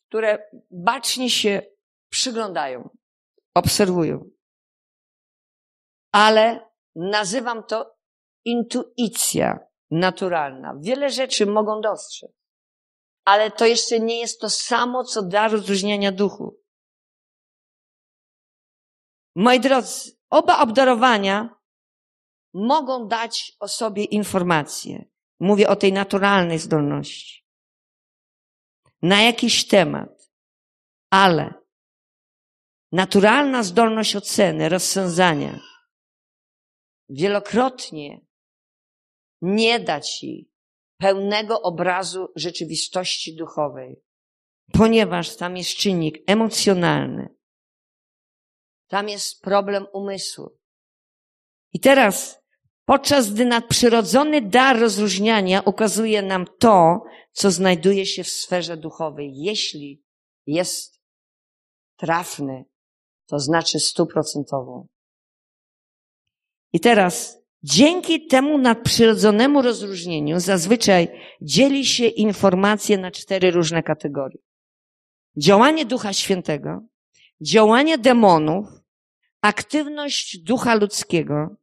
[0.10, 1.62] które bacznie się
[2.10, 2.98] przyglądają,
[3.54, 4.30] obserwują,
[6.12, 7.96] ale nazywam to
[8.46, 9.60] intuicja
[9.92, 10.76] naturalna.
[10.80, 12.32] Wiele rzeczy mogą dostrzec,
[13.26, 16.62] ale to jeszcze nie jest to samo, co dar rozróżniania duchu.
[19.36, 21.56] Moi drodzy, oba obdarowania
[22.54, 25.06] mogą dać o sobie informacje.
[25.40, 27.46] Mówię o tej naturalnej zdolności.
[29.02, 30.32] Na jakiś temat.
[31.10, 31.54] Ale
[32.92, 35.71] naturalna zdolność oceny, rozsądzania
[37.12, 38.26] wielokrotnie
[39.42, 40.52] nie da ci
[40.98, 44.02] pełnego obrazu rzeczywistości duchowej,
[44.74, 47.36] ponieważ tam jest czynnik emocjonalny,
[48.88, 50.58] tam jest problem umysłu.
[51.74, 52.42] I teraz,
[52.86, 60.04] podczas gdy nadprzyrodzony dar rozróżniania ukazuje nam to, co znajduje się w sferze duchowej, jeśli
[60.46, 61.02] jest
[61.96, 62.66] trafny,
[63.26, 64.88] to znaczy stuprocentową.
[66.74, 71.08] I teraz, dzięki temu nadprzyrodzonemu rozróżnieniu, zazwyczaj
[71.42, 74.40] dzieli się informacje na cztery różne kategorie.
[75.38, 76.82] Działanie Ducha Świętego,
[77.42, 78.68] działanie demonów,
[79.42, 81.56] aktywność ducha ludzkiego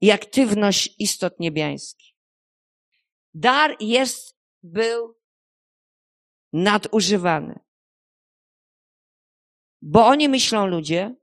[0.00, 2.14] i aktywność istot niebiańskich.
[3.34, 5.16] Dar jest, był
[6.52, 7.58] nadużywany.
[9.82, 11.14] Bo oni myślą ludzie,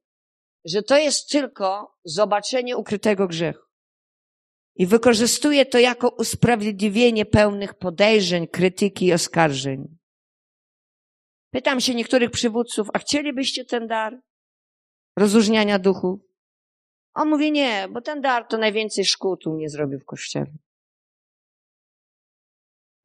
[0.66, 3.64] że to jest tylko zobaczenie ukrytego grzechu.
[4.76, 9.98] I wykorzystuje to jako usprawiedliwienie pełnych podejrzeń, krytyki i oskarżeń.
[11.52, 14.22] Pytam się niektórych przywódców, a chcielibyście ten dar
[15.18, 16.20] rozróżniania duchów?
[17.14, 20.54] On mówi nie, bo ten dar to najwięcej szkół tu nie zrobił w kościele.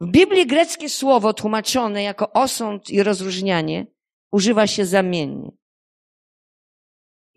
[0.01, 3.87] W Biblii greckie słowo tłumaczone jako osąd i rozróżnianie
[4.33, 5.51] używa się zamiennie.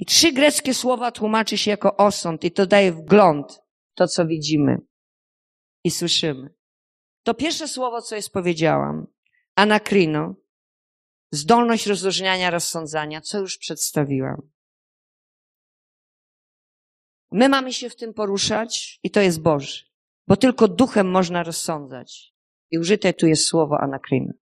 [0.02, 3.52] I trzy greckie słowa tłumaczy się jako osąd i to daje wgląd
[3.92, 4.78] w to, co widzimy
[5.84, 6.54] i słyszymy.
[7.24, 9.08] To pierwsze słowo, co jest powiedziałam,
[9.56, 10.36] anakrino,
[11.32, 14.50] zdolność rozróżniania, rozsądzania, co już przedstawiłam.
[17.32, 19.84] My mamy się w tym poruszać i to jest Boże,
[20.28, 22.34] bo tylko duchem można rozsądzać.
[22.72, 24.34] I użyte tu jest słowo anakrino.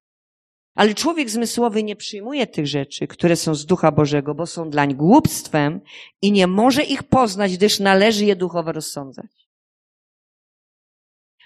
[0.76, 4.96] Ale człowiek zmysłowy nie przyjmuje tych rzeczy, które są z Ducha Bożego, bo są dlań
[4.96, 5.82] głupstwem
[6.22, 9.50] i nie może ich poznać, gdyż należy je duchowo rozsądzać.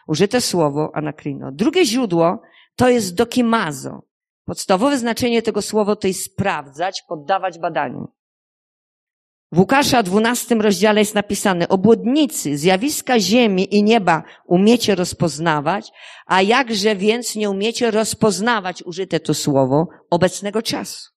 [0.08, 1.52] Użyte słowo anakrino.
[1.52, 2.42] Drugie źródło
[2.76, 4.02] to jest dokimazo.
[4.46, 8.08] Podstawowe znaczenie tego słowa to jest sprawdzać, poddawać badaniu.
[9.54, 15.92] W Łukasza 12 rozdziale jest napisane, obłodnicy, zjawiska ziemi i nieba umiecie rozpoznawać,
[16.26, 21.12] a jakże więc nie umiecie rozpoznawać, użyte to słowo, obecnego czasu.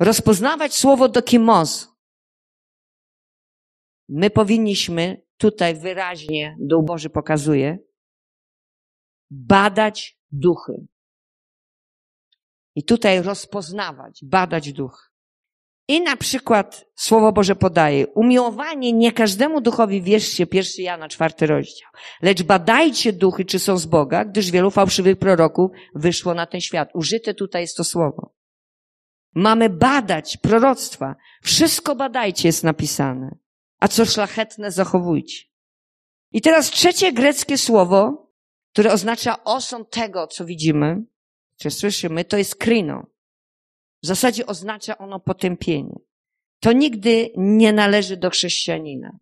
[0.00, 1.88] Rozpoznawać słowo dokimoz.
[4.08, 7.78] My powinniśmy, tutaj wyraźnie Duch Boży pokazuje,
[9.30, 10.86] badać duchy.
[12.74, 15.11] I tutaj rozpoznawać, badać duch.
[15.92, 21.90] I na przykład Słowo Boże podaje, umiłowanie nie każdemu duchowi wierzcie, pierwszy Jana, czwarty rozdział.
[22.22, 26.88] Lecz badajcie duchy, czy są z Boga, gdyż wielu fałszywych proroków wyszło na ten świat.
[26.94, 28.34] Użyte tutaj jest to słowo.
[29.34, 31.16] Mamy badać proroctwa.
[31.42, 33.38] Wszystko badajcie jest napisane.
[33.80, 35.44] A co szlachetne zachowujcie.
[36.32, 38.30] I teraz trzecie greckie słowo,
[38.72, 41.02] które oznacza osąd tego, co widzimy,
[41.56, 43.11] czy słyszymy, to jest krino.
[44.02, 45.94] W zasadzie oznacza ono potępienie.
[46.60, 49.18] To nigdy nie należy do chrześcijanina.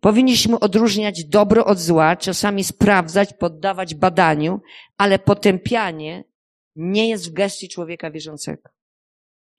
[0.00, 4.60] Powinniśmy odróżniać dobro od zła, czasami sprawdzać, poddawać badaniu,
[4.96, 6.24] ale potępianie
[6.76, 8.70] nie jest w gestii człowieka wierzącego.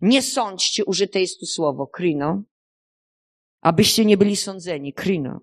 [0.02, 2.44] Nie sądźcie, użyte jest tu słowo, krino,
[3.62, 5.40] abyście nie byli sądzeni, krino.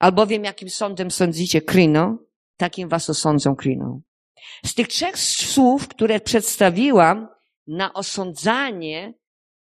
[0.00, 2.18] Albowiem jakim sądem sądzicie krino,
[2.56, 4.00] takim was osądzą krino.
[4.66, 7.33] Z tych trzech słów, które przedstawiłam
[7.66, 9.14] na osądzanie,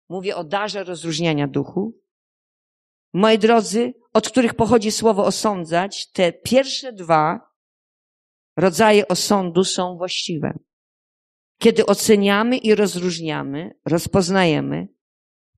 [0.10, 1.94] mówię o darze rozróżniania duchu.
[3.14, 7.52] Moi drodzy, od których pochodzi słowo osądzać, te pierwsze dwa
[8.58, 10.60] rodzaje osądu są właściwe.
[11.60, 14.88] Kiedy oceniamy i rozróżniamy, rozpoznajemy,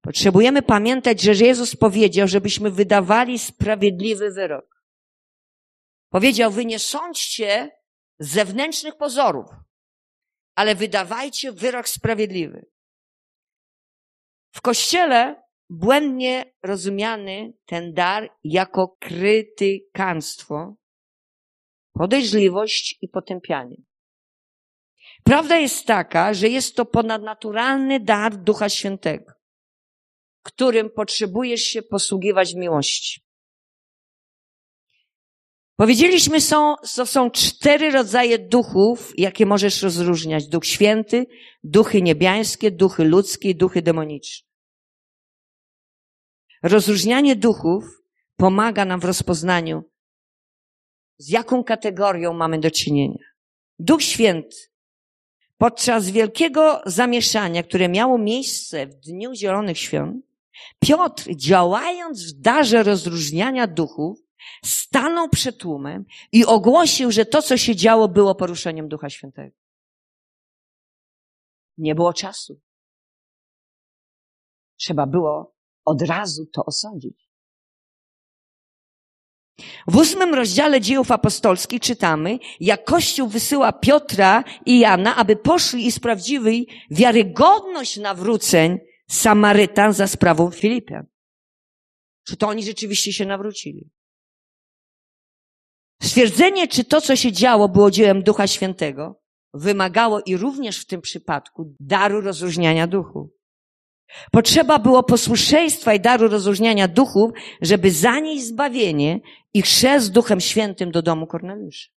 [0.02, 4.84] potrzebujemy pamiętać, że Jezus powiedział, żebyśmy wydawali sprawiedliwy wyrok.
[6.10, 7.72] Powiedział, wy nie sądźcie
[8.20, 9.46] zewnętrznych pozorów,
[10.58, 12.66] ale wydawajcie wyrok sprawiedliwy.
[14.52, 20.76] W kościele błędnie rozumiany ten dar jako krytykanstwo,
[21.94, 23.76] podejrzliwość i potępianie.
[25.24, 29.34] Prawda jest taka, że jest to ponadnaturalny dar Ducha Świętego,
[30.44, 33.27] którym potrzebujesz się posługiwać miłości.
[35.78, 40.48] Powiedzieliśmy, są, to są cztery rodzaje duchów, jakie możesz rozróżniać.
[40.48, 41.26] Duch święty,
[41.64, 44.48] duchy niebiańskie, duchy ludzkie i duchy demoniczne.
[46.64, 47.84] Rozróżnianie duchów
[48.36, 49.84] pomaga nam w rozpoznaniu,
[51.18, 53.24] z jaką kategorią mamy do czynienia.
[53.80, 54.58] Duch święty
[55.58, 60.26] podczas wielkiego zamieszania, które miało miejsce w Dniu Zielonych Świąt,
[60.80, 64.27] Piotr, działając w darze rozróżniania duchów,
[64.66, 69.56] stanął przed tłumem i ogłosił, że to, co się działo, było poruszeniem Ducha Świętego.
[71.78, 72.62] Nie było czasu.
[74.80, 77.28] Trzeba było od razu to osądzić.
[79.88, 85.92] W ósmym rozdziale dziejów apostolskich czytamy, jak Kościół wysyła Piotra i Jana, aby poszli i
[85.92, 88.78] sprawdzili wiarygodność nawróceń
[89.10, 91.06] Samarytan za sprawą Filipian.
[92.28, 93.90] Czy to oni rzeczywiście się nawrócili?
[96.02, 99.22] Stwierdzenie, czy to, co się działo, było dziełem Ducha Świętego,
[99.54, 103.38] wymagało i również w tym przypadku daru rozróżniania duchu.
[104.32, 107.32] Potrzeba było posłuszeństwa i daru rozróżniania duchów,
[107.62, 109.20] żeby zanieść zbawienie
[109.54, 111.90] i chrzest Duchem Świętym do domu Korneliusza.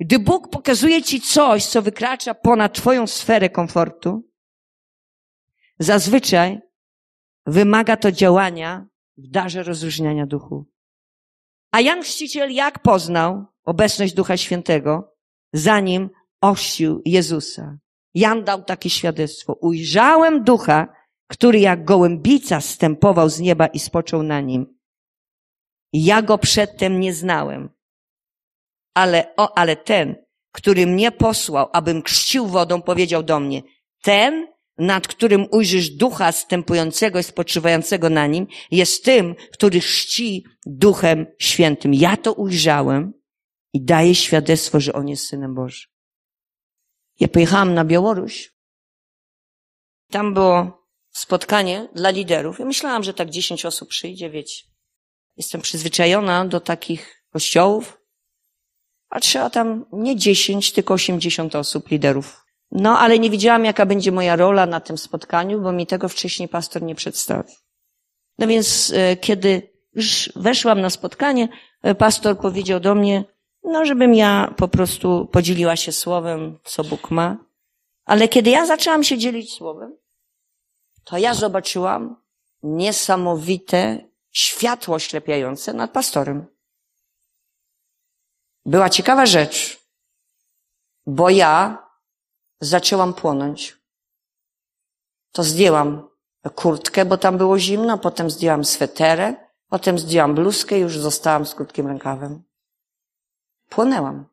[0.00, 4.30] Gdy Bóg pokazuje ci coś, co wykracza ponad twoją sferę komfortu,
[5.78, 6.60] zazwyczaj
[7.46, 8.86] wymaga to działania
[9.16, 10.71] w darze rozróżniania duchu.
[11.72, 15.14] A Jan Chrzciciel jak poznał obecność Ducha Świętego,
[15.52, 16.10] zanim
[16.40, 17.78] ościł Jezusa?
[18.14, 19.52] Jan dał takie świadectwo.
[19.52, 20.88] Ujrzałem Ducha,
[21.28, 24.78] który jak gołębica stępował z nieba i spoczął na nim.
[25.92, 27.70] Ja go przedtem nie znałem.
[28.94, 30.16] Ale, o, ale ten,
[30.52, 33.62] który mnie posłał, abym chrzcił wodą, powiedział do mnie,
[34.02, 41.26] ten, nad którym ujrzysz ducha stępującego i spoczywającego na nim, jest tym, który chrzci duchem
[41.38, 41.94] świętym.
[41.94, 43.12] Ja to ujrzałem
[43.72, 45.90] i daję świadectwo, że on jest synem Bożym.
[47.20, 48.52] Ja pojechałam na Białoruś.
[50.10, 52.58] Tam było spotkanie dla liderów.
[52.58, 54.64] Ja myślałam, że tak dziesięć osób przyjdzie, wiecie.
[55.36, 57.98] Jestem przyzwyczajona do takich kościołów.
[59.08, 62.41] A trzeba tam nie dziesięć, tylko osiemdziesiąt osób, liderów
[62.72, 66.48] no, ale nie wiedziałam, jaka będzie moja rola na tym spotkaniu, bo mi tego wcześniej
[66.48, 67.54] pastor nie przedstawił.
[68.38, 71.48] No więc, e, kiedy już weszłam na spotkanie,
[71.82, 73.24] e, pastor powiedział do mnie,
[73.64, 77.36] no, żebym ja po prostu podzieliła się słowem, co Bóg ma.
[78.04, 79.96] Ale kiedy ja zaczęłam się dzielić słowem,
[81.04, 82.16] to ja zobaczyłam
[82.62, 86.46] niesamowite światło ślepiające nad pastorem.
[88.66, 89.80] Była ciekawa rzecz,
[91.06, 91.82] bo ja
[92.64, 93.78] zaczęłam płonąć.
[95.32, 96.08] To zdjęłam
[96.54, 99.34] kurtkę, bo tam było zimno, potem zdjęłam sweterę,
[99.68, 102.42] potem zdjęłam bluzkę i już zostałam z krótkim rękawem.
[103.68, 104.26] Płonęłam.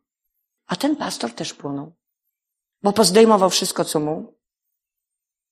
[0.67, 1.91] A ten pastor też płonął.
[2.84, 4.34] Bo pozdejmował wszystko, co mógł.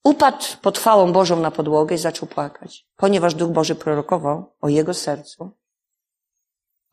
[0.03, 4.93] Upadł pod chwałą Bożą na podłogę i zaczął płakać, ponieważ Duch Boży prorokował o jego
[4.93, 5.51] sercu,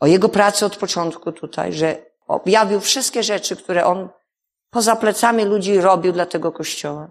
[0.00, 4.08] o jego pracy od początku tutaj, że objawił wszystkie rzeczy, które on
[4.74, 7.10] poza plecami ludzi robił dla tego kościoła?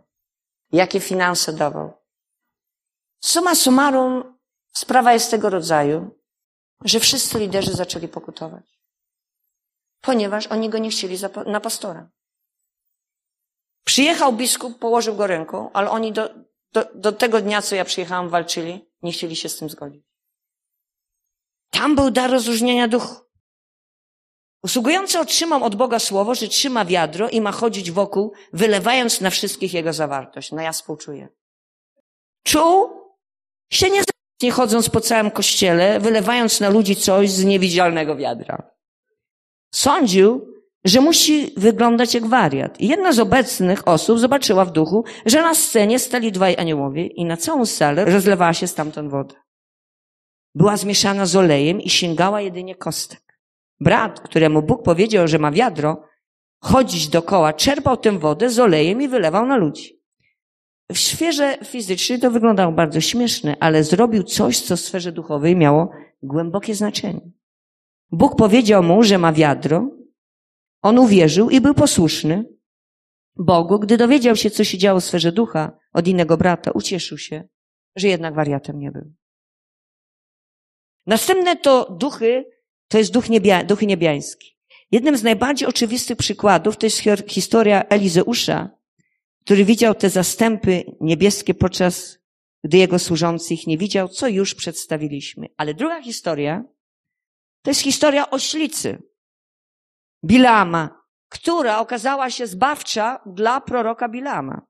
[0.72, 1.93] Jakie finanse dawał?
[3.20, 4.38] Suma summarum,
[4.74, 6.20] sprawa jest tego rodzaju,
[6.86, 8.80] że wszyscy liderzy zaczęli pokutować.
[10.01, 12.09] Ponieważ oni go nie chcieli na pastora.
[13.84, 16.30] Przyjechał biskup, położył go ręką, ale oni do,
[16.74, 20.05] do, do tego dnia, co ja przyjechałam, walczyli, nie chcieli się z tym zgodzić.
[21.70, 23.16] Tam był dar rozróżnienia duchu.
[24.64, 29.74] Usługujący otrzymał od Boga słowo, że trzyma wiadro i ma chodzić wokół, wylewając na wszystkich
[29.74, 30.51] jego zawartość.
[30.51, 31.28] No ja współczuję.
[32.43, 32.89] Czuł
[33.72, 33.88] się
[34.41, 38.72] nie chodząc po całym kościele, wylewając na ludzi coś z niewidzialnego wiadra.
[39.74, 40.53] Sądził,
[40.86, 42.82] że musi wyglądać jak wariat.
[42.82, 47.26] I jedna z obecnych osób zobaczyła w duchu, że na scenie stali dwaj aniołowie i
[47.26, 49.36] na całą salę rozlewała się stamtąd woda.
[50.55, 53.22] Była zmieszana z olejem i sięgała jedynie kostek.
[53.80, 56.03] Brat, któremu Bóg powiedział, że ma wiadro,
[56.59, 60.03] chodzić dokoła, czerpał tę wodę z olejem i wylewał na ludzi.
[60.91, 65.91] W sferze fizycznej to wyglądało bardzo śmieszne, ale zrobił coś, co w sferze duchowej miało
[66.24, 67.32] głębokie znaczenie.
[68.11, 69.89] Bóg powiedział mu, że ma wiadro.
[70.82, 72.45] On uwierzył i był posłuszny
[73.36, 73.80] Bogu.
[73.80, 77.47] Gdy dowiedział się, co się działo w sferze ducha od innego brata, ucieszył się,
[77.95, 79.13] że jednak wariatem nie był.
[81.05, 82.45] Następne to duchy,
[82.94, 84.58] to jest duch niebia, duchy niebiański.
[84.91, 88.70] Jednym z najbardziej oczywistych przykładów to jest historia Elizeusza,
[89.46, 92.18] który widział te zastępy niebieskie podczas
[92.64, 95.48] gdy jego służący ich nie widział, co już przedstawiliśmy.
[95.58, 96.64] Ale druga historia
[97.62, 99.04] to jest historia oślicy
[100.26, 100.89] Bilama,
[101.30, 104.62] która okazała się zbawcza dla proroka Bilama,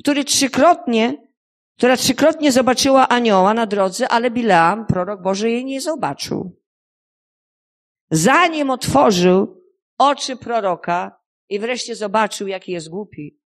[0.00, 1.28] który trzykrotnie,
[1.76, 6.65] która trzykrotnie zobaczyła anioła na drodze, ale Bilam, prorok Boży, jej nie zobaczył.
[8.10, 9.62] Zanim otworzył
[9.98, 13.40] oczy proroka i wreszcie zobaczył, jaki jest głupi,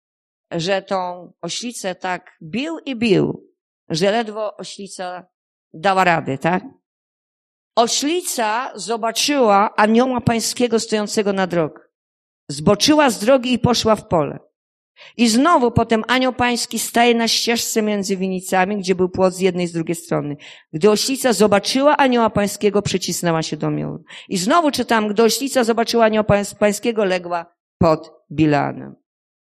[0.50, 3.48] że tą oślicę tak bił i bił,
[3.88, 5.26] że ledwo oślica
[5.72, 6.64] dała radę, tak?
[7.76, 11.80] Oślica zobaczyła anioła pańskiego stojącego na drogę.
[12.48, 14.38] Zboczyła z drogi i poszła w pole.
[15.16, 19.64] I znowu potem anioł pański staje na ścieżce między winicami, gdzie był płot z jednej
[19.64, 20.36] i z drugiej strony.
[20.72, 24.04] Gdy oślica zobaczyła anioła pańskiego, przycisnęła się do mioru.
[24.28, 26.24] I znowu czytam, gdy oślica zobaczyła anioła
[26.58, 27.46] pańskiego, legła
[27.78, 28.94] pod Bilanem.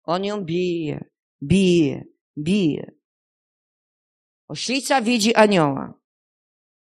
[0.03, 1.05] On ją bije,
[1.43, 2.03] bije,
[2.37, 2.91] bije.
[4.47, 5.93] Oślica widzi anioła.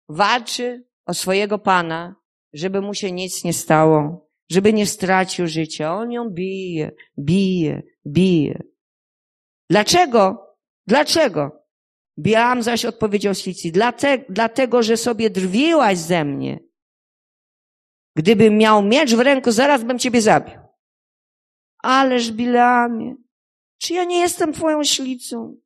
[0.09, 2.15] Walczy o swojego pana,
[2.53, 5.93] żeby mu się nic nie stało, żeby nie stracił życia.
[5.93, 8.63] On ją bije, bije, bije.
[9.69, 10.47] Dlaczego?
[10.87, 11.63] Dlaczego?
[12.19, 16.59] Białam zaś odpowiedział Oślicy, dlatego, dlatego, że sobie drwiłaś ze mnie.
[18.15, 20.59] Gdybym miał miecz w ręku, zaraz bym ciebie zabił.
[21.83, 23.15] Ależ Bilamie,
[23.77, 25.57] czy ja nie jestem twoją ślicą?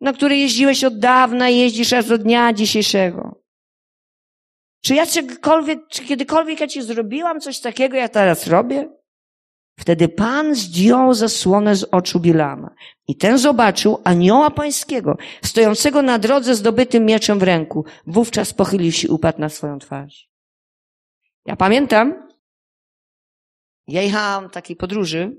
[0.00, 3.42] na której jeździłeś od dawna i jeździsz aż do dnia dzisiejszego.
[4.84, 8.88] Czy ja czegokolwiek, czy kiedykolwiek ja ci zrobiłam coś takiego, ja teraz robię?
[9.78, 12.74] Wtedy Pan zdjął zasłonę z oczu Bilama
[13.08, 17.84] i ten zobaczył anioła pańskiego, stojącego na drodze zdobytym mieczem w ręku.
[18.06, 20.30] Wówczas pochylił się i upadł na swoją twarz.
[21.46, 22.28] Ja pamiętam,
[23.86, 25.36] ja jechałam takiej podróży,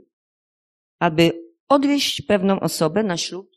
[0.99, 1.31] aby
[1.69, 3.53] odwieźć pewną osobę na ślub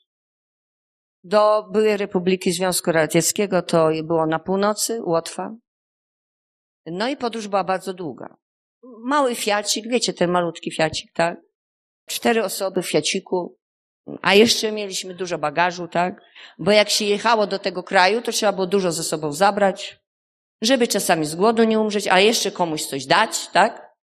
[1.26, 5.54] do byłej Republiki Związku Radzieckiego, to było na północy, Łotwa.
[6.86, 8.36] No i podróż była bardzo długa.
[8.98, 11.38] Mały fiacik, wiecie, ten malutki fiacik, tak?
[12.08, 13.58] Cztery osoby w fiaciku,
[14.22, 16.20] a jeszcze mieliśmy dużo bagażu, tak?
[16.58, 20.00] Bo jak się jechało do tego kraju, to trzeba było dużo ze sobą zabrać,
[20.62, 23.96] żeby czasami z głodu nie umrzeć, a jeszcze komuś coś dać, tak?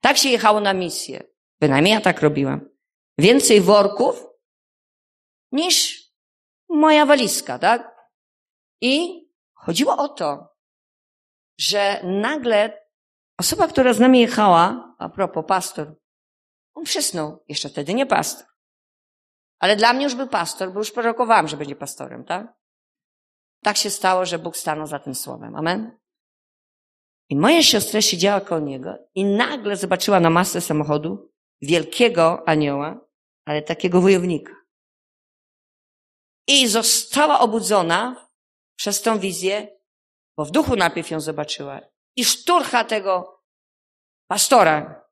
[0.00, 1.22] Tak się jechało na misję.
[1.60, 2.68] Bynajmniej ja tak robiłam.
[3.18, 4.26] Więcej worków
[5.52, 6.06] niż
[6.68, 7.96] moja walizka, tak?
[8.80, 10.48] I chodziło o to,
[11.58, 12.85] że nagle
[13.38, 15.94] osoba, która z nami jechała, a propos pastor,
[16.74, 17.44] on przysnął.
[17.48, 18.46] Jeszcze wtedy nie pastor.
[19.58, 22.54] Ale dla mnie już był pastor, bo już prorokowałam, że będzie pastorem, tak?
[23.62, 25.56] Tak się stało, że Bóg stanął za tym słowem.
[25.56, 25.98] Amen?
[27.28, 31.32] I moja siostra siedziała koło niego i nagle zobaczyła na masę samochodu
[31.62, 33.00] wielkiego anioła,
[33.44, 34.52] ale takiego wojownika.
[36.48, 38.28] I została obudzona
[38.76, 39.78] przez tą wizję,
[40.36, 41.80] bo w duchu najpierw ją zobaczyła.
[42.16, 43.42] I szturcha tego
[44.28, 45.06] pastora.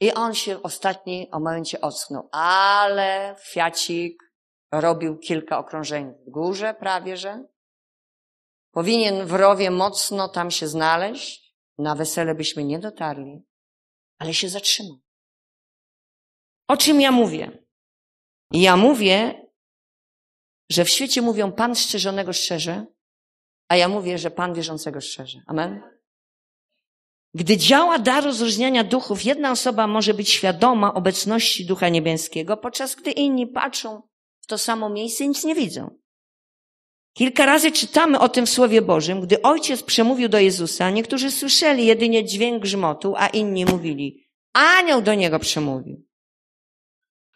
[0.00, 2.28] I on się w ostatnim momencie ocknął.
[2.32, 4.22] Ale Fiacik
[4.72, 7.44] robił kilka okrążeń w górze prawie, że.
[8.72, 11.54] Powinien w rowie mocno tam się znaleźć.
[11.78, 13.42] Na wesele byśmy nie dotarli.
[14.18, 14.98] Ale się zatrzymał.
[16.68, 17.64] O czym ja mówię?
[18.52, 19.50] Ja mówię
[20.70, 22.86] że w świecie mówią Pan szczerzonego szczerze,
[23.68, 25.42] a ja mówię, że Pan wierzącego szczerze.
[25.46, 25.82] Amen?
[27.34, 33.10] Gdy działa dar rozróżniania duchów, jedna osoba może być świadoma obecności Ducha Niebieskiego, podczas gdy
[33.10, 34.02] inni patrzą
[34.40, 36.00] w to samo miejsce i nic nie widzą.
[37.14, 41.86] Kilka razy czytamy o tym w Słowie Bożym, gdy Ojciec przemówił do Jezusa, niektórzy słyszeli
[41.86, 46.06] jedynie dźwięk grzmotu, a inni mówili, anioł do niego przemówił.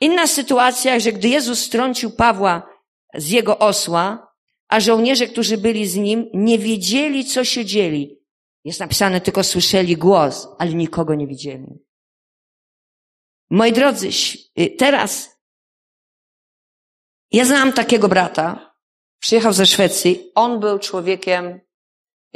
[0.00, 2.68] Inna sytuacja, że gdy Jezus strącił Pawła
[3.14, 4.26] z jego osła,
[4.68, 8.23] a żołnierze, którzy byli z nim, nie wiedzieli, co się dzieli.
[8.64, 11.84] Jest napisane, tylko słyszeli głos, ale nikogo nie widzieli.
[13.50, 14.08] Moi drodzy,
[14.58, 15.34] y, teraz
[17.30, 18.74] ja znam takiego brata,
[19.18, 20.32] przyjechał ze Szwecji.
[20.34, 21.60] On był człowiekiem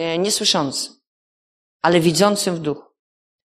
[0.00, 0.94] y, niesłyszącym,
[1.82, 2.88] ale widzącym w duchu.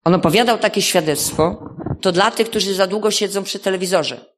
[0.05, 1.69] On opowiadał takie świadectwo,
[2.01, 4.35] to dla tych, którzy za długo siedzą przy telewizorze.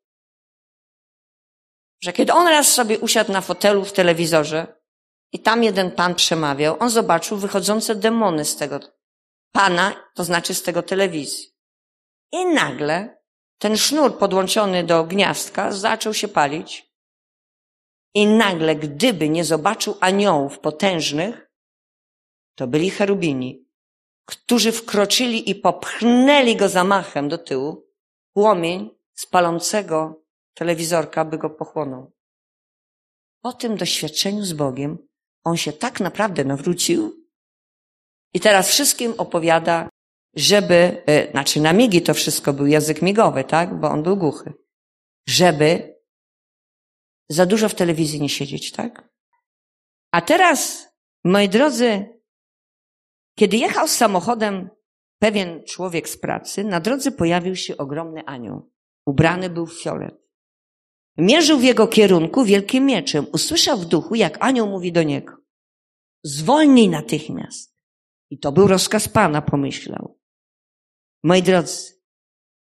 [2.03, 4.80] Że kiedy on raz sobie usiadł na fotelu w telewizorze
[5.31, 8.79] i tam jeden pan przemawiał, on zobaczył wychodzące demony z tego
[9.51, 11.47] pana, to znaczy z tego telewizji.
[12.31, 13.21] I nagle
[13.57, 16.91] ten sznur podłączony do gniazdka zaczął się palić.
[18.13, 21.51] I nagle, gdyby nie zobaczył aniołów potężnych,
[22.55, 23.65] to byli cherubini,
[24.25, 27.87] którzy wkroczyli i popchnęli go zamachem do tyłu,
[28.33, 30.23] płomień z palącego
[30.53, 32.11] telewizorka by go pochłonął.
[33.41, 35.07] Po tym doświadczeniu z Bogiem
[35.43, 37.27] on się tak naprawdę nawrócił
[38.33, 39.89] i teraz wszystkim opowiada,
[40.35, 43.79] żeby, e, znaczy na migi to wszystko był język migowy, tak?
[43.79, 44.53] Bo on był głuchy.
[45.27, 45.95] Żeby
[47.29, 49.09] za dużo w telewizji nie siedzieć, tak?
[50.11, 50.87] A teraz,
[51.23, 52.05] moi drodzy,
[53.35, 54.69] kiedy jechał samochodem
[55.19, 58.71] pewien człowiek z pracy, na drodze pojawił się ogromny anioł.
[59.05, 60.20] Ubrany był w fiolet.
[61.21, 63.25] Mierzył w jego kierunku wielkim mieczem.
[63.33, 65.37] Usłyszał w duchu, jak anioł mówi do niego.
[66.23, 67.75] Zwolnij natychmiast.
[68.29, 70.19] I to był rozkaz Pana, pomyślał.
[71.23, 72.01] Moi drodzy,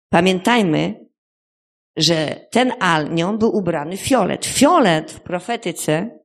[0.08, 1.08] pamiętajmy,
[1.96, 4.46] że ten anioł był ubrany w fiolet.
[4.46, 6.18] Fiolet w profetyce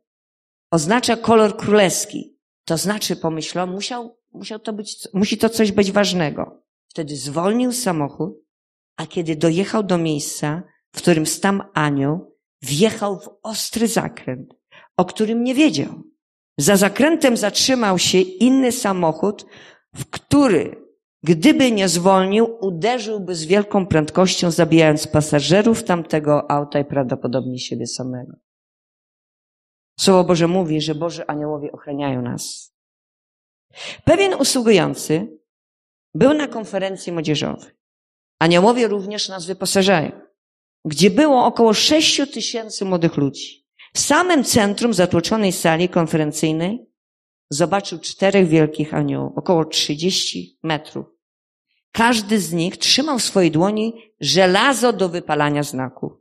[0.71, 2.37] oznacza kolor królewski.
[2.65, 6.63] To znaczy, pomyślał, musiał, musiał to być, musi to coś być ważnego.
[6.87, 8.33] Wtedy zwolnił samochód,
[8.95, 10.63] a kiedy dojechał do miejsca,
[10.95, 14.53] w którym stał anioł, wjechał w ostry zakręt,
[14.97, 16.03] o którym nie wiedział.
[16.57, 19.45] Za zakrętem zatrzymał się inny samochód,
[19.95, 20.87] w który,
[21.23, 28.33] gdyby nie zwolnił, uderzyłby z wielką prędkością, zabijając pasażerów tamtego auta i prawdopodobnie siebie samego.
[29.99, 32.73] Słowo Boże mówi, że Boże aniołowie ochraniają nas.
[34.03, 35.37] Pewien usługujący
[36.13, 37.71] był na konferencji młodzieżowej.
[38.39, 40.11] Aniołowie również nas wyposażają,
[40.87, 43.65] gdzie było około sześciu tysięcy młodych ludzi.
[43.93, 46.85] W samym centrum zatłoczonej sali konferencyjnej
[47.49, 51.05] zobaczył czterech wielkich aniołów, około 30 metrów.
[51.91, 56.11] Każdy z nich trzymał w swojej dłoni żelazo do wypalania znaków,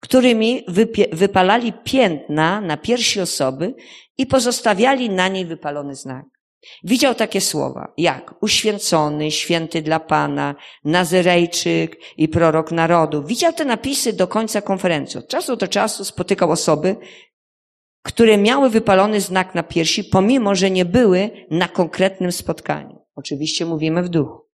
[0.00, 0.64] którymi
[1.12, 3.74] wypalali piętna na piersi osoby
[4.18, 6.24] i pozostawiali na niej wypalony znak.
[6.84, 10.54] Widział takie słowa jak uświęcony, święty dla Pana,
[10.84, 13.24] Nazyrejczyk i prorok narodu.
[13.24, 15.18] Widział te napisy do końca konferencji.
[15.18, 16.96] Od czasu do czasu spotykał osoby,
[18.02, 22.98] które miały wypalony znak na piersi, pomimo, że nie były na konkretnym spotkaniu.
[23.14, 24.48] Oczywiście mówimy w duchu.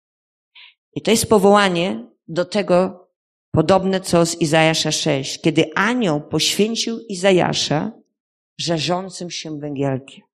[0.95, 3.07] I to jest powołanie do tego
[3.51, 7.91] podobne co z Izajasza 6, kiedy anioł poświęcił Izajasza
[8.57, 10.30] żarzącym się węgielkiem.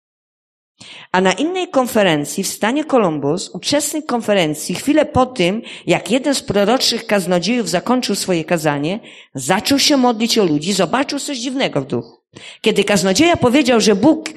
[1.13, 6.43] A na innej konferencji w stanie Columbus, uczestnik konferencji, chwilę po tym, jak jeden z
[6.43, 9.01] proroczych kaznodziejów zakończył swoje kazanie,
[9.35, 12.17] zaczął się modlić o ludzi, zobaczył coś dziwnego w duchu.
[12.61, 14.29] Kiedy kaznodzieja powiedział, że Bóg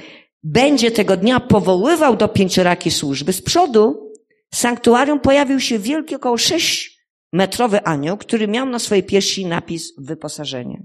[0.43, 4.11] będzie tego dnia powoływał do pięcioraki służby, z przodu
[4.53, 6.99] sanktuarium pojawił się wielki, około sześć
[7.33, 10.83] metrowy anioł, który miał na swojej piersi napis wyposażenie.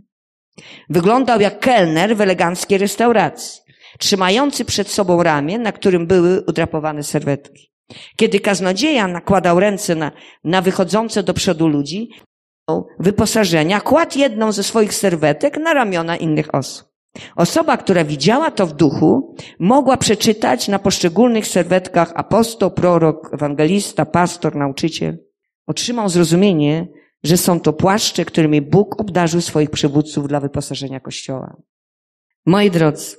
[0.88, 7.70] Wyglądał jak kelner w eleganckiej restauracji trzymający przed sobą ramię, na którym były udrapowane serwetki.
[8.16, 10.12] Kiedy kaznodzieja nakładał ręce na,
[10.44, 12.10] na wychodzące do przodu ludzi,
[12.98, 16.90] wyposażenia, kładł jedną ze swoich serwetek na ramiona innych osób.
[17.36, 24.56] Osoba, która widziała to w duchu, mogła przeczytać na poszczególnych serwetkach apostoł, prorok, ewangelista, pastor,
[24.56, 25.18] nauczyciel.
[25.66, 26.88] Otrzymał zrozumienie,
[27.22, 31.56] że są to płaszcze, którymi Bóg obdarzył swoich przywódców dla wyposażenia Kościoła.
[32.46, 33.16] Moi drodzy,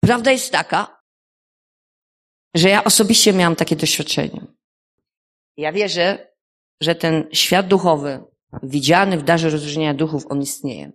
[0.00, 1.02] Prawda jest taka,
[2.54, 4.46] że ja osobiście miałam takie doświadczenie.
[5.56, 6.32] Ja wierzę,
[6.80, 8.24] że ten świat duchowy,
[8.62, 10.92] widziany w darze rozróżnienia duchów, on istnieje.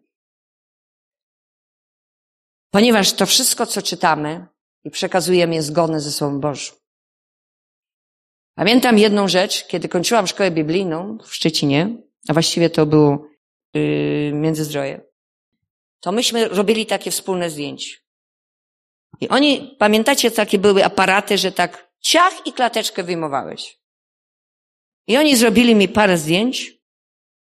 [2.71, 4.47] Ponieważ to wszystko, co czytamy
[4.83, 6.75] i przekazujemy, jest zgodne ze Słowem Bożym.
[8.55, 13.27] Pamiętam jedną rzecz, kiedy kończyłam szkołę biblijną w Szczecinie, a właściwie to było
[13.73, 15.01] yy, Międzyzdroje,
[15.99, 18.04] to myśmy robili takie wspólne zdjęcie.
[19.21, 23.79] I oni, pamiętacie, takie były aparaty, że tak ciach i klateczkę wyjmowałeś.
[25.07, 26.73] I oni zrobili mi parę zdjęć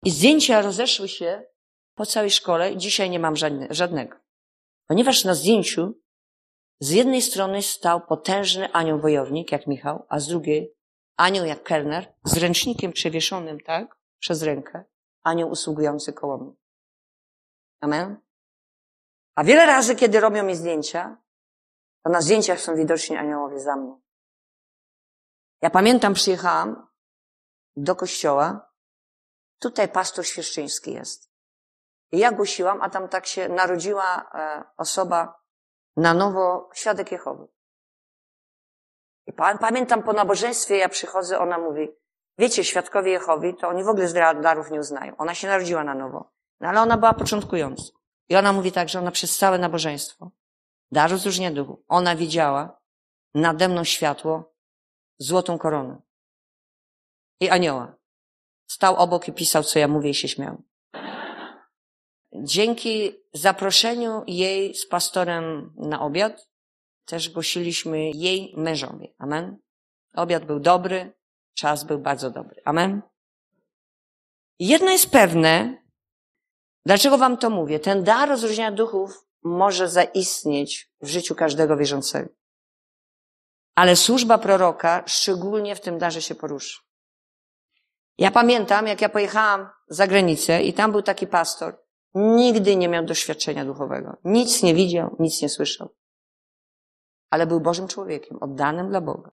[0.05, 1.43] i zdjęcia rozeszły się
[1.95, 4.17] po całej szkole dzisiaj nie mam żadne, żadnego.
[4.87, 5.93] Ponieważ na zdjęciu
[6.79, 10.79] z jednej strony stał potężny anioł wojownik, jak Michał, a z drugiej
[11.19, 14.83] Anioł jak kelner, z ręcznikiem przewieszonym, tak, przez rękę.
[15.23, 16.53] Anioł usługujący koło mnie.
[17.81, 18.17] Amen?
[19.35, 21.17] A wiele razy, kiedy robią mi zdjęcia,
[22.03, 24.01] to na zdjęciach są widoczni aniołowie za mną.
[25.61, 26.87] Ja pamiętam, przyjechałam
[27.75, 28.69] do kościoła.
[29.59, 31.29] Tutaj pastor świeszczyński jest.
[32.11, 35.39] I ja głosiłam, a tam tak się narodziła e, osoba
[35.97, 37.47] na nowo, świadek Jehowy.
[39.27, 41.87] I pamiętam po nabożeństwie, ja przychodzę, ona mówi,
[42.37, 45.17] wiecie, świadkowie Jehowi, to oni w ogóle darów nie uznają.
[45.17, 46.31] Ona się narodziła na nowo.
[46.59, 47.83] No ale ona była początkująca.
[48.29, 50.31] I ona mówi tak, że ona przez całe nabożeństwo,
[50.91, 52.79] dar rozróżnienia duchu, ona widziała
[53.33, 54.53] nade mną światło,
[55.17, 56.01] złotą koronę
[57.39, 57.95] i anioła.
[58.67, 60.63] Stał obok i pisał, co ja mówię i się śmiał.
[62.33, 66.49] Dzięki zaproszeniu jej z pastorem na obiad,
[67.05, 69.13] też głosiliśmy jej mężowie.
[69.17, 69.57] Amen.
[70.15, 71.13] Obiad był dobry,
[71.53, 72.61] czas był bardzo dobry.
[72.65, 73.01] Amen.
[74.59, 75.77] Jedno jest pewne,
[76.85, 77.79] dlaczego wam to mówię.
[77.79, 82.29] Ten dar rozróżnienia duchów może zaistnieć w życiu każdego wierzącego.
[83.75, 86.79] Ale służba proroka szczególnie w tym darze się poruszy.
[88.17, 91.79] Ja pamiętam, jak ja pojechałam za granicę i tam był taki pastor.
[92.13, 94.17] Nigdy nie miał doświadczenia duchowego.
[94.23, 95.95] Nic nie widział, nic nie słyszał.
[97.29, 99.31] Ale był Bożym człowiekiem, oddanym dla Boga.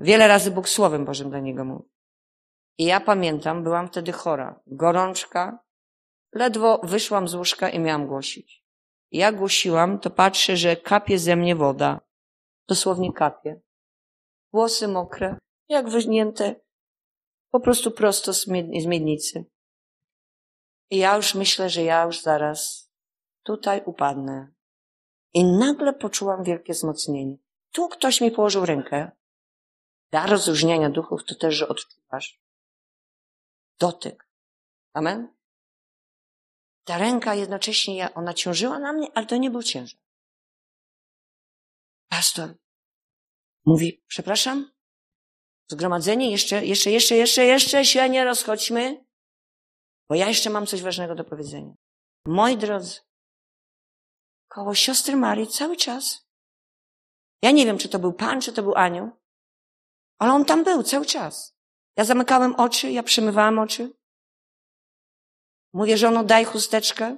[0.00, 1.88] Wiele razy Bóg Słowem Bożym dla niego mówił.
[2.78, 5.58] I ja pamiętam, byłam wtedy chora, gorączka,
[6.34, 8.64] ledwo wyszłam z łóżka i miałam głosić.
[9.10, 12.00] Ja głosiłam, to patrzę, że kapie ze mnie woda.
[12.68, 13.60] Dosłownie kapie.
[14.52, 15.38] Włosy mokre,
[15.68, 16.54] jak wyżnięte,
[17.50, 18.46] po prostu prosto z
[18.86, 19.44] miednicy.
[20.90, 22.90] I ja już myślę, że ja już zaraz
[23.42, 24.52] tutaj upadnę.
[25.34, 27.36] I nagle poczułam wielkie wzmocnienie.
[27.72, 29.10] Tu ktoś mi położył rękę.
[30.10, 32.40] Dar rozróżniania duchów to też, że odczuwasz.
[33.78, 34.28] Dotyk.
[34.92, 35.33] Amen?
[36.84, 40.00] Ta ręka jednocześnie, ona ciążyła na mnie, ale to nie był ciężar.
[42.08, 42.54] Pastor
[43.66, 44.70] mówi, przepraszam,
[45.70, 49.04] zgromadzenie, jeszcze, jeszcze, jeszcze, jeszcze, jeszcze się nie rozchodźmy,
[50.08, 51.74] bo ja jeszcze mam coś ważnego do powiedzenia.
[52.26, 53.00] Moi drodzy,
[54.48, 56.26] koło siostry Marii cały czas.
[57.42, 59.10] Ja nie wiem, czy to był Pan, czy to był anioł,
[60.18, 61.54] ale on tam był cały czas.
[61.96, 63.92] Ja zamykałem oczy, ja przemywałem oczy.
[65.74, 67.16] Mówię, żono, daj chusteczkę.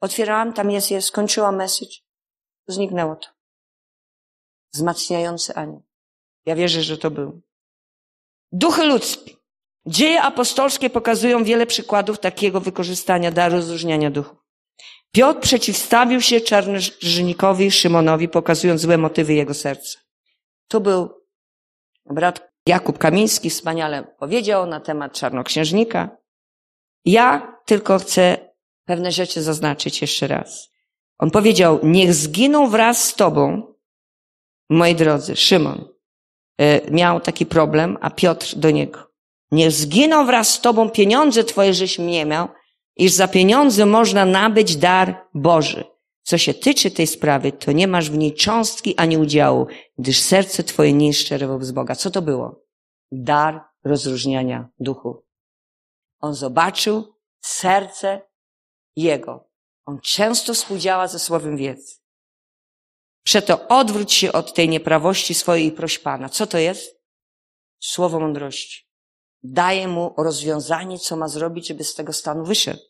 [0.00, 1.92] Otwierałam, tam jest, jest, skończyłam message.
[2.68, 3.28] Zniknęło to.
[4.74, 5.82] Wzmacniający anioł.
[6.46, 7.40] Ja wierzę, że to był.
[8.52, 9.34] Duchy ludzkie.
[9.86, 14.38] Dzieje apostolskie pokazują wiele przykładów takiego wykorzystania daru rozróżniania duchów.
[15.12, 19.98] Piotr przeciwstawił się czarnożnikowi Szymonowi, pokazując złe motywy jego serca.
[20.68, 21.10] Tu był
[22.06, 26.19] brat Jakub Kamiński, wspaniale powiedział na temat czarnoksiężnika.
[27.04, 28.52] Ja tylko chcę
[28.84, 30.70] pewne rzeczy zaznaczyć jeszcze raz.
[31.18, 33.74] On powiedział, niech zginą wraz z tobą,
[34.70, 35.90] moi drodzy, Szymon,
[36.60, 39.00] E, miał taki problem, a Piotr do niego.
[39.50, 42.48] Nie zginą wraz z tobą pieniądze twoje, żeś mnie miał,
[42.96, 45.84] iż za pieniądze można nabyć dar Boży.
[46.22, 49.66] Co się tyczy tej sprawy, to nie masz w niej cząstki ani udziału,
[49.98, 51.94] gdyż serce twoje nie jest szczere wobec Boga.
[51.94, 52.64] Co to było?
[53.12, 55.22] Dar rozróżniania duchu.
[56.20, 58.20] On zobaczył serce
[58.96, 59.50] Jego.
[59.84, 61.94] On często współdziała ze Słowem wiedzy.
[63.24, 66.28] Przeto odwróć się od tej nieprawości swojej i proś Pana.
[66.28, 67.00] Co to jest?
[67.80, 68.90] Słowo mądrości.
[69.42, 72.80] Daje mu rozwiązanie, co ma zrobić, żeby z tego stanu wyszedł.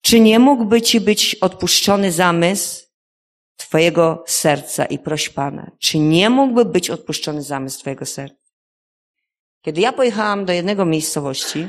[0.00, 2.86] Czy nie mógłby ci być odpuszczony zamysł
[3.56, 5.70] Twojego serca i proś Pana?
[5.78, 8.43] Czy nie mógłby być odpuszczony zamysł Twojego serca?
[9.64, 11.68] Kiedy ja pojechałam do jednego miejscowości,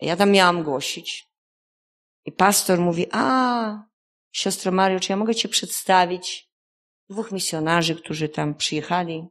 [0.00, 1.30] ja tam miałam głosić.
[2.24, 3.82] I pastor mówi, a,
[4.32, 6.50] Siostro Mario, czy ja mogę Cię przedstawić
[7.08, 9.28] dwóch misjonarzy, którzy tam przyjechali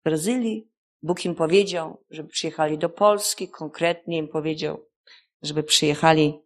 [0.00, 0.68] z Brazylii.
[1.02, 4.86] Bóg im powiedział, żeby przyjechali do Polski, konkretnie im powiedział,
[5.42, 6.38] żeby przyjechali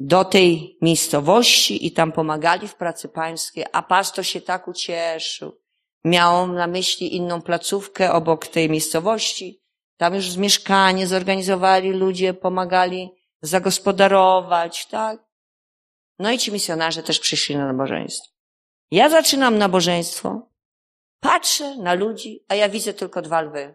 [0.00, 5.60] do tej miejscowości i tam pomagali w pracy pańskiej, a pastor się tak ucieszył.
[6.04, 9.59] Miał na myśli inną placówkę obok tej miejscowości.
[10.00, 13.10] Tam już mieszkanie zorganizowali ludzie, pomagali
[13.42, 15.24] zagospodarować, tak?
[16.18, 18.34] No i ci misjonarze też przyszli na nabożeństwo.
[18.90, 20.50] Ja zaczynam nabożeństwo,
[21.20, 23.74] patrzę na ludzi, a ja widzę tylko dwa lwy,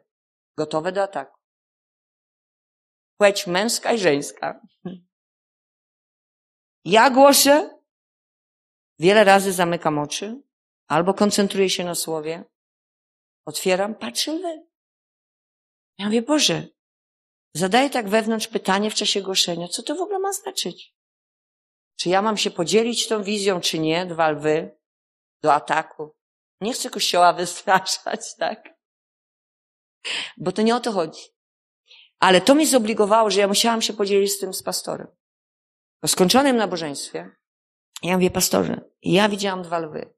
[0.57, 1.39] gotowe do ataku.
[3.18, 4.61] Płeć męska i żeńska.
[6.85, 7.80] Ja głoszę,
[8.99, 10.41] wiele razy zamykam oczy,
[10.88, 12.43] albo koncentruję się na słowie,
[13.45, 14.74] Otwieram, patrzę lwy.
[15.97, 16.67] Ja mówię, Boże,
[17.53, 20.95] zadaję tak wewnątrz pytanie w czasie głoszenia, co to w ogóle ma znaczyć?
[21.99, 24.05] Czy ja mam się podzielić tą wizją, czy nie?
[24.05, 24.77] Dwa lwy
[25.41, 26.15] do ataku.
[26.61, 28.76] Nie chcę kościoła wystraszać, tak?
[30.38, 31.22] Bo to nie o to chodzi.
[32.19, 35.07] Ale to mi zobligowało, że ja musiałam się podzielić z tym z pastorem.
[35.99, 37.35] Po skończonym nabożeństwie,
[38.03, 40.13] ja mówię, pastorze, ja widziałam dwa lwy.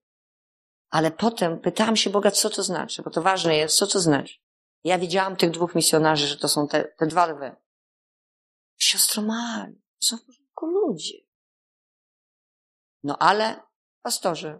[0.89, 4.35] Ale potem pytałam się Boga, co to znaczy, bo to ważne jest, co to znaczy.
[4.83, 7.55] Ja widziałam tych dwóch misjonarzy, że to są te, te dwa lwy.
[8.77, 11.17] Siostro Mari, są w porządku ludzie.
[13.03, 13.63] No ale,
[14.01, 14.59] pastorze,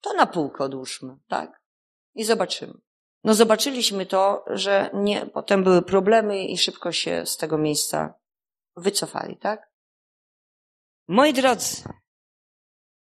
[0.00, 1.62] to na półkę odłóżmy, tak?
[2.14, 2.74] I zobaczymy.
[3.24, 8.14] No zobaczyliśmy to, że nie, potem były problemy i szybko się z tego miejsca
[8.76, 9.70] wycofali, tak?
[11.08, 11.82] Moi drodzy,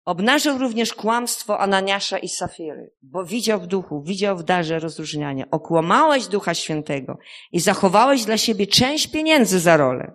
[0.05, 5.45] obnażył również kłamstwo Ananiasza i Safiry, bo widział w duchu, widział w darze rozróżniania.
[5.51, 7.17] Okłamałeś Ducha Świętego
[7.51, 10.13] i zachowałeś dla siebie część pieniędzy za rolę.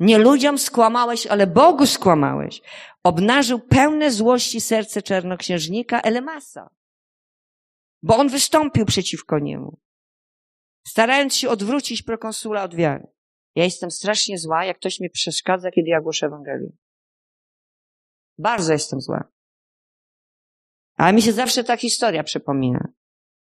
[0.00, 2.60] Nie ludziom skłamałeś, ale Bogu skłamałeś.
[3.04, 6.70] Obnażył pełne złości serce czarnoksiężnika Elemasa,
[8.02, 9.78] bo on wystąpił przeciwko niemu,
[10.86, 13.06] starając się odwrócić prokonsula od wiary.
[13.54, 16.72] Ja jestem strasznie zła, jak ktoś mi przeszkadza, kiedy ja głoszę Ewangelię.
[18.38, 19.24] Bardzo jestem zła.
[20.96, 22.88] Ale mi się zawsze ta historia przypomina.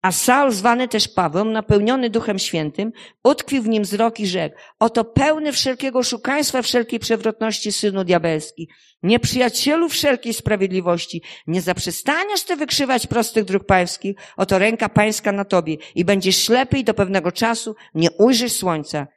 [0.02, 2.92] A Saul, zwany też Pawłem, napełniony Duchem Świętym,
[3.24, 8.70] utkwił w nim wzrok i rzekł, oto pełny wszelkiego szukaństwa, wszelkiej przewrotności synu diabelski,
[9.04, 15.78] nieprzyjacielu wszelkiej sprawiedliwości, nie zaprzestaniesz ty wykrzywać prostych dróg pańskich, oto ręka pańska na tobie
[15.96, 19.08] i będziesz ślepy i do pewnego czasu nie ujrzysz słońca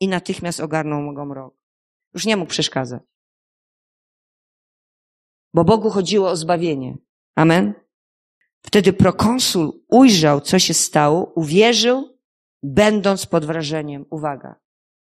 [0.00, 1.54] i natychmiast ogarną go mrok.
[2.14, 3.02] Już nie mógł przeszkadzać.
[5.58, 6.96] Bo Bogu chodziło o zbawienie.
[7.34, 7.74] Amen.
[8.62, 12.18] Wtedy prokonsul ujrzał, co się stało, uwierzył,
[12.62, 14.60] będąc pod wrażeniem, uwaga,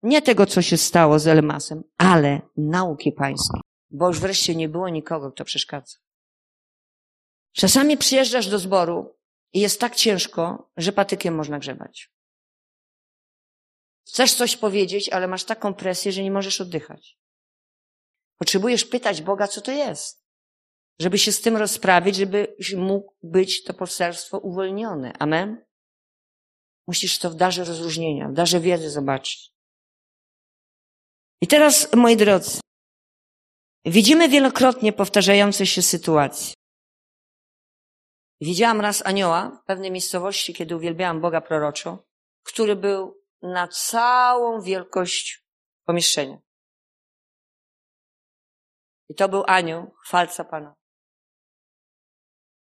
[0.03, 3.61] nie tego, co się stało z Elmasem, ale nauki pańskiej.
[3.89, 5.97] Bo już wreszcie nie było nikogo, kto przeszkadza.
[7.53, 9.15] Czasami przyjeżdżasz do zboru
[9.53, 12.11] i jest tak ciężko, że patykiem można grzebać.
[14.07, 17.19] Chcesz coś powiedzieć, ale masz taką presję, że nie możesz oddychać.
[18.38, 20.24] Potrzebujesz pytać Boga, co to jest
[20.99, 25.13] żeby się z tym rozprawić, żeby mógł być to poselstwo uwolnione.
[25.19, 25.65] Amen?
[26.88, 29.51] Musisz to w darze rozróżnienia, w darze wiedzy zobaczyć.
[31.41, 32.59] I teraz, moi drodzy,
[33.85, 36.53] widzimy wielokrotnie powtarzające się sytuacje.
[38.41, 42.05] Widziałam raz anioła w pewnej miejscowości, kiedy uwielbiałam Boga proroczo,
[42.43, 45.45] który był na całą wielkość
[45.85, 46.38] pomieszczenia.
[49.09, 50.76] I to był anioł, chwalca Pana.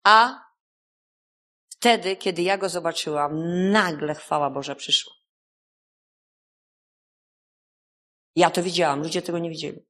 [0.10, 0.46] A
[1.70, 3.32] wtedy, kiedy ja go zobaczyłam,
[3.72, 5.14] nagle chwała Boża przyszła.
[8.36, 9.86] Ja to widziałam, ludzie tego nie widzieli.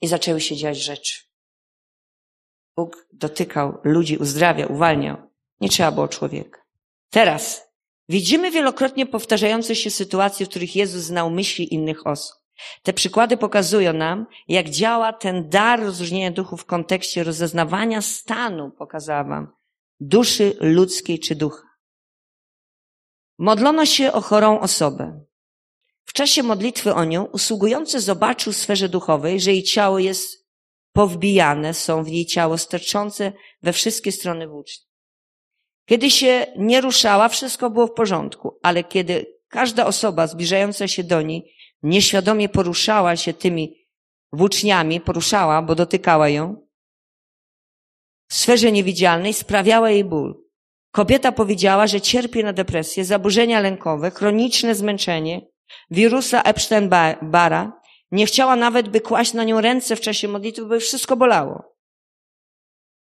[0.00, 1.22] I zaczęły się dziać rzeczy.
[2.76, 5.30] Bóg dotykał ludzi, uzdrawiał, uwalniał.
[5.60, 6.60] Nie trzeba było człowieka.
[7.10, 7.62] Teraz
[8.08, 12.43] widzimy wielokrotnie powtarzające się sytuacje, w których Jezus znał myśli innych osób.
[12.82, 19.28] Te przykłady pokazują nam, jak działa ten dar rozróżnienia duchów w kontekście rozeznawania stanu, pokazałam
[19.28, 19.48] wam,
[20.00, 21.62] duszy ludzkiej czy ducha.
[23.38, 25.24] Modlono się o chorą osobę.
[26.04, 30.46] W czasie modlitwy o nią usługujący zobaczył w sferze duchowej, że jej ciało jest
[30.92, 33.32] powbijane, są w jej ciało sterczące
[33.62, 34.84] we wszystkie strony włócznie.
[35.86, 41.22] Kiedy się nie ruszała, wszystko było w porządku, ale kiedy każda osoba zbliżająca się do
[41.22, 41.54] niej
[41.84, 43.88] nieświadomie poruszała się tymi
[44.32, 46.66] włóczniami, poruszała, bo dotykała ją,
[48.28, 50.44] w sferze niewidzialnej sprawiała jej ból.
[50.92, 55.46] Kobieta powiedziała, że cierpi na depresję, zaburzenia lękowe, chroniczne zmęczenie,
[55.90, 57.72] wirusa Epstein-Barra.
[58.10, 61.76] Nie chciała nawet, by kłaść na nią ręce w czasie modlitwy, bo wszystko bolało.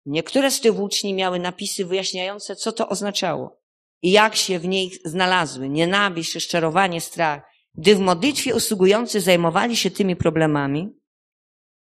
[0.05, 3.61] Niektóre z tych włóczni miały napisy wyjaśniające, co to oznaczało
[4.01, 5.69] i jak się w niej znalazły.
[5.69, 7.41] Nienawiść, rozczarowanie, strach.
[7.77, 10.99] Gdy w modlitwie usługujący zajmowali się tymi problemami,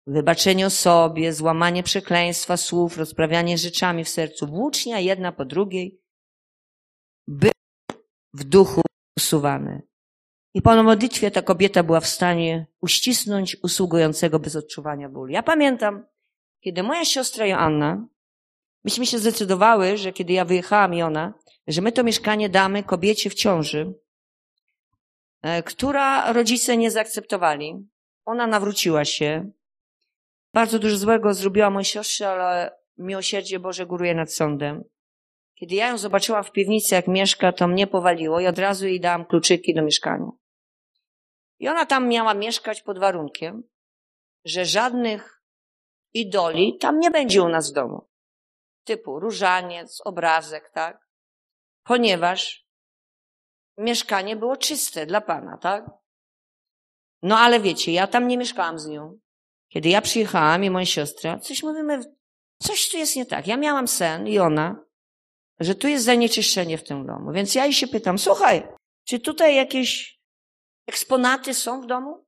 [0.08, 6.02] wybaczenie sobie, złamanie przekleństwa słów, rozprawianie rzeczami w sercu, włócznia jedna po drugiej,
[7.28, 7.52] były
[8.34, 8.82] w duchu
[9.18, 9.82] usuwane.
[10.54, 15.28] I po modlitwie ta kobieta była w stanie uścisnąć usługującego bez odczuwania bólu.
[15.28, 16.06] Ja pamiętam,
[16.64, 18.08] kiedy moja siostra Joanna,
[18.84, 21.34] myśmy się zdecydowały, że kiedy ja wyjechałam i ona,
[21.68, 23.94] że my to mieszkanie damy kobiecie w ciąży,
[25.66, 27.88] która rodzice nie zaakceptowali.
[28.26, 29.52] Ona nawróciła się.
[30.54, 34.84] Bardzo dużo złego zrobiła mojej siostrze, ale miłosierdzie Boże góruje nad sądem.
[35.56, 39.00] Kiedy ja ją zobaczyłam w piwnicy, jak mieszka, to mnie powaliło i od razu jej
[39.00, 40.30] dałam kluczyki do mieszkania.
[41.60, 43.64] I ona tam miała mieszkać pod warunkiem,
[44.46, 45.42] że żadnych
[46.14, 48.10] idoli tam nie będzie u nas w domu.
[48.84, 51.08] Typu różaniec, obrazek, tak?
[51.84, 52.65] Ponieważ
[53.78, 55.86] mieszkanie było czyste dla Pana, tak?
[57.22, 59.20] No ale wiecie, ja tam nie mieszkałam z nią.
[59.70, 62.00] Kiedy ja przyjechałam i moja siostra, coś mówimy,
[62.60, 63.48] coś tu jest nie tak.
[63.48, 64.86] Ja miałam sen i ona,
[65.60, 67.32] że tu jest zanieczyszczenie w tym domu.
[67.32, 68.68] Więc ja jej się pytam, słuchaj,
[69.08, 70.20] czy tutaj jakieś
[70.88, 72.26] eksponaty są w domu?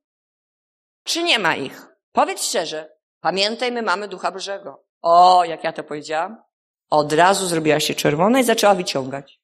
[1.04, 1.86] Czy nie ma ich?
[2.12, 4.84] Powiedz szczerze, pamiętaj, my mamy Ducha Bożego.
[5.02, 6.42] O, jak ja to powiedziałam,
[6.90, 9.37] od razu zrobiła się czerwona i zaczęła wyciągać.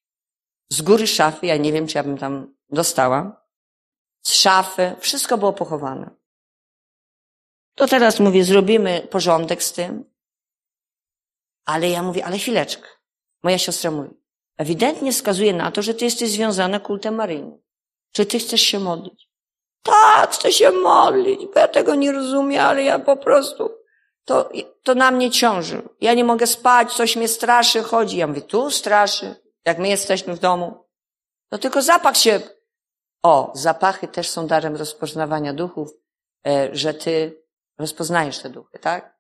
[0.69, 3.45] Z góry szafy, ja nie wiem, czy ja bym tam dostała,
[4.23, 6.11] z szafy, wszystko było pochowane.
[7.75, 10.05] To teraz mówię, zrobimy porządek z tym.
[11.65, 12.89] Ale ja mówię, ale chwileczkę.
[13.43, 14.11] Moja siostra mówi,
[14.57, 17.63] ewidentnie wskazuje na to, że ty jesteś związana kultem Maryjnym.
[18.13, 19.29] Czy ty chcesz się modlić?
[19.83, 23.71] Tak, chcę się modlić, bo ja tego nie rozumiem, ale ja po prostu,
[24.25, 24.51] to,
[24.83, 25.83] to na mnie ciąży.
[26.01, 28.17] Ja nie mogę spać, coś mnie straszy, chodzi.
[28.17, 29.35] Ja mówię, tu straszy,
[29.65, 30.85] jak my jesteśmy w domu.
[31.53, 32.41] No tylko zapach się,
[33.23, 35.91] o, zapachy też są darem rozpoznawania duchów,
[36.47, 37.43] e, że ty
[37.79, 39.19] rozpoznajesz te duchy, tak?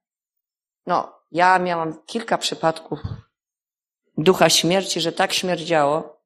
[0.86, 3.00] No, ja miałam kilka przypadków
[4.18, 6.22] ducha śmierci, że tak śmierdziało,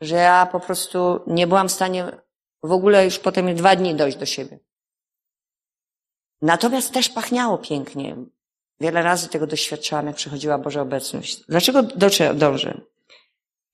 [0.00, 2.06] że ja po prostu nie byłam w stanie
[2.62, 4.58] w ogóle już potem dwa dni dojść do siebie.
[6.42, 8.16] Natomiast też pachniało pięknie.
[8.80, 11.44] Wiele razy tego doświadczałam, jak przychodziła Boża obecność.
[11.48, 11.82] Dlaczego
[12.34, 12.80] dążę?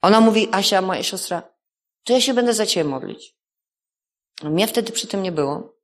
[0.02, 1.42] Ona mówi, Asia, moja siostra,
[2.04, 3.36] to ja się będę za ciebie modlić.
[4.42, 5.76] Mnie wtedy przy tym nie było.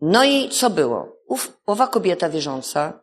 [0.00, 1.16] No i co było?
[1.26, 3.00] Ów, owa kobieta wierząca,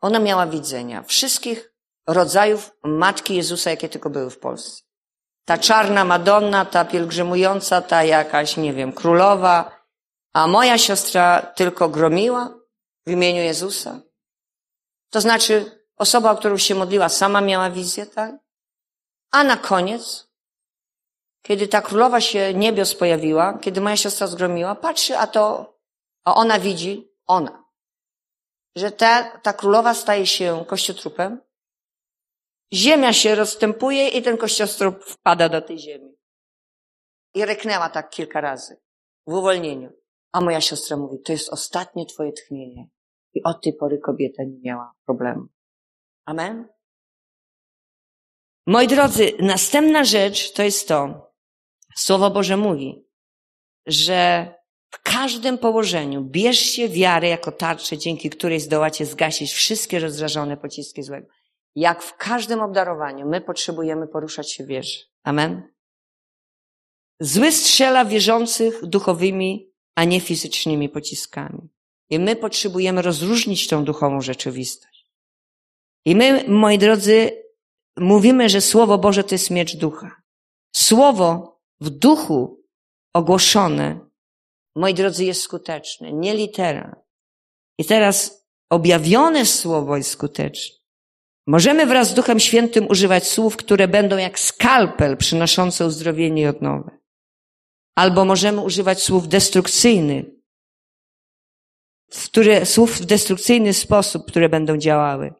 [0.00, 1.72] ona miała widzenia wszystkich
[2.06, 4.82] rodzajów Matki Jezusa, jakie tylko były w Polsce.
[5.44, 9.86] Ta czarna Madonna, ta pielgrzymująca, ta jakaś, nie wiem, królowa,
[10.32, 12.54] a moja siostra tylko gromiła
[13.06, 14.00] w imieniu Jezusa.
[15.10, 18.34] To znaczy, osoba, o którą się modliła, sama miała wizję, tak?
[19.30, 20.28] A na koniec,
[21.42, 25.74] kiedy ta królowa się niebios pojawiła, kiedy moja siostra zgromiła, patrzy, a to,
[26.24, 27.64] a ona widzi, ona,
[28.76, 31.46] że ta, ta królowa staje się kościotrupem,
[32.72, 36.16] Ziemia się rozstępuje i ten kościostrop wpada do tej ziemi.
[37.34, 38.76] I ryknęła tak kilka razy
[39.26, 39.92] w uwolnieniu.
[40.32, 42.88] A moja siostra mówi, to jest ostatnie twoje tchnienie.
[43.34, 45.46] I od tej pory kobieta nie miała problemu.
[46.24, 46.68] Amen?
[48.66, 51.26] Moi drodzy, następna rzecz to jest to,
[51.96, 53.04] Słowo Boże mówi,
[53.86, 54.54] że
[54.90, 61.26] w każdym położeniu bierzcie wiarę jako tarczę, dzięki której zdołacie zgasić wszystkie rozrażone pociski złego
[61.76, 64.98] jak w każdym obdarowaniu, my potrzebujemy poruszać się w wierze.
[65.22, 65.62] Amen?
[67.20, 71.68] Zły strzela wierzących duchowymi, a nie fizycznymi pociskami.
[72.10, 75.10] I my potrzebujemy rozróżnić tą duchową rzeczywistość.
[76.04, 77.42] I my, moi drodzy,
[77.98, 80.22] mówimy, że Słowo Boże to jest miecz ducha.
[80.76, 82.64] Słowo w duchu
[83.14, 84.00] ogłoszone,
[84.76, 86.96] moi drodzy, jest skuteczne, nie litera.
[87.78, 90.76] I teraz objawione Słowo jest skuteczne.
[91.46, 96.98] Możemy wraz z Duchem Świętym używać słów, które będą jak skalpel przynoszące uzdrowienie i odnowę.
[97.96, 100.26] Albo możemy używać słów destrukcyjnych,
[102.24, 105.34] które, słów w destrukcyjny sposób, które będą działały,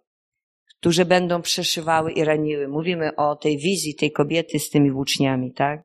[0.81, 2.69] które będą przeszywały i raniły.
[2.69, 5.83] Mówimy o tej wizji tej kobiety z tymi włóczniami, tak?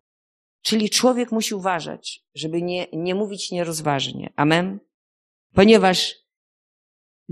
[0.61, 4.33] Czyli człowiek musi uważać, żeby nie, nie mówić nierozważnie.
[4.35, 4.79] Amen?
[5.53, 6.21] Ponieważ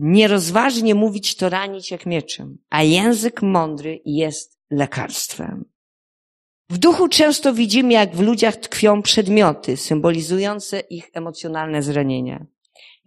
[0.02, 5.66] Nierozważnie mówić to ranić jak mieczem, a język mądry jest lekarstwem.
[6.70, 12.46] W duchu często widzimy, jak w ludziach tkwią przedmioty symbolizujące ich emocjonalne zranienia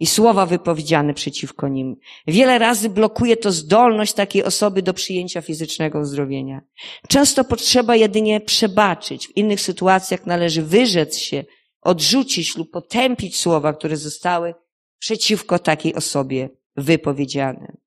[0.03, 1.95] i słowa wypowiedziane przeciwko nim.
[2.27, 6.61] Wiele razy blokuje to zdolność takiej osoby do przyjęcia fizycznego uzdrowienia.
[7.07, 9.27] Często potrzeba jedynie przebaczyć.
[9.27, 11.43] W innych sytuacjach należy wyrzec się,
[11.81, 14.53] odrzucić lub potępić słowa, które zostały
[14.99, 17.77] przeciwko takiej osobie wypowiedziane.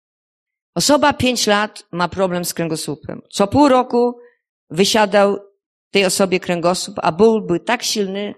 [0.74, 3.22] Osoba pięć lat ma problem z kręgosłupem.
[3.30, 4.18] Co pół roku
[4.70, 5.38] wysiadał
[5.90, 8.34] tej osobie kręgosłup, a ból był tak silny,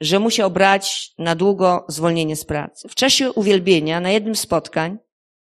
[0.00, 2.88] że musiał brać na długo zwolnienie z pracy.
[2.88, 4.98] W czasie uwielbienia na jednym spotkań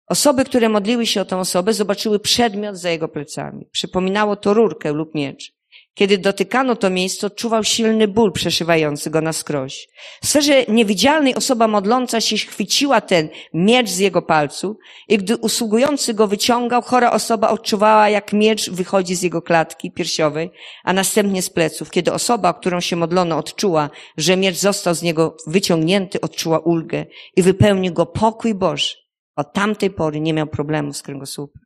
[0.08, 3.66] osoby, które modliły się o tę osobę, zobaczyły przedmiot za jego plecami.
[3.72, 5.54] Przypominało to rurkę lub miecz.
[5.96, 9.88] Kiedy dotykano to miejsce, odczuwał silny ból przeszywający go na skroś.
[10.22, 14.78] W sferze niewidzialnej osoba modląca się chwyciła ten miecz z jego palców
[15.08, 20.52] i gdy usługujący go wyciągał, chora osoba odczuwała, jak miecz wychodzi z jego klatki piersiowej,
[20.84, 21.92] a następnie z pleców.
[21.92, 27.06] Kiedy osoba, którą się modlono, odczuła, że miecz został z niego wyciągnięty, odczuła ulgę
[27.36, 28.96] i wypełnił go pokój Boży.
[29.36, 31.62] Od tamtej pory nie miał problemów z kręgosłupem.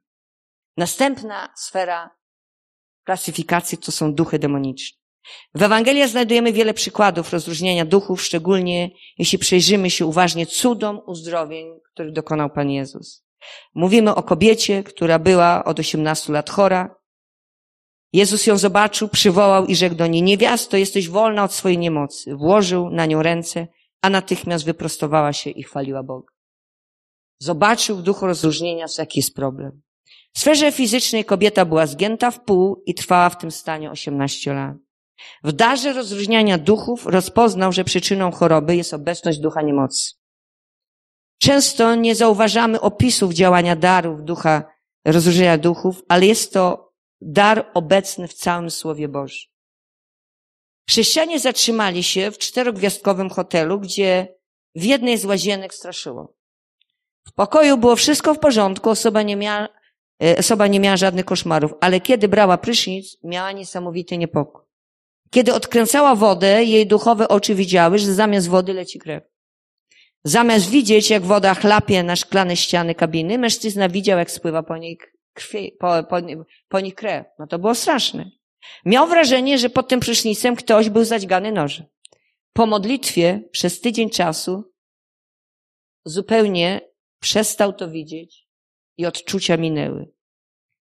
[0.78, 2.19] Następna sfera
[3.10, 5.00] klasyfikacji to są duchy demoniczne.
[5.56, 12.14] W Ewangelii znajdujemy wiele przykładów rozróżniania duchów, szczególnie jeśli przejrzymy się uważnie cudom uzdrowień, których
[12.14, 13.24] dokonał Pan Jezus.
[13.76, 16.96] Mówimy o kobiecie, która była od 18 lat chora.
[18.14, 22.36] Jezus ją zobaczył, przywołał i rzekł do niej, niewiasto, jesteś wolna od swojej niemocy.
[22.36, 23.68] Włożył na nią ręce,
[24.02, 26.34] a natychmiast wyprostowała się i chwaliła Boga.
[27.40, 29.82] Zobaczył w duchu rozróżnienia, jaki jest problem.
[30.40, 34.76] Sferze fizycznej kobieta była zgięta w pół i trwała w tym stanie 18 lat.
[35.44, 40.12] W darze rozróżniania duchów rozpoznał, że przyczyną choroby jest obecność ducha niemocy.
[41.42, 44.64] Często nie zauważamy opisów działania darów ducha,
[45.06, 46.92] rozróżnienia duchów, ale jest to
[47.22, 49.50] dar obecny w całym Słowie Bożym.
[50.90, 54.36] Chrześcijanie zatrzymali się w czterogwiazdkowym hotelu, gdzie
[54.76, 56.34] w jednej z łazienek straszyło.
[57.28, 59.79] W pokoju było wszystko w porządku, osoba nie miała
[60.38, 64.66] osoba nie miała żadnych koszmarów, ale kiedy brała prysznic, miała niesamowity niepokój.
[65.30, 69.24] Kiedy odkręcała wodę, jej duchowe oczy widziały, że zamiast wody leci krew.
[70.24, 74.98] Zamiast widzieć, jak woda chlapie na szklane ściany kabiny, mężczyzna widział, jak spływa po niej
[75.34, 76.18] krwi, po, po,
[76.70, 77.26] po nich krew.
[77.40, 78.32] No to było straszne.
[78.86, 81.86] Miał wrażenie, że pod tym prysznicem ktoś był zadźgany nożem.
[82.54, 84.64] Po modlitwie przez tydzień czasu
[86.06, 86.82] zupełnie
[87.20, 88.49] przestał to widzieć
[89.00, 90.12] i odczucia minęły.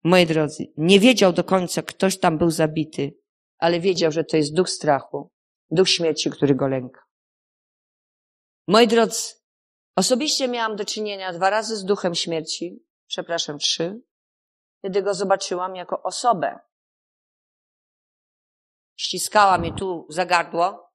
[0.04, 3.14] Moi drodzy, nie wiedział do końca, ktoś tam był zabity,
[3.58, 5.30] ale wiedział, że to jest duch strachu,
[5.70, 7.00] duch śmierci, który go lęka.
[8.68, 9.22] Moi drodzy,
[9.96, 14.00] osobiście miałam do czynienia dwa razy z duchem śmierci, przepraszam, trzy,
[14.82, 16.58] kiedy go zobaczyłam jako osobę.
[18.96, 20.92] Ściskała mnie tu za gardło.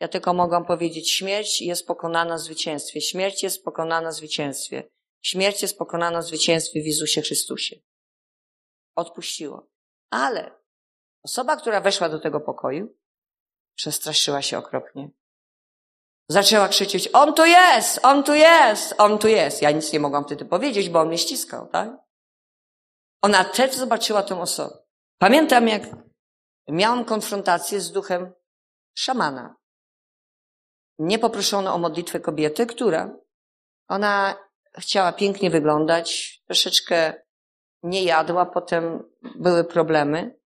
[0.00, 3.00] Ja tylko mogłam powiedzieć, śmierć jest pokonana w zwycięstwie.
[3.00, 4.93] Śmierć jest pokonana w zwycięstwie.
[5.24, 7.76] Śmierć jest pokonana w zwycięstwie w Jezusie Chrystusie.
[8.96, 9.68] Odpuściło.
[10.10, 10.58] Ale
[11.22, 12.96] osoba, która weszła do tego pokoju,
[13.76, 15.10] przestraszyła się okropnie.
[16.28, 19.62] Zaczęła krzyczeć, on tu jest, on tu jest, on tu jest.
[19.62, 21.90] Ja nic nie mogłam wtedy powiedzieć, bo on mnie ściskał, tak?
[23.22, 24.78] Ona też zobaczyła tę osobę.
[25.18, 25.82] Pamiętam, jak
[26.68, 28.32] miałam konfrontację z duchem
[28.94, 29.56] szamana.
[30.98, 33.16] Nie poproszono o modlitwę kobiety, która,
[33.88, 34.44] ona
[34.78, 37.14] chciała pięknie wyglądać, troszeczkę
[37.82, 40.38] nie jadła, potem były problemy,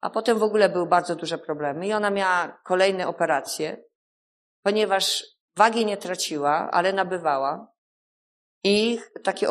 [0.00, 3.84] a potem w ogóle były bardzo duże problemy i ona miała kolejne operacje,
[4.62, 5.24] ponieważ
[5.56, 7.72] wagi nie traciła, ale nabywała
[8.64, 9.46] i takie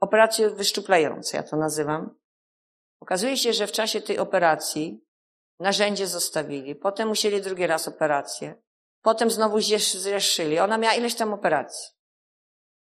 [0.00, 2.14] operacje wyszczuplające, ja to nazywam.
[3.00, 5.04] Okazuje się, że w czasie tej operacji
[5.60, 8.62] narzędzie zostawili, potem musieli drugi raz operację,
[9.02, 9.60] potem znowu
[9.94, 10.58] zreszyli.
[10.58, 12.01] Ona miała ileś tam operacji.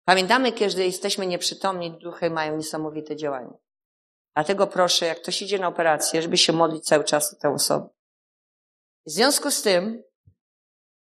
[0.06, 3.54] Pamiętamy, kiedy jesteśmy nieprzytomni, duchy mają niesamowite działanie.
[4.36, 7.90] Dlatego proszę, jak ktoś idzie na operację, żeby się modlić cały czas o tę osobę.
[9.06, 10.04] W związku z tym,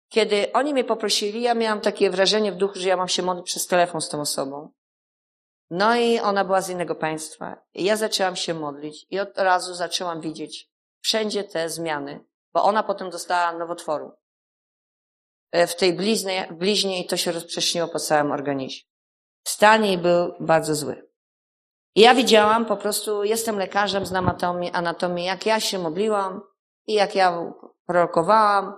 [0.09, 3.45] kiedy oni mnie poprosili, ja miałam takie wrażenie w duchu, że ja mam się modlić
[3.45, 4.71] przez telefon z tą osobą.
[5.69, 7.61] No i ona była z innego państwa.
[7.73, 10.69] I ja zaczęłam się modlić i od razu zaczęłam widzieć
[11.01, 14.11] wszędzie te zmiany, bo ona potem dostała nowotworu.
[15.51, 18.81] E, w tej bliźnie, bliźnie i to się rozprzestrzeniło po całym organizmie.
[19.43, 21.07] Stan jej był bardzo zły.
[21.95, 26.41] I ja widziałam, po prostu jestem lekarzem, znam anatomię, anatomię, jak ja się modliłam
[26.87, 27.53] i jak ja
[27.85, 28.73] prorokowałam,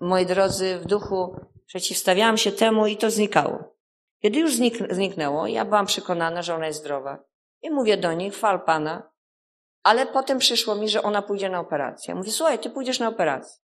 [0.00, 1.36] moi drodzy, w duchu
[1.66, 3.58] przeciwstawiałam się temu i to znikało.
[4.22, 7.18] Kiedy już znik zniknęło, ja byłam przekonana, że ona jest zdrowa.
[7.62, 9.10] I mówię do niej, chwal Pana,
[9.82, 12.14] ale potem przyszło mi, że ona pójdzie na operację.
[12.14, 13.67] Mówię, słuchaj, ty pójdziesz na operację.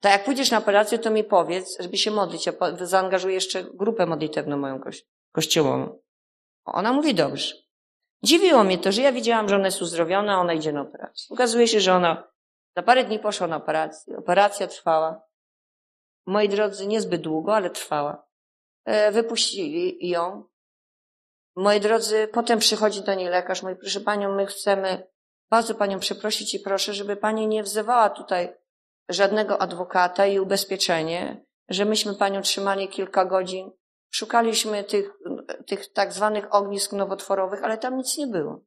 [0.00, 2.46] To jak pójdziesz na operację, to mi powiedz, żeby się modlić.
[2.46, 4.80] Ja zaangażuję jeszcze grupę modlitewną moją
[5.32, 5.98] kościołową.
[6.64, 7.54] Ona mówi dobrze.
[8.22, 11.26] Dziwiło mnie to, że ja widziałam, że ona jest uzdrowiona, a ona idzie na operację.
[11.34, 12.28] Okazuje się, że ona
[12.76, 14.16] za parę dni poszła na operację.
[14.16, 15.22] Operacja trwała.
[16.26, 18.26] Moi drodzy, niezbyt długo, ale trwała.
[18.84, 20.44] E, wypuścili ją.
[21.56, 25.06] Moi drodzy, potem przychodzi do niej lekarz, mówi, proszę panią, my chcemy
[25.50, 28.54] bardzo panią przeprosić i proszę, żeby pani nie wzywała tutaj
[29.08, 33.70] żadnego adwokata i ubezpieczenie, że myśmy panią trzymali kilka godzin.
[34.10, 35.10] Szukaliśmy tych,
[35.66, 38.60] tych tak zwanych ognisk nowotworowych, ale tam nic nie było.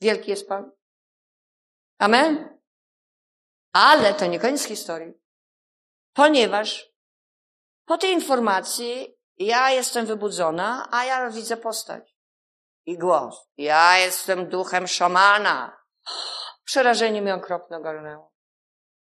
[0.00, 0.70] Wielki jest Pan.
[1.98, 2.58] Amen?
[3.72, 5.12] Ale to nie koniec historii.
[6.12, 6.92] Ponieważ
[7.84, 12.16] po tej informacji ja jestem wybudzona, a ja widzę postać
[12.86, 13.48] i głos.
[13.56, 15.78] Ja jestem duchem szamana.
[16.64, 18.31] Przerażenie mi okropne ogarnęło.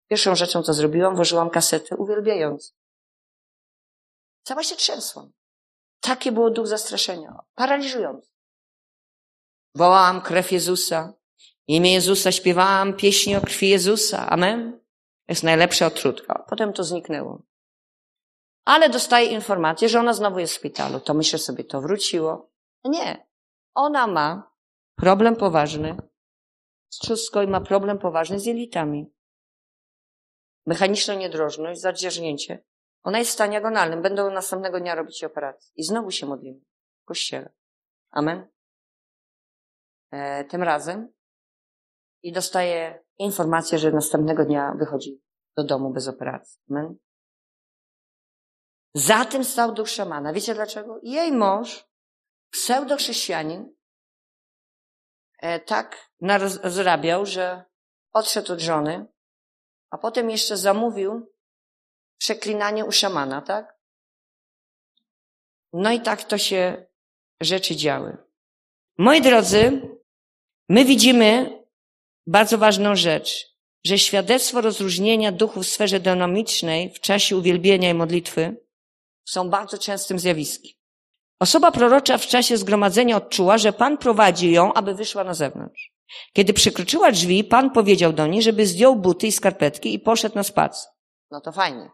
[0.10, 2.76] Pierwszą rzeczą, co zrobiłam, włożyłam kasetę uwielbiając.
[4.44, 5.32] Cała się trzęsłam.
[6.00, 7.40] Takie było duch zastraszenia.
[7.56, 8.32] Paraliżujący.
[9.76, 11.14] Wołałam krew Jezusa.
[11.68, 14.30] Imię Jezusa śpiewałam pieśni o krwi Jezusa.
[14.30, 14.80] Amen.
[15.28, 16.46] Jest najlepsza odtrutka.
[16.50, 17.42] Potem to zniknęło.
[18.66, 21.00] Ale dostaję informację, że ona znowu jest w szpitalu.
[21.00, 22.52] To myślę sobie, to wróciło.
[22.84, 23.28] Nie.
[23.76, 24.52] Ona ma
[24.96, 25.98] problem poważny
[26.90, 29.14] z trzustką i ma problem poważny z jelitami.
[30.70, 32.64] Mechaniczna niedrożność, zadzierznięcie.
[33.04, 34.02] Ona jest w stanie agonalnym.
[34.02, 35.72] Będą następnego dnia robić operację.
[35.76, 36.60] I znowu się modlimy
[37.02, 37.54] w kościele.
[38.12, 38.48] Amen.
[40.12, 41.14] E, tym razem.
[42.22, 45.22] I dostaje informację, że następnego dnia wychodzi
[45.58, 46.62] do domu bez operacji.
[46.70, 46.98] Amen.
[48.94, 50.34] Za tym stał duch szamana.
[50.34, 51.00] Wiecie dlaczego?
[51.04, 51.88] Jej mąż,
[52.52, 53.76] pseudochrześcijanin,
[55.40, 56.10] e, tak
[56.64, 57.66] zarabiał, że
[58.14, 59.08] odszedł od żony,
[59.92, 61.34] a potem jeszcze zamówił
[62.18, 63.80] przeklinanie u szamana, tak?
[65.74, 66.86] No i tak to się
[67.42, 68.18] rzeczy działy.
[68.98, 69.82] Moi drodzy,
[70.70, 71.60] my widzimy
[72.28, 73.56] bardzo ważną rzecz,
[73.86, 78.56] że świadectwo rozróżnienia duchów w sferze dynamicznej w czasie uwielbienia i modlitwy
[79.26, 80.72] są bardzo częstym zjawiskiem.
[81.40, 85.99] Osoba prorocza w czasie zgromadzenia odczuła, że Pan prowadzi ją, aby wyszła na zewnątrz.
[86.34, 90.44] Kiedy przekroczyła drzwi, Pan powiedział do niej, żeby zdjął buty i skarpetki i poszedł na
[90.44, 90.92] spacer.
[91.32, 91.90] No to fajnie.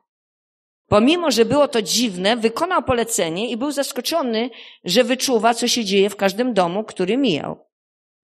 [0.88, 4.50] Pomimo, że było to dziwne, wykonał polecenie i był zaskoczony,
[4.84, 7.66] że wyczuwa, co się dzieje w każdym domu, który mijał.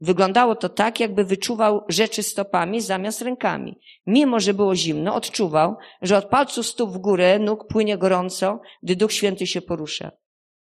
[0.01, 3.79] Wyglądało to tak, jakby wyczuwał rzeczy stopami zamiast rękami.
[4.05, 8.95] Mimo, że było zimno, odczuwał, że od palców stóp w górę nóg płynie gorąco, gdy
[8.95, 10.11] Duch Święty się porusza.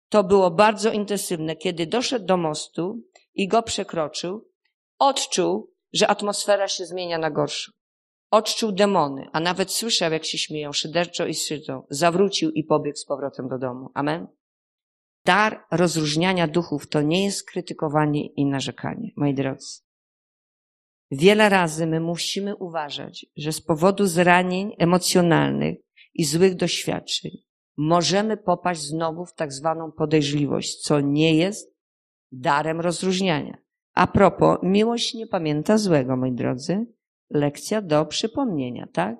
[0.09, 1.55] To było bardzo intensywne.
[1.55, 3.01] Kiedy doszedł do mostu
[3.33, 4.47] i go przekroczył,
[4.99, 7.71] odczuł, że atmosfera się zmienia na gorszą.
[8.31, 11.83] Odczuł demony, a nawet słyszał, jak się śmieją, szyderczo i szydzą.
[11.89, 13.89] Zawrócił i pobiegł z powrotem do domu.
[13.93, 14.27] Amen.
[15.25, 19.79] Dar rozróżniania duchów to nie jest krytykowanie i narzekanie, moi drodzy.
[21.11, 25.77] Wiele razy my musimy uważać, że z powodu zranień emocjonalnych
[26.13, 27.31] i złych doświadczeń
[27.77, 31.75] możemy popaść znowu w tak zwaną podejrzliwość, co nie jest
[32.31, 33.57] darem rozróżniania.
[33.95, 36.85] A propos, miłość nie pamięta złego, moi drodzy.
[37.29, 39.15] Lekcja do przypomnienia, tak?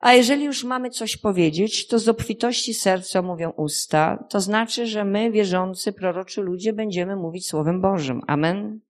[0.00, 5.04] A jeżeli już mamy coś powiedzieć, to z obfitości serca mówią usta, to znaczy, że
[5.04, 8.22] my, wierzący, proroczy ludzie, będziemy mówić Słowem Bożym.
[8.26, 8.80] Amen.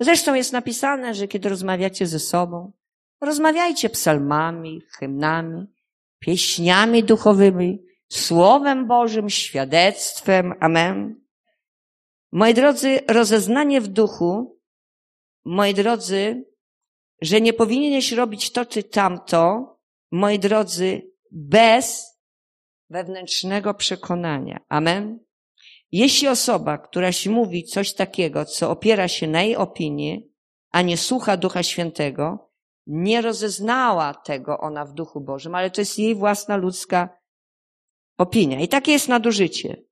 [0.00, 2.72] Zresztą jest napisane, że kiedy rozmawiacie ze sobą,
[3.20, 5.66] rozmawiajcie psalmami, hymnami,
[6.18, 10.54] pieśniami duchowymi, Słowem Bożym, świadectwem.
[10.60, 11.20] Amen.
[12.32, 14.60] Moi drodzy, rozeznanie w duchu,
[15.44, 16.44] moi drodzy,
[17.22, 19.76] że nie powinieneś robić to czy tamto,
[20.10, 22.18] moi drodzy, bez
[22.90, 24.60] wewnętrznego przekonania.
[24.68, 25.18] Amen.
[25.92, 30.32] Jeśli osoba, która się mówi coś takiego, co opiera się na jej opinii,
[30.70, 32.50] a nie słucha Ducha Świętego,
[32.86, 37.18] nie rozeznała tego ona w Duchu Bożym, ale to jest jej własna ludzka
[38.18, 38.60] opinia.
[38.60, 39.87] I takie jest nadużycie.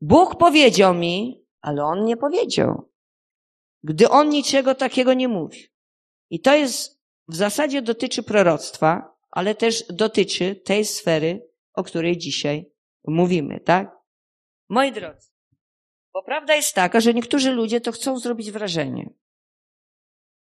[0.00, 2.90] Bóg powiedział mi, ale on nie powiedział.
[3.82, 5.66] Gdy on niczego takiego nie mówi.
[6.30, 12.72] I to jest, w zasadzie dotyczy proroctwa, ale też dotyczy tej sfery, o której dzisiaj
[13.06, 13.98] mówimy, tak?
[14.68, 15.28] Moi drodzy,
[16.12, 19.10] bo prawda jest taka, że niektórzy ludzie to chcą zrobić wrażenie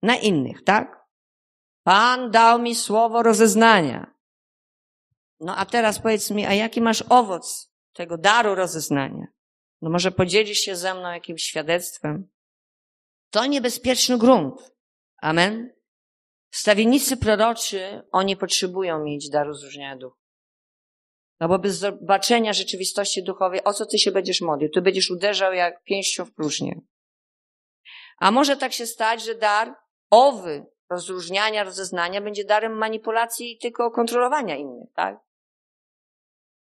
[0.02, 1.06] na innych, tak?
[1.84, 4.14] Pan dał mi słowo rozeznania.
[5.40, 9.28] No a teraz powiedz mi, a jaki masz owoc tego daru rozeznania?
[9.82, 12.30] No może podzielisz się ze mną jakimś świadectwem?
[13.30, 14.76] To niebezpieczny grunt.
[15.22, 15.74] Amen.
[16.52, 20.18] Stawiennicy proroczy, oni potrzebują mieć dar rozróżniania duchu.
[21.40, 24.70] No bo bez zobaczenia rzeczywistości duchowej, o co ty się będziesz modlił?
[24.70, 26.82] Ty będziesz uderzał jak pięścią w próżnię.
[28.18, 29.76] A może tak się stać, że dar
[30.10, 35.20] owy rozróżniania, rozeznania będzie darem manipulacji i tylko kontrolowania innych, tak?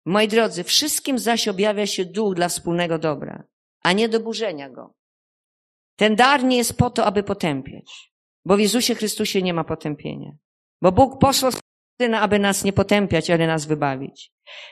[0.06, 3.44] Moi drodzy, wszystkim zaś objawia się duch dla wspólnego dobra,
[3.84, 4.94] a nie do burzenia go.
[5.96, 8.14] Ten dar nie jest po to, aby potępiać,
[8.46, 10.32] bo w Jezusie Chrystusie nie ma potępienia.
[10.82, 11.52] Bo Bóg posłał
[12.02, 14.32] Syna, aby nas nie potępiać, ale nas wybawić.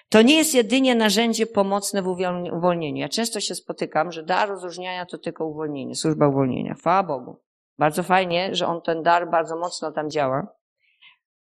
[0.09, 2.07] To nie jest jedynie narzędzie pomocne w
[2.53, 3.01] uwolnieniu.
[3.01, 6.73] Ja często się spotykam, że dar rozróżniania to tylko uwolnienie, służba uwolnienia.
[6.73, 7.41] Chwała Bogu.
[7.77, 10.47] Bardzo fajnie, że on ten dar bardzo mocno tam działa.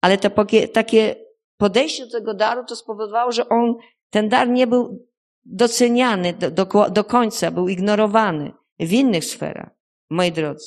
[0.01, 0.31] Ale to
[0.73, 1.17] takie
[1.61, 3.75] podejście do tego daru to spowodowało, że on,
[4.11, 5.07] ten dar nie był
[5.45, 9.71] doceniany do, do, do końca, był ignorowany w innych sferach,
[10.11, 10.67] moi drodzy.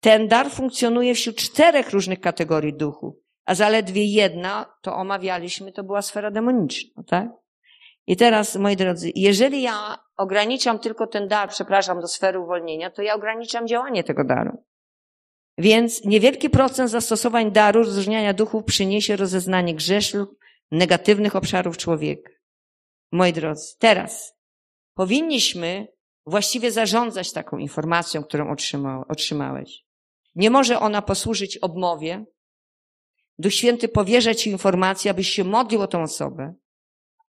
[0.00, 6.02] Ten dar funkcjonuje wśród czterech różnych kategorii duchu, a zaledwie jedna, to omawialiśmy, to była
[6.02, 7.28] sfera demoniczna, tak?
[8.06, 13.02] I teraz, moi drodzy, jeżeli ja ograniczam tylko ten dar, przepraszam, do sfery uwolnienia, to
[13.02, 14.58] ja ograniczam działanie tego daru.
[15.58, 20.28] Więc niewielki procent zastosowań daru rozróżniania duchów przyniesie rozeznanie grzeszów,
[20.70, 22.30] negatywnych obszarów człowieka.
[23.12, 24.34] Moi drodzy, teraz
[24.94, 25.88] powinniśmy
[26.26, 28.54] właściwie zarządzać taką informacją, którą
[29.08, 29.84] otrzymałeś.
[30.34, 32.24] Nie może ona posłużyć obmowie.
[33.38, 36.54] Duch Święty powierza Ci informację, abyś się modlił o tą osobę,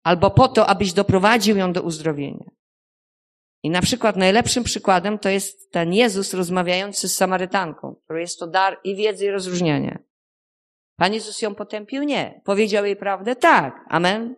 [0.03, 2.45] albo po to, abyś doprowadził ją do uzdrowienia.
[3.63, 8.47] I na przykład najlepszym przykładem to jest ten Jezus rozmawiający z Samarytanką, który jest to
[8.47, 9.99] dar i wiedzy i rozróżniania.
[10.97, 12.03] Pan Jezus ją potępił?
[12.03, 12.41] Nie.
[12.45, 13.35] Powiedział jej prawdę?
[13.35, 13.85] Tak.
[13.89, 14.35] Amen.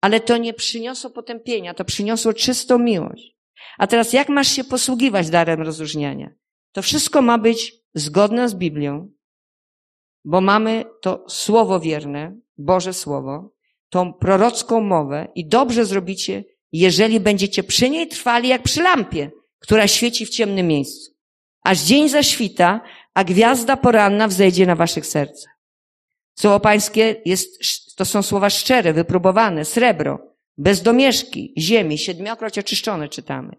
[0.00, 3.36] Ale to nie przyniosło potępienia, to przyniosło czystą miłość.
[3.78, 6.30] A teraz jak masz się posługiwać darem rozróżniania?
[6.72, 9.12] To wszystko ma być zgodne z Biblią,
[10.24, 13.50] bo mamy to słowo wierne, Boże Słowo,
[13.88, 19.88] tą prorocką mowę i dobrze zrobicie, jeżeli będziecie przy niej trwali jak przy lampie, która
[19.88, 21.12] świeci w ciemnym miejscu.
[21.64, 22.80] Aż dzień zaświta,
[23.14, 25.52] a gwiazda poranna wzejdzie na waszych sercach.
[26.38, 27.48] Słowo pańskie jest,
[27.96, 30.18] to są słowa szczere, wypróbowane, srebro,
[30.56, 33.56] bez domieszki, ziemi, siedmiokroć oczyszczone czytamy.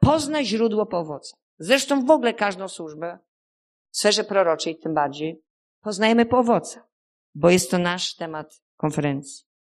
[0.00, 1.38] Poznaj źródło po owocach.
[1.58, 3.18] Zresztą w ogóle każdą służbę,
[3.90, 5.42] w sferze proroczej tym bardziej,
[5.80, 6.82] poznajemy po owocach,
[7.34, 9.51] bo jest to nasz temat konferencji.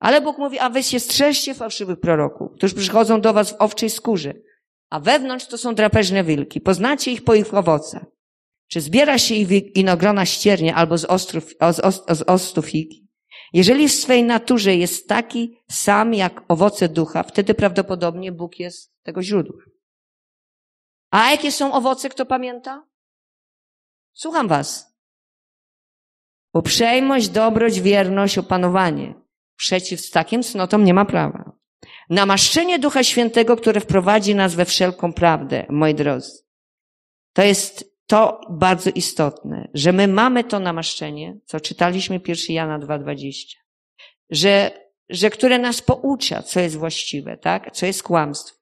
[0.00, 3.90] Ale Bóg mówi, a wy się strzeżcie fałszywych proroków, którzy przychodzą do was w owczej
[3.90, 4.34] skórze,
[4.90, 6.60] a wewnątrz to są drapeżne wilki.
[6.60, 8.04] Poznacie ich po ich owocach.
[8.68, 13.08] Czy zbiera się ich winogrona ściernie albo z, ostrów, z, ost, z ostu figi?
[13.52, 19.22] Jeżeli w swej naturze jest taki sam jak owoce ducha, wtedy prawdopodobnie Bóg jest tego
[19.22, 19.70] źródłem.
[21.10, 22.86] A jakie są owoce, kto pamięta?
[24.12, 24.96] Słucham was.
[26.54, 29.19] Uprzejmość, dobroć, wierność, opanowanie.
[29.60, 31.52] Przeciw takim cnotom nie ma prawa.
[32.10, 36.32] Namaszczenie Ducha Świętego, które wprowadzi nas we wszelką prawdę, moi drodzy.
[37.32, 43.56] To jest to bardzo istotne, że my mamy to namaszczenie, co czytaliśmy 1 Jana 2,20,
[44.30, 44.70] że,
[45.08, 47.70] że które nas poucza, co jest właściwe, tak?
[47.72, 48.58] Co jest kłamstwo.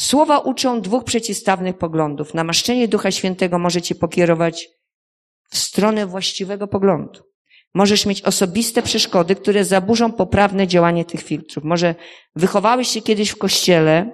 [0.00, 2.34] Słowa uczą dwóch przeciwstawnych poglądów.
[2.34, 4.68] Namaszczenie Ducha Świętego może cię pokierować
[5.50, 7.31] w stronę właściwego poglądu.
[7.74, 11.64] Możesz mieć osobiste przeszkody, które zaburzą poprawne działanie tych filtrów.
[11.64, 11.94] Może
[12.36, 14.12] wychowałeś się kiedyś w kościele,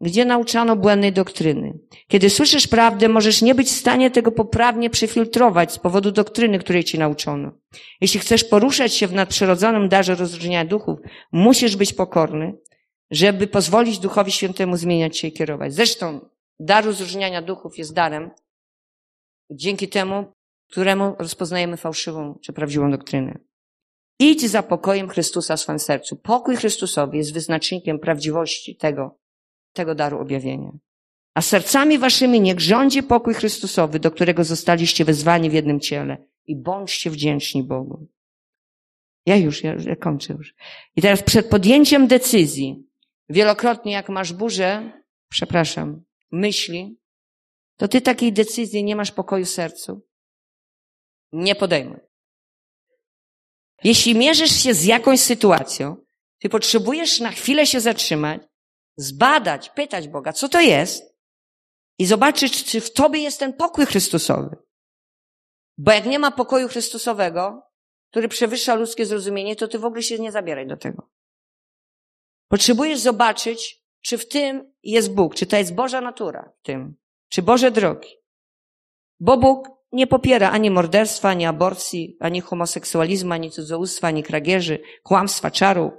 [0.00, 1.78] gdzie nauczano błędnej doktryny.
[2.08, 6.84] Kiedy słyszysz prawdę, możesz nie być w stanie tego poprawnie przefiltrować z powodu doktryny, której
[6.84, 7.52] ci nauczono.
[8.00, 10.98] Jeśli chcesz poruszać się w nadprzyrodzonym darze rozróżniania duchów,
[11.32, 12.54] musisz być pokorny,
[13.10, 15.74] żeby pozwolić Duchowi Świętemu zmieniać się i kierować.
[15.74, 16.20] Zresztą
[16.60, 18.30] dar rozróżniania duchów jest darem,
[19.50, 20.32] dzięki temu,
[20.70, 23.38] któremu rozpoznajemy fałszywą czy prawdziwą doktrynę.
[24.18, 26.16] Idź za pokojem Chrystusa w swoim sercu.
[26.16, 29.18] Pokój Chrystusowi jest wyznacznikiem prawdziwości tego,
[29.72, 30.72] tego daru objawienia.
[31.34, 36.16] A sercami waszymi niech rządzi pokój Chrystusowy, do którego zostaliście wezwani w jednym ciele.
[36.46, 38.06] I bądźcie wdzięczni Bogu.
[39.26, 40.54] Ja już, ja, ja kończę już.
[40.96, 42.86] I teraz przed podjęciem decyzji,
[43.28, 44.92] wielokrotnie jak masz burzę,
[45.30, 46.98] przepraszam, myśli,
[47.76, 50.02] to ty takiej decyzji nie masz pokoju sercu.
[51.32, 52.00] Nie podejmuj.
[53.84, 55.96] Jeśli mierzysz się z jakąś sytuacją,
[56.38, 58.42] ty potrzebujesz na chwilę się zatrzymać
[58.98, 61.18] zbadać, pytać Boga, co to jest
[61.98, 64.56] i zobaczyć, czy w tobie jest ten pokój Chrystusowy.
[65.78, 67.62] Bo jak nie ma pokoju Chrystusowego,
[68.10, 71.10] który przewyższa ludzkie zrozumienie, to ty w ogóle się nie zabieraj do tego.
[72.48, 76.96] Potrzebujesz zobaczyć, czy w tym jest Bóg, czy to jest Boża natura w tym,
[77.28, 78.10] czy Boże drogi.
[79.20, 85.50] Bo Bóg nie popiera ani morderstwa, ani aborcji, ani homoseksualizmu, ani cudzołóstwa, ani kradzieży, kłamstwa,
[85.50, 85.92] czaru,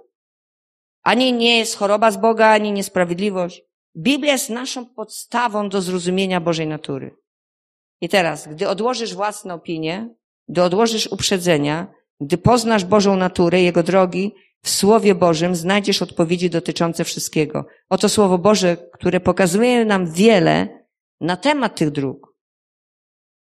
[1.04, 3.62] ani nie jest choroba z Boga, ani niesprawiedliwość.
[3.98, 7.16] Biblia jest naszą podstawą do zrozumienia Bożej natury.
[8.02, 10.16] I teraz, gdy odłożysz własne opinie,
[10.50, 11.88] gdy odłożysz uprzedzenia,
[12.22, 17.66] gdy poznasz Bożą naturę, Jego drogi, w Słowie Bożym znajdziesz odpowiedzi dotyczące wszystkiego.
[17.90, 20.86] Oto Słowo Boże, które pokazuje nam wiele
[21.22, 22.29] na temat tych dróg.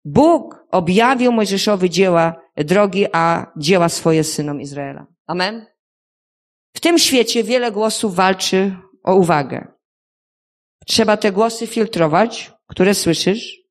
[0.06, 5.08] Bóg objawił Mojżeszowi dzieła drogi, a dzieła swoje synom Izraela.
[5.28, 5.66] Amen.
[6.74, 9.68] W tym świecie wiele głosów walczy o uwagę.
[10.88, 13.62] Trzeba te głosy filtrować, które słyszysz,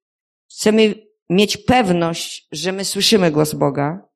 [0.50, 0.94] Chcemy
[1.30, 4.08] mieć pewność, że my słyszymy głos Boga,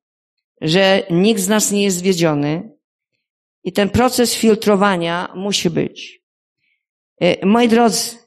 [0.61, 2.77] że nikt z nas nie jest zwiedziony
[3.63, 6.21] i ten proces filtrowania musi być.
[7.21, 8.17] E, moi drodzy,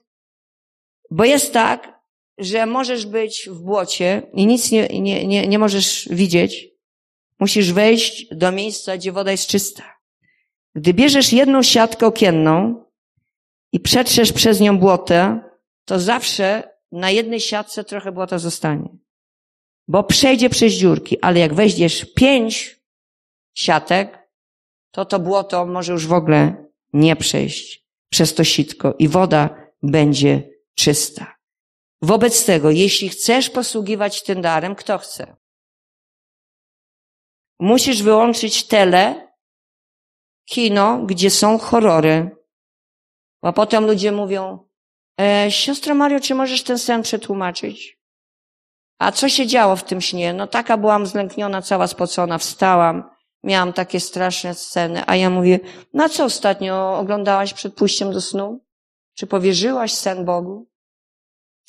[1.11, 1.98] bo jest tak,
[2.39, 6.69] że możesz być w błocie i nic nie, nie, nie, nie możesz widzieć.
[7.39, 9.83] Musisz wejść do miejsca, gdzie woda jest czysta.
[10.75, 12.85] Gdy bierzesz jedną siatkę okienną
[13.73, 15.41] i przetrzesz przez nią błotę,
[15.85, 18.89] to zawsze na jednej siatce trochę błota zostanie.
[19.89, 22.81] Bo przejdzie przez dziurki, ale jak weźmiesz pięć
[23.55, 24.19] siatek,
[24.91, 30.51] to to błoto może już w ogóle nie przejść przez to sitko i woda będzie
[30.75, 31.38] czysta.
[32.03, 35.37] Wobec tego, jeśli chcesz posługiwać tym darem, kto chce?
[37.61, 39.29] Musisz wyłączyć tele,
[40.45, 42.31] kino, gdzie są horrory.
[43.43, 44.69] A potem ludzie mówią,
[45.21, 47.99] e, siostro Mario, czy możesz ten sen przetłumaczyć?
[48.99, 50.33] A co się działo w tym śnie?
[50.33, 53.11] No taka byłam zlękniona, cała spocona, wstałam,
[53.43, 55.61] miałam takie straszne sceny, a ja mówię,
[55.95, 58.65] na co ostatnio oglądałaś przed pójściem do snu?
[59.15, 60.69] Czy powierzyłaś sen Bogu?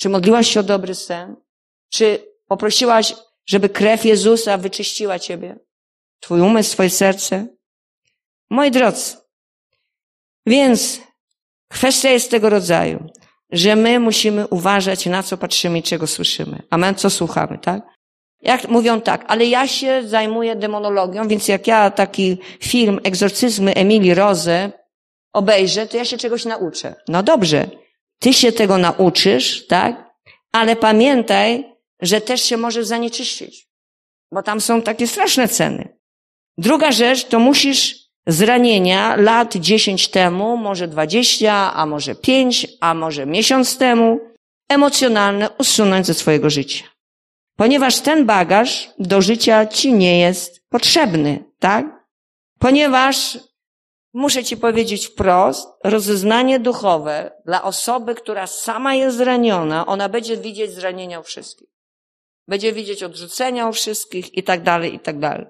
[0.00, 1.36] Czy modliłaś się o dobry sen?
[1.92, 3.14] Czy poprosiłaś,
[3.46, 5.58] żeby krew Jezusa wyczyściła ciebie?
[6.20, 7.46] Twój umysł, twoje serce?
[8.50, 9.16] Moi drodzy,
[10.46, 11.00] więc
[11.68, 13.06] kwestia jest tego rodzaju,
[13.52, 16.62] że my musimy uważać na co patrzymy i czego słyszymy.
[16.70, 17.82] Amen, co słuchamy, tak?
[18.42, 24.14] Jak mówią tak, ale ja się zajmuję demonologią, więc jak ja taki film Egzorcyzmy Emilii
[24.14, 24.72] Rose
[25.32, 26.94] obejrzę, to ja się czegoś nauczę.
[27.08, 27.68] No dobrze,
[28.20, 30.10] ty się tego nauczysz, tak?
[30.52, 31.64] Ale pamiętaj,
[32.02, 33.68] że też się możesz zanieczyścić.
[34.32, 35.98] Bo tam są takie straszne ceny.
[36.58, 43.26] Druga rzecz, to musisz zranienia lat 10 temu, może 20, a może 5, a może
[43.26, 44.20] miesiąc temu,
[44.68, 46.84] emocjonalne usunąć ze swojego życia.
[47.56, 52.06] Ponieważ ten bagaż do życia ci nie jest potrzebny, tak?
[52.58, 53.38] Ponieważ
[54.12, 60.70] Muszę ci powiedzieć wprost, rozeznanie duchowe dla osoby, która sama jest zraniona, ona będzie widzieć
[60.70, 61.68] zranienia u wszystkich.
[62.48, 65.46] Będzie widzieć odrzucenia u wszystkich i tak dalej, i tak dalej.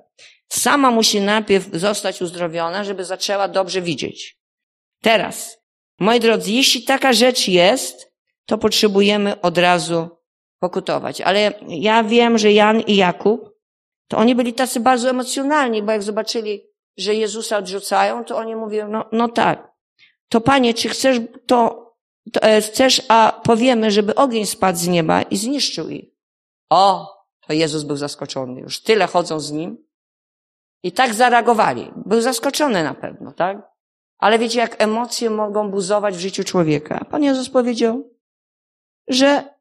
[0.48, 4.38] Sama musi najpierw zostać uzdrowiona, żeby zaczęła dobrze widzieć.
[5.02, 5.58] Teraz,
[5.98, 8.12] moi drodzy, jeśli taka rzecz jest,
[8.46, 10.08] to potrzebujemy od razu
[10.58, 11.20] pokutować.
[11.20, 13.50] Ale ja wiem, że Jan i Jakub,
[14.08, 16.69] to oni byli tacy bardzo emocjonalni, bo jak zobaczyli
[17.00, 19.70] że Jezusa odrzucają, to oni mówią, no, no tak.
[20.28, 21.90] To Panie, czy chcesz to,
[22.32, 26.04] to e, chcesz, a powiemy, żeby ogień spadł z nieba i zniszczył ich.
[26.70, 27.16] O,
[27.46, 28.60] to Jezus był zaskoczony.
[28.60, 29.86] Już tyle chodzą z nim.
[30.82, 31.92] I tak zareagowali.
[31.96, 33.70] Był zaskoczony na pewno, tak?
[34.18, 37.04] Ale wiecie, jak emocje mogą buzować w życiu człowieka.
[37.10, 38.10] Pan Jezus powiedział,
[39.08, 39.54] że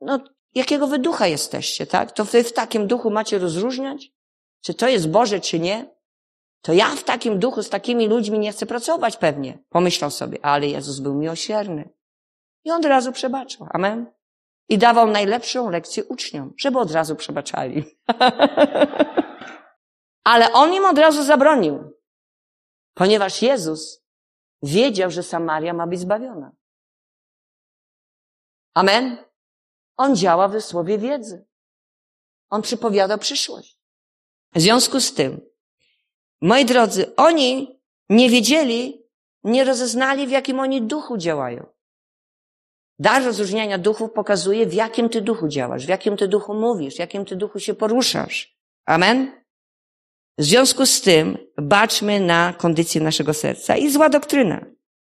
[0.00, 0.20] no,
[0.54, 2.12] jakiego wy ducha jesteście, tak?
[2.12, 4.12] To wy w takim duchu macie rozróżniać?
[4.60, 5.97] Czy to jest Boże, czy nie?
[6.62, 9.58] To ja w takim duchu z takimi ludźmi nie chcę pracować pewnie.
[9.68, 11.90] Pomyślał sobie, ale Jezus był miłosierny.
[12.64, 13.66] I on od razu przebaczył.
[13.70, 14.12] Amen.
[14.68, 17.84] I dawał najlepszą lekcję uczniom, żeby od razu przebaczali.
[20.24, 21.98] ale on im od razu zabronił.
[22.94, 24.04] Ponieważ Jezus
[24.62, 26.52] wiedział, że Samaria ma być zbawiona.
[28.74, 29.24] Amen.
[29.96, 31.46] On działa w słowie wiedzy.
[32.50, 33.78] On przypowiada przyszłość.
[34.54, 35.47] W związku z tym,
[36.40, 39.02] Moi drodzy, oni nie wiedzieli,
[39.44, 41.66] nie rozeznali, w jakim oni duchu działają.
[42.98, 46.98] Dar rozróżniania duchów pokazuje, w jakim ty duchu działasz, w jakim ty duchu mówisz, w
[46.98, 48.58] jakim ty duchu się poruszasz.
[48.86, 49.32] Amen?
[50.38, 53.76] W związku z tym baczmy na kondycję naszego serca.
[53.76, 54.66] I zła doktryna.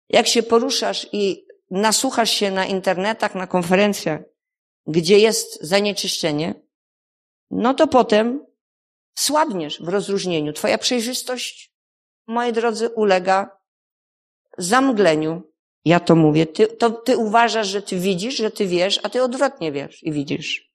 [0.09, 4.21] Jak się poruszasz i nasłuchasz się na internetach, na konferencjach,
[4.87, 6.55] gdzie jest zanieczyszczenie,
[7.51, 8.47] no to potem
[9.19, 10.53] słabniesz w rozróżnieniu.
[10.53, 11.73] Twoja przejrzystość,
[12.27, 13.59] moi drodzy, ulega
[14.59, 15.43] zamgleniu.
[15.85, 16.47] Ja to mówię.
[16.47, 20.13] Ty, to ty uważasz, że ty widzisz, że ty wiesz, a ty odwrotnie wiesz i
[20.13, 20.69] widzisz.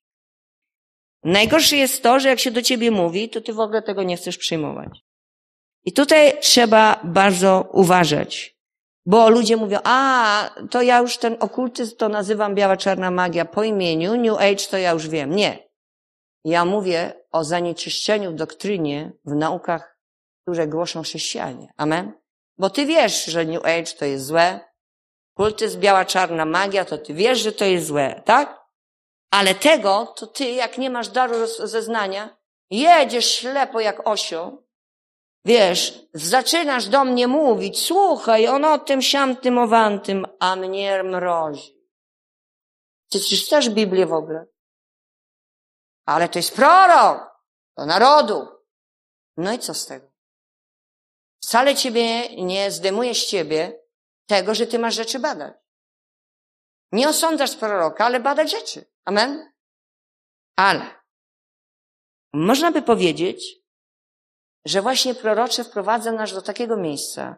[1.23, 4.17] Najgorsze jest to, że jak się do ciebie mówi, to ty w ogóle tego nie
[4.17, 4.99] chcesz przyjmować.
[5.85, 8.57] I tutaj trzeba bardzo uważać.
[9.05, 13.63] Bo ludzie mówią, a, to ja już ten okultyzm to nazywam biała czarna magia po
[13.63, 15.35] imieniu, New Age to ja już wiem.
[15.35, 15.72] Nie.
[16.43, 19.97] Ja mówię o zanieczyszczeniu w doktrynie, w naukach,
[20.41, 21.73] które głoszą chrześcijanie.
[21.77, 22.13] Amen?
[22.57, 24.59] Bo ty wiesz, że New Age to jest złe,
[25.33, 28.63] kultyzm, biała, czarna magia, to ty wiesz, że to jest złe, tak?
[29.31, 32.37] Ale tego, to ty, jak nie masz daru rozeznania,
[32.69, 34.63] jedziesz ślepo jak osioł,
[35.45, 41.83] wiesz, zaczynasz do mnie mówić, słuchaj, on o tym, siam, tym, owantym, a mnie mrozi.
[43.09, 44.45] Ty czytasz Biblię w ogóle?
[46.05, 47.31] Ale to jest prorok
[47.77, 48.47] do narodu.
[49.38, 50.07] No i co z tego?
[51.43, 53.80] Wcale ciebie nie zdejmuje z ciebie
[54.25, 55.53] tego, że ty masz rzeczy badać.
[56.91, 58.91] Nie osądzasz proroka, ale badać rzeczy.
[59.05, 59.53] Amen?
[60.55, 61.03] Ale
[62.34, 63.45] można by powiedzieć,
[64.65, 67.35] że właśnie prorocze wprowadza nas do takiego miejsca,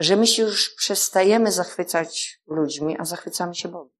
[0.00, 3.96] że my się już przestajemy zachwycać ludźmi, a zachwycamy się Bogiem.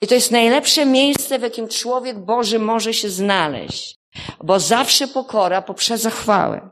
[0.00, 3.98] I to jest najlepsze miejsce, w jakim człowiek Boży może się znaleźć,
[4.44, 6.70] bo zawsze pokora poprzedza chwałę.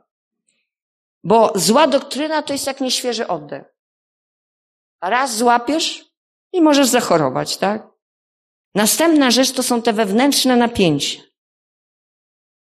[1.24, 3.64] Bo zła doktryna to jest jak nieświeży oddech.
[5.02, 6.04] Raz złapiesz
[6.52, 7.88] i możesz zachorować, tak?
[8.74, 11.22] Następna rzecz to są te wewnętrzne napięcia.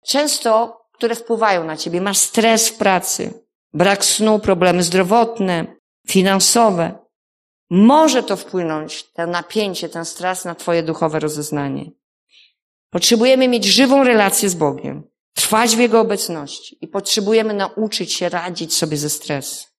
[0.06, 2.02] Często, które wpływają na ciebie.
[2.02, 5.76] Masz stres w pracy, brak snu, problemy zdrowotne,
[6.08, 7.03] finansowe.
[7.76, 11.92] Może to wpłynąć, to napięcie, ten stres na twoje duchowe rozeznanie.
[12.90, 15.04] Potrzebujemy mieć żywą relację z Bogiem,
[15.36, 19.72] trwać w Jego obecności i potrzebujemy nauczyć się radzić sobie ze stresem.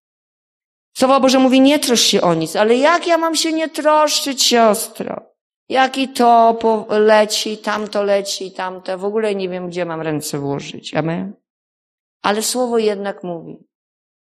[0.97, 4.43] Słowo Boże mówi, nie troszcz się o nic, ale jak ja mam się nie troszczyć,
[4.43, 5.23] siostro?
[5.69, 6.59] Jaki to
[6.89, 8.97] leci, tamto leci, tamte.
[8.97, 10.95] W ogóle nie wiem, gdzie mam ręce włożyć.
[10.95, 11.35] Amen?
[12.23, 13.57] Ale słowo jednak mówi.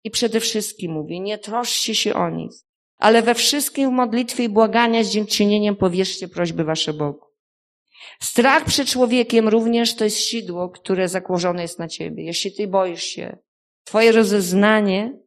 [0.05, 2.70] I przede wszystkim mówi, nie troszcie się o nic,
[3.01, 7.27] ale we wszystkim w modlitwie i błagania z dziękczynieniem powierzcie prośby wasze Bogu.
[8.23, 12.25] Strach przed człowiekiem również to jest sidło, które zakłożone jest na ciebie.
[12.25, 13.39] Jeśli ty boisz się,
[13.85, 15.19] twoje rozeznanie,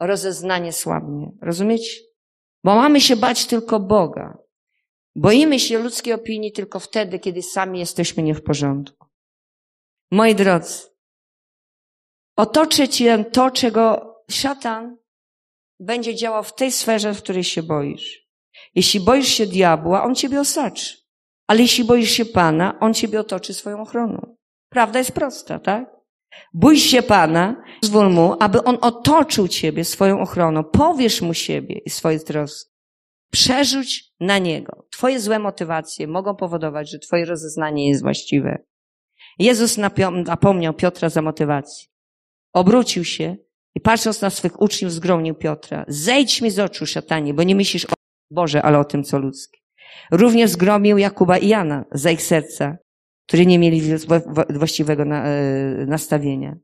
[0.00, 1.32] rozeznanie słabnie.
[1.42, 2.00] Rozumiecie?
[2.64, 4.38] Bo mamy się bać tylko Boga.
[5.16, 9.06] Boimy się ludzkiej opinii tylko wtedy, kiedy sami jesteśmy nie w porządku.
[10.10, 10.78] Moi drodzy,
[12.36, 14.96] otoczy cię to, czego szatan
[15.80, 18.24] będzie działał w tej sferze, w której się boisz.
[18.74, 20.96] Jeśli boisz się diabła, on ciebie osaczy.
[21.46, 24.36] Ale jeśli boisz się Pana, on ciebie otoczy swoją ochroną.
[24.68, 25.94] Prawda jest prosta, tak?
[26.54, 30.64] Bój się Pana, pozwól Mu, aby On otoczył Ciebie swoją ochroną.
[30.64, 32.70] Powiesz Mu siebie i swoje troski.
[33.30, 34.86] Przerzuć na Niego.
[34.92, 38.64] Twoje złe motywacje mogą powodować, że Twoje rozeznanie jest właściwe.
[39.38, 39.76] Jezus
[40.24, 41.88] napomniał Piotra za motywację.
[42.52, 43.36] Obrócił się
[43.74, 45.84] i patrząc na swych uczniów zgromił Piotra.
[45.88, 47.92] Zejdź mi z oczu, szatanie, bo nie myślisz o
[48.30, 49.60] Boże, ale o tym, co ludzkie.
[50.10, 52.76] Również zgromił Jakuba i Jana za ich serca,
[53.26, 53.82] którzy nie mieli
[54.50, 56.56] właściwego e, nastawienia.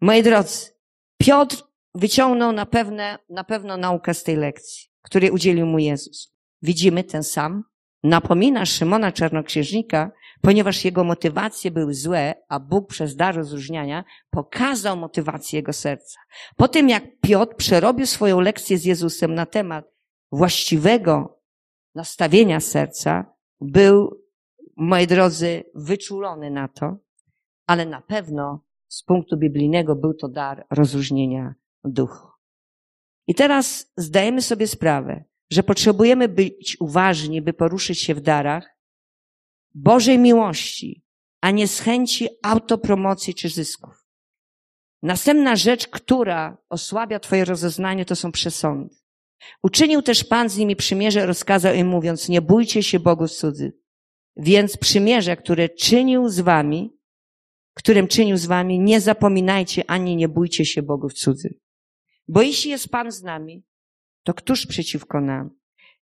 [0.00, 0.70] Moi drodzy,
[1.18, 1.62] Piotr
[1.94, 6.34] wyciągnął na, pewne, na pewno naukę z tej lekcji, której udzielił mu Jezus.
[6.62, 7.64] Widzimy ten sam.
[8.02, 10.10] Napomina Szymona Czarnoksiężnika,
[10.44, 16.18] ponieważ jego motywacje były złe, a Bóg przez dar rozróżniania pokazał motywację jego serca.
[16.56, 19.84] Po tym jak Piotr przerobił swoją lekcję z Jezusem na temat
[20.32, 21.40] właściwego
[21.94, 24.22] nastawienia serca, był,
[24.76, 26.96] moi drodzy, wyczulony na to,
[27.66, 31.54] ale na pewno z punktu biblijnego był to dar rozróżnienia
[31.84, 32.28] duchu.
[33.26, 38.73] I teraz zdajemy sobie sprawę, że potrzebujemy być uważni, by poruszyć się w darach
[39.74, 41.04] Bożej miłości,
[41.40, 44.04] a nie z chęci autopromocji czy zysków.
[45.02, 48.94] Następna rzecz, która osłabia Twoje rozeznanie, to są przesądy.
[49.62, 53.72] Uczynił też Pan z nimi przymierze, rozkazał im mówiąc, nie bójcie się Bogu cudzy.
[54.36, 56.96] Więc przymierze, które czynił z wami,
[57.74, 61.60] którym czynił z wami, nie zapominajcie ani nie bójcie się Bogów cudzy.
[62.28, 63.64] Bo jeśli jest Pan z nami,
[64.22, 65.50] to któż przeciwko nam?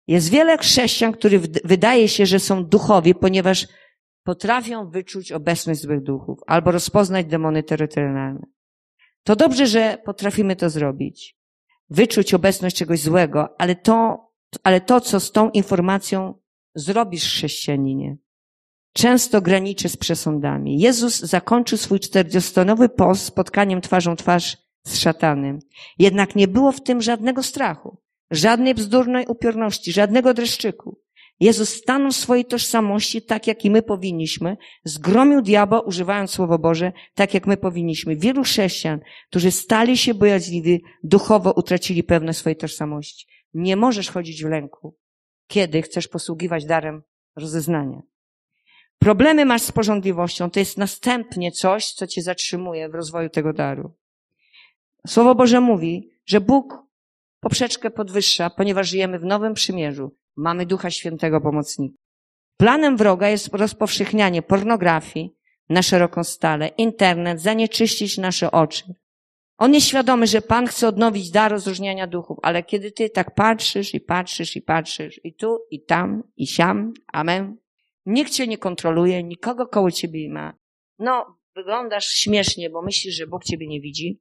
[0.08, 3.66] Jest wiele chrześcijan, których wydaje się, że są duchowi, ponieważ
[4.24, 8.46] potrafią wyczuć obecność złych duchów albo rozpoznać demony terytorialne.
[9.24, 11.36] To dobrze, że potrafimy to zrobić.
[11.90, 14.26] Wyczuć obecność czegoś złego, ale to,
[14.62, 16.34] ale to, co z tą informacją
[16.74, 18.16] zrobisz chrześcijaninie,
[18.92, 20.80] często graniczy z przesądami.
[20.80, 24.56] Jezus zakończył swój czterdziestonowy post spotkaniem twarzą twarz
[24.86, 25.58] z szatanem.
[25.98, 27.98] Jednak nie było w tym żadnego strachu,
[28.30, 31.00] żadnej bzdurnej upiorności, żadnego dreszczyku.
[31.40, 36.92] Jezus stanął w swojej tożsamości tak, jak i my powinniśmy, zgromił diabła, używając Słowo Boże,
[37.14, 38.16] tak, jak my powinniśmy.
[38.16, 39.00] Wielu chrześcijan,
[39.30, 43.26] którzy stali się bojaźliwi, duchowo utracili pewność swojej tożsamości.
[43.54, 44.96] Nie możesz chodzić w lęku,
[45.46, 47.02] kiedy chcesz posługiwać darem
[47.36, 48.02] rozeznania.
[48.98, 53.92] Problemy masz z porządliwością, to jest następnie coś, co cię zatrzymuje w rozwoju tego daru.
[55.06, 56.89] Słowo Boże mówi, że Bóg
[57.40, 60.16] poprzeczkę podwyższa, ponieważ żyjemy w nowym przymierzu.
[60.36, 61.94] Mamy Ducha Świętego pomocnika.
[62.56, 65.30] Planem wroga jest rozpowszechnianie pornografii
[65.68, 68.84] na szeroką skalę, internet, zanieczyścić nasze oczy.
[69.58, 73.94] On jest świadomy, że Pan chce odnowić dar rozróżniania duchów, ale kiedy ty tak patrzysz
[73.94, 77.56] i patrzysz i patrzysz i tu, i tam, i siam, amen,
[78.06, 80.54] Nikt cię nie kontroluje, nikogo koło ciebie nie ma.
[80.98, 84.20] No, wyglądasz śmiesznie, bo myślisz, że Bóg ciebie nie widzi.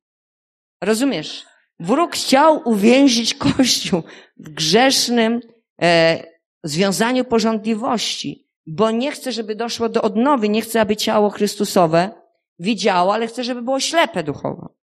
[0.84, 1.46] Rozumiesz?
[1.80, 4.03] Wróg chciał uwięzić Kościół
[4.38, 5.41] w grzesznym
[5.81, 6.23] e,
[6.64, 12.11] związaniu porządliwości, bo nie chce, żeby doszło do odnowy, nie chce, aby ciało Chrystusowe
[12.60, 14.76] widziało, ale chce, żeby było ślepe duchowo.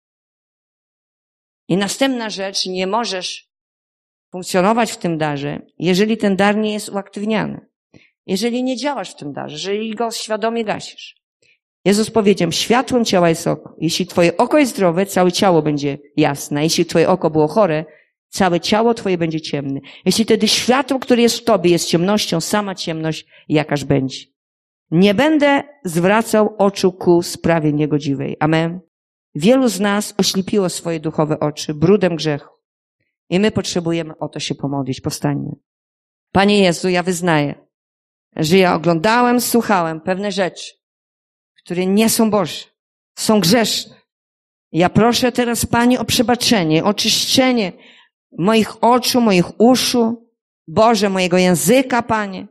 [1.68, 3.50] I następna rzecz, nie możesz
[4.32, 7.66] funkcjonować w tym darze, jeżeli ten dar nie jest uaktywniany.
[8.26, 11.25] Jeżeli nie działasz w tym darze, jeżeli go świadomie gasisz.
[11.86, 13.76] Jezus powiedział, światłem ciała jest oko.
[13.78, 16.62] Jeśli twoje oko jest zdrowe, całe ciało będzie jasne.
[16.62, 17.84] Jeśli twoje oko było chore,
[18.28, 19.80] całe ciało twoje będzie ciemne.
[20.04, 24.18] Jeśli wtedy światło, które jest w tobie, jest ciemnością, sama ciemność jakaż będzie.
[24.90, 28.36] Nie będę zwracał oczu ku sprawie niegodziwej.
[28.40, 28.80] Amen.
[29.34, 32.54] Wielu z nas oślepiło swoje duchowe oczy brudem grzechu.
[33.30, 35.00] I my potrzebujemy o to się pomodlić.
[35.00, 35.50] Powstańmy.
[36.32, 37.54] Panie Jezu, ja wyznaję,
[38.36, 40.85] że ja oglądałem, słuchałem pewne rzeczy,
[41.66, 42.64] które nie są Boże,
[43.18, 43.96] są grzeszne.
[44.72, 47.72] Ja proszę teraz Pani o przebaczenie, oczyszczenie
[48.38, 50.30] moich oczu, moich uszu,
[50.68, 52.46] Boże, mojego języka, Panie,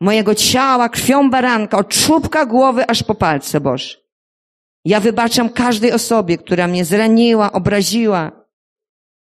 [0.00, 3.96] mojego ciała, krwią baranka, od czubka głowy aż po palce, Boże.
[4.84, 8.32] Ja wybaczam każdej osobie, która mnie zraniła, obraziła.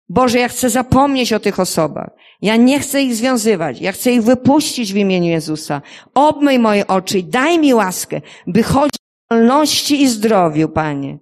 [0.09, 2.11] Boże, ja chcę zapomnieć o tych osobach.
[2.43, 3.81] Ja nie chcę ich związywać.
[3.81, 5.83] Ja chcę ich wypuścić w imieniu Jezusa.
[6.15, 11.19] Obmyj moje oczy i daj mi łaskę, by chodzić wolności i zdrowiu, Panie.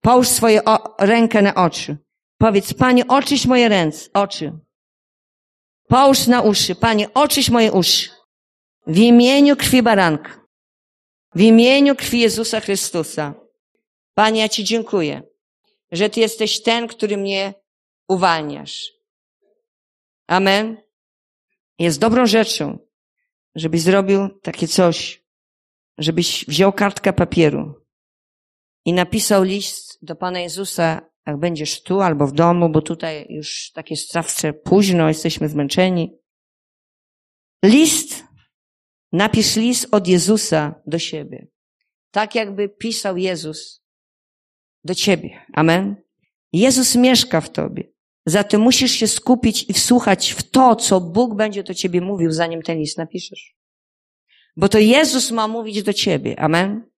[0.00, 1.96] Połóż swoje o, rękę na oczy.
[2.38, 4.52] Powiedz, Panie, oczyś moje ręce, oczy.
[5.88, 6.74] Połóż na uszy.
[6.74, 8.10] Panie, oczyś moje uszy.
[8.86, 10.48] W imieniu krwi baranka.
[11.34, 13.34] W imieniu krwi Jezusa Chrystusa.
[14.14, 15.22] Panie, ja Ci dziękuję,
[15.92, 17.54] że Ty jesteś ten, który mnie
[18.08, 18.92] uwalniasz.
[20.26, 20.76] Amen.
[21.78, 22.78] Jest dobrą rzeczą,
[23.54, 25.22] żebyś zrobił takie coś,
[25.98, 27.74] żebyś wziął kartkę papieru
[28.84, 33.72] i napisał list do Pana Jezusa, jak będziesz tu albo w domu, bo tutaj już
[33.74, 36.18] takie strawce późno, jesteśmy zmęczeni.
[37.64, 38.24] List,
[39.12, 41.48] napisz list od Jezusa do siebie.
[42.10, 43.82] Tak jakby pisał Jezus
[44.84, 45.46] do ciebie.
[45.54, 45.96] Amen.
[46.52, 47.92] Jezus mieszka w tobie.
[48.26, 52.62] Zatem musisz się skupić i wsłuchać w to, co Bóg będzie do ciebie mówił, zanim
[52.62, 53.57] ten list napiszesz.
[54.58, 56.40] Bo to Jezus ma mówić do ciebie.
[56.40, 56.90] Amen.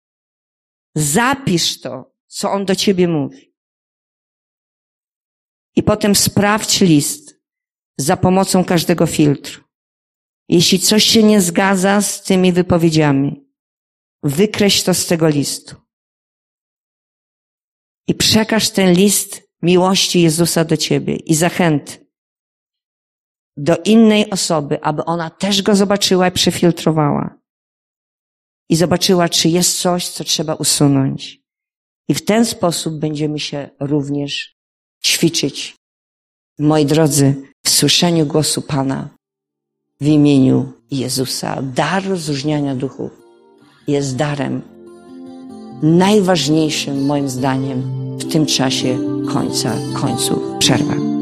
[0.94, 3.54] Zapisz to, co On do ciebie mówi.
[5.76, 7.40] I potem sprawdź list
[7.98, 9.64] za pomocą każdego filtru.
[10.48, 13.48] Jeśli coś się nie zgadza z tymi wypowiedziami,
[14.22, 15.76] wykreśl to z tego listu.
[18.06, 22.00] I przekaż ten list miłości Jezusa do ciebie i zachęt
[23.56, 27.39] do innej osoby, aby ona też go zobaczyła i przefiltrowała.
[28.70, 31.40] I zobaczyła, czy jest coś, co trzeba usunąć.
[32.08, 34.54] I w ten sposób będziemy się również
[35.04, 35.76] ćwiczyć,
[36.58, 37.34] moi drodzy,
[37.64, 39.08] w słyszeniu głosu Pana
[40.00, 41.62] w imieniu Jezusa.
[41.62, 43.10] Dar rozróżniania duchów
[43.88, 44.62] jest darem
[45.82, 47.82] najważniejszym, moim zdaniem,
[48.18, 48.98] w tym czasie
[49.32, 50.38] końca końców.
[50.58, 51.19] Przerwa.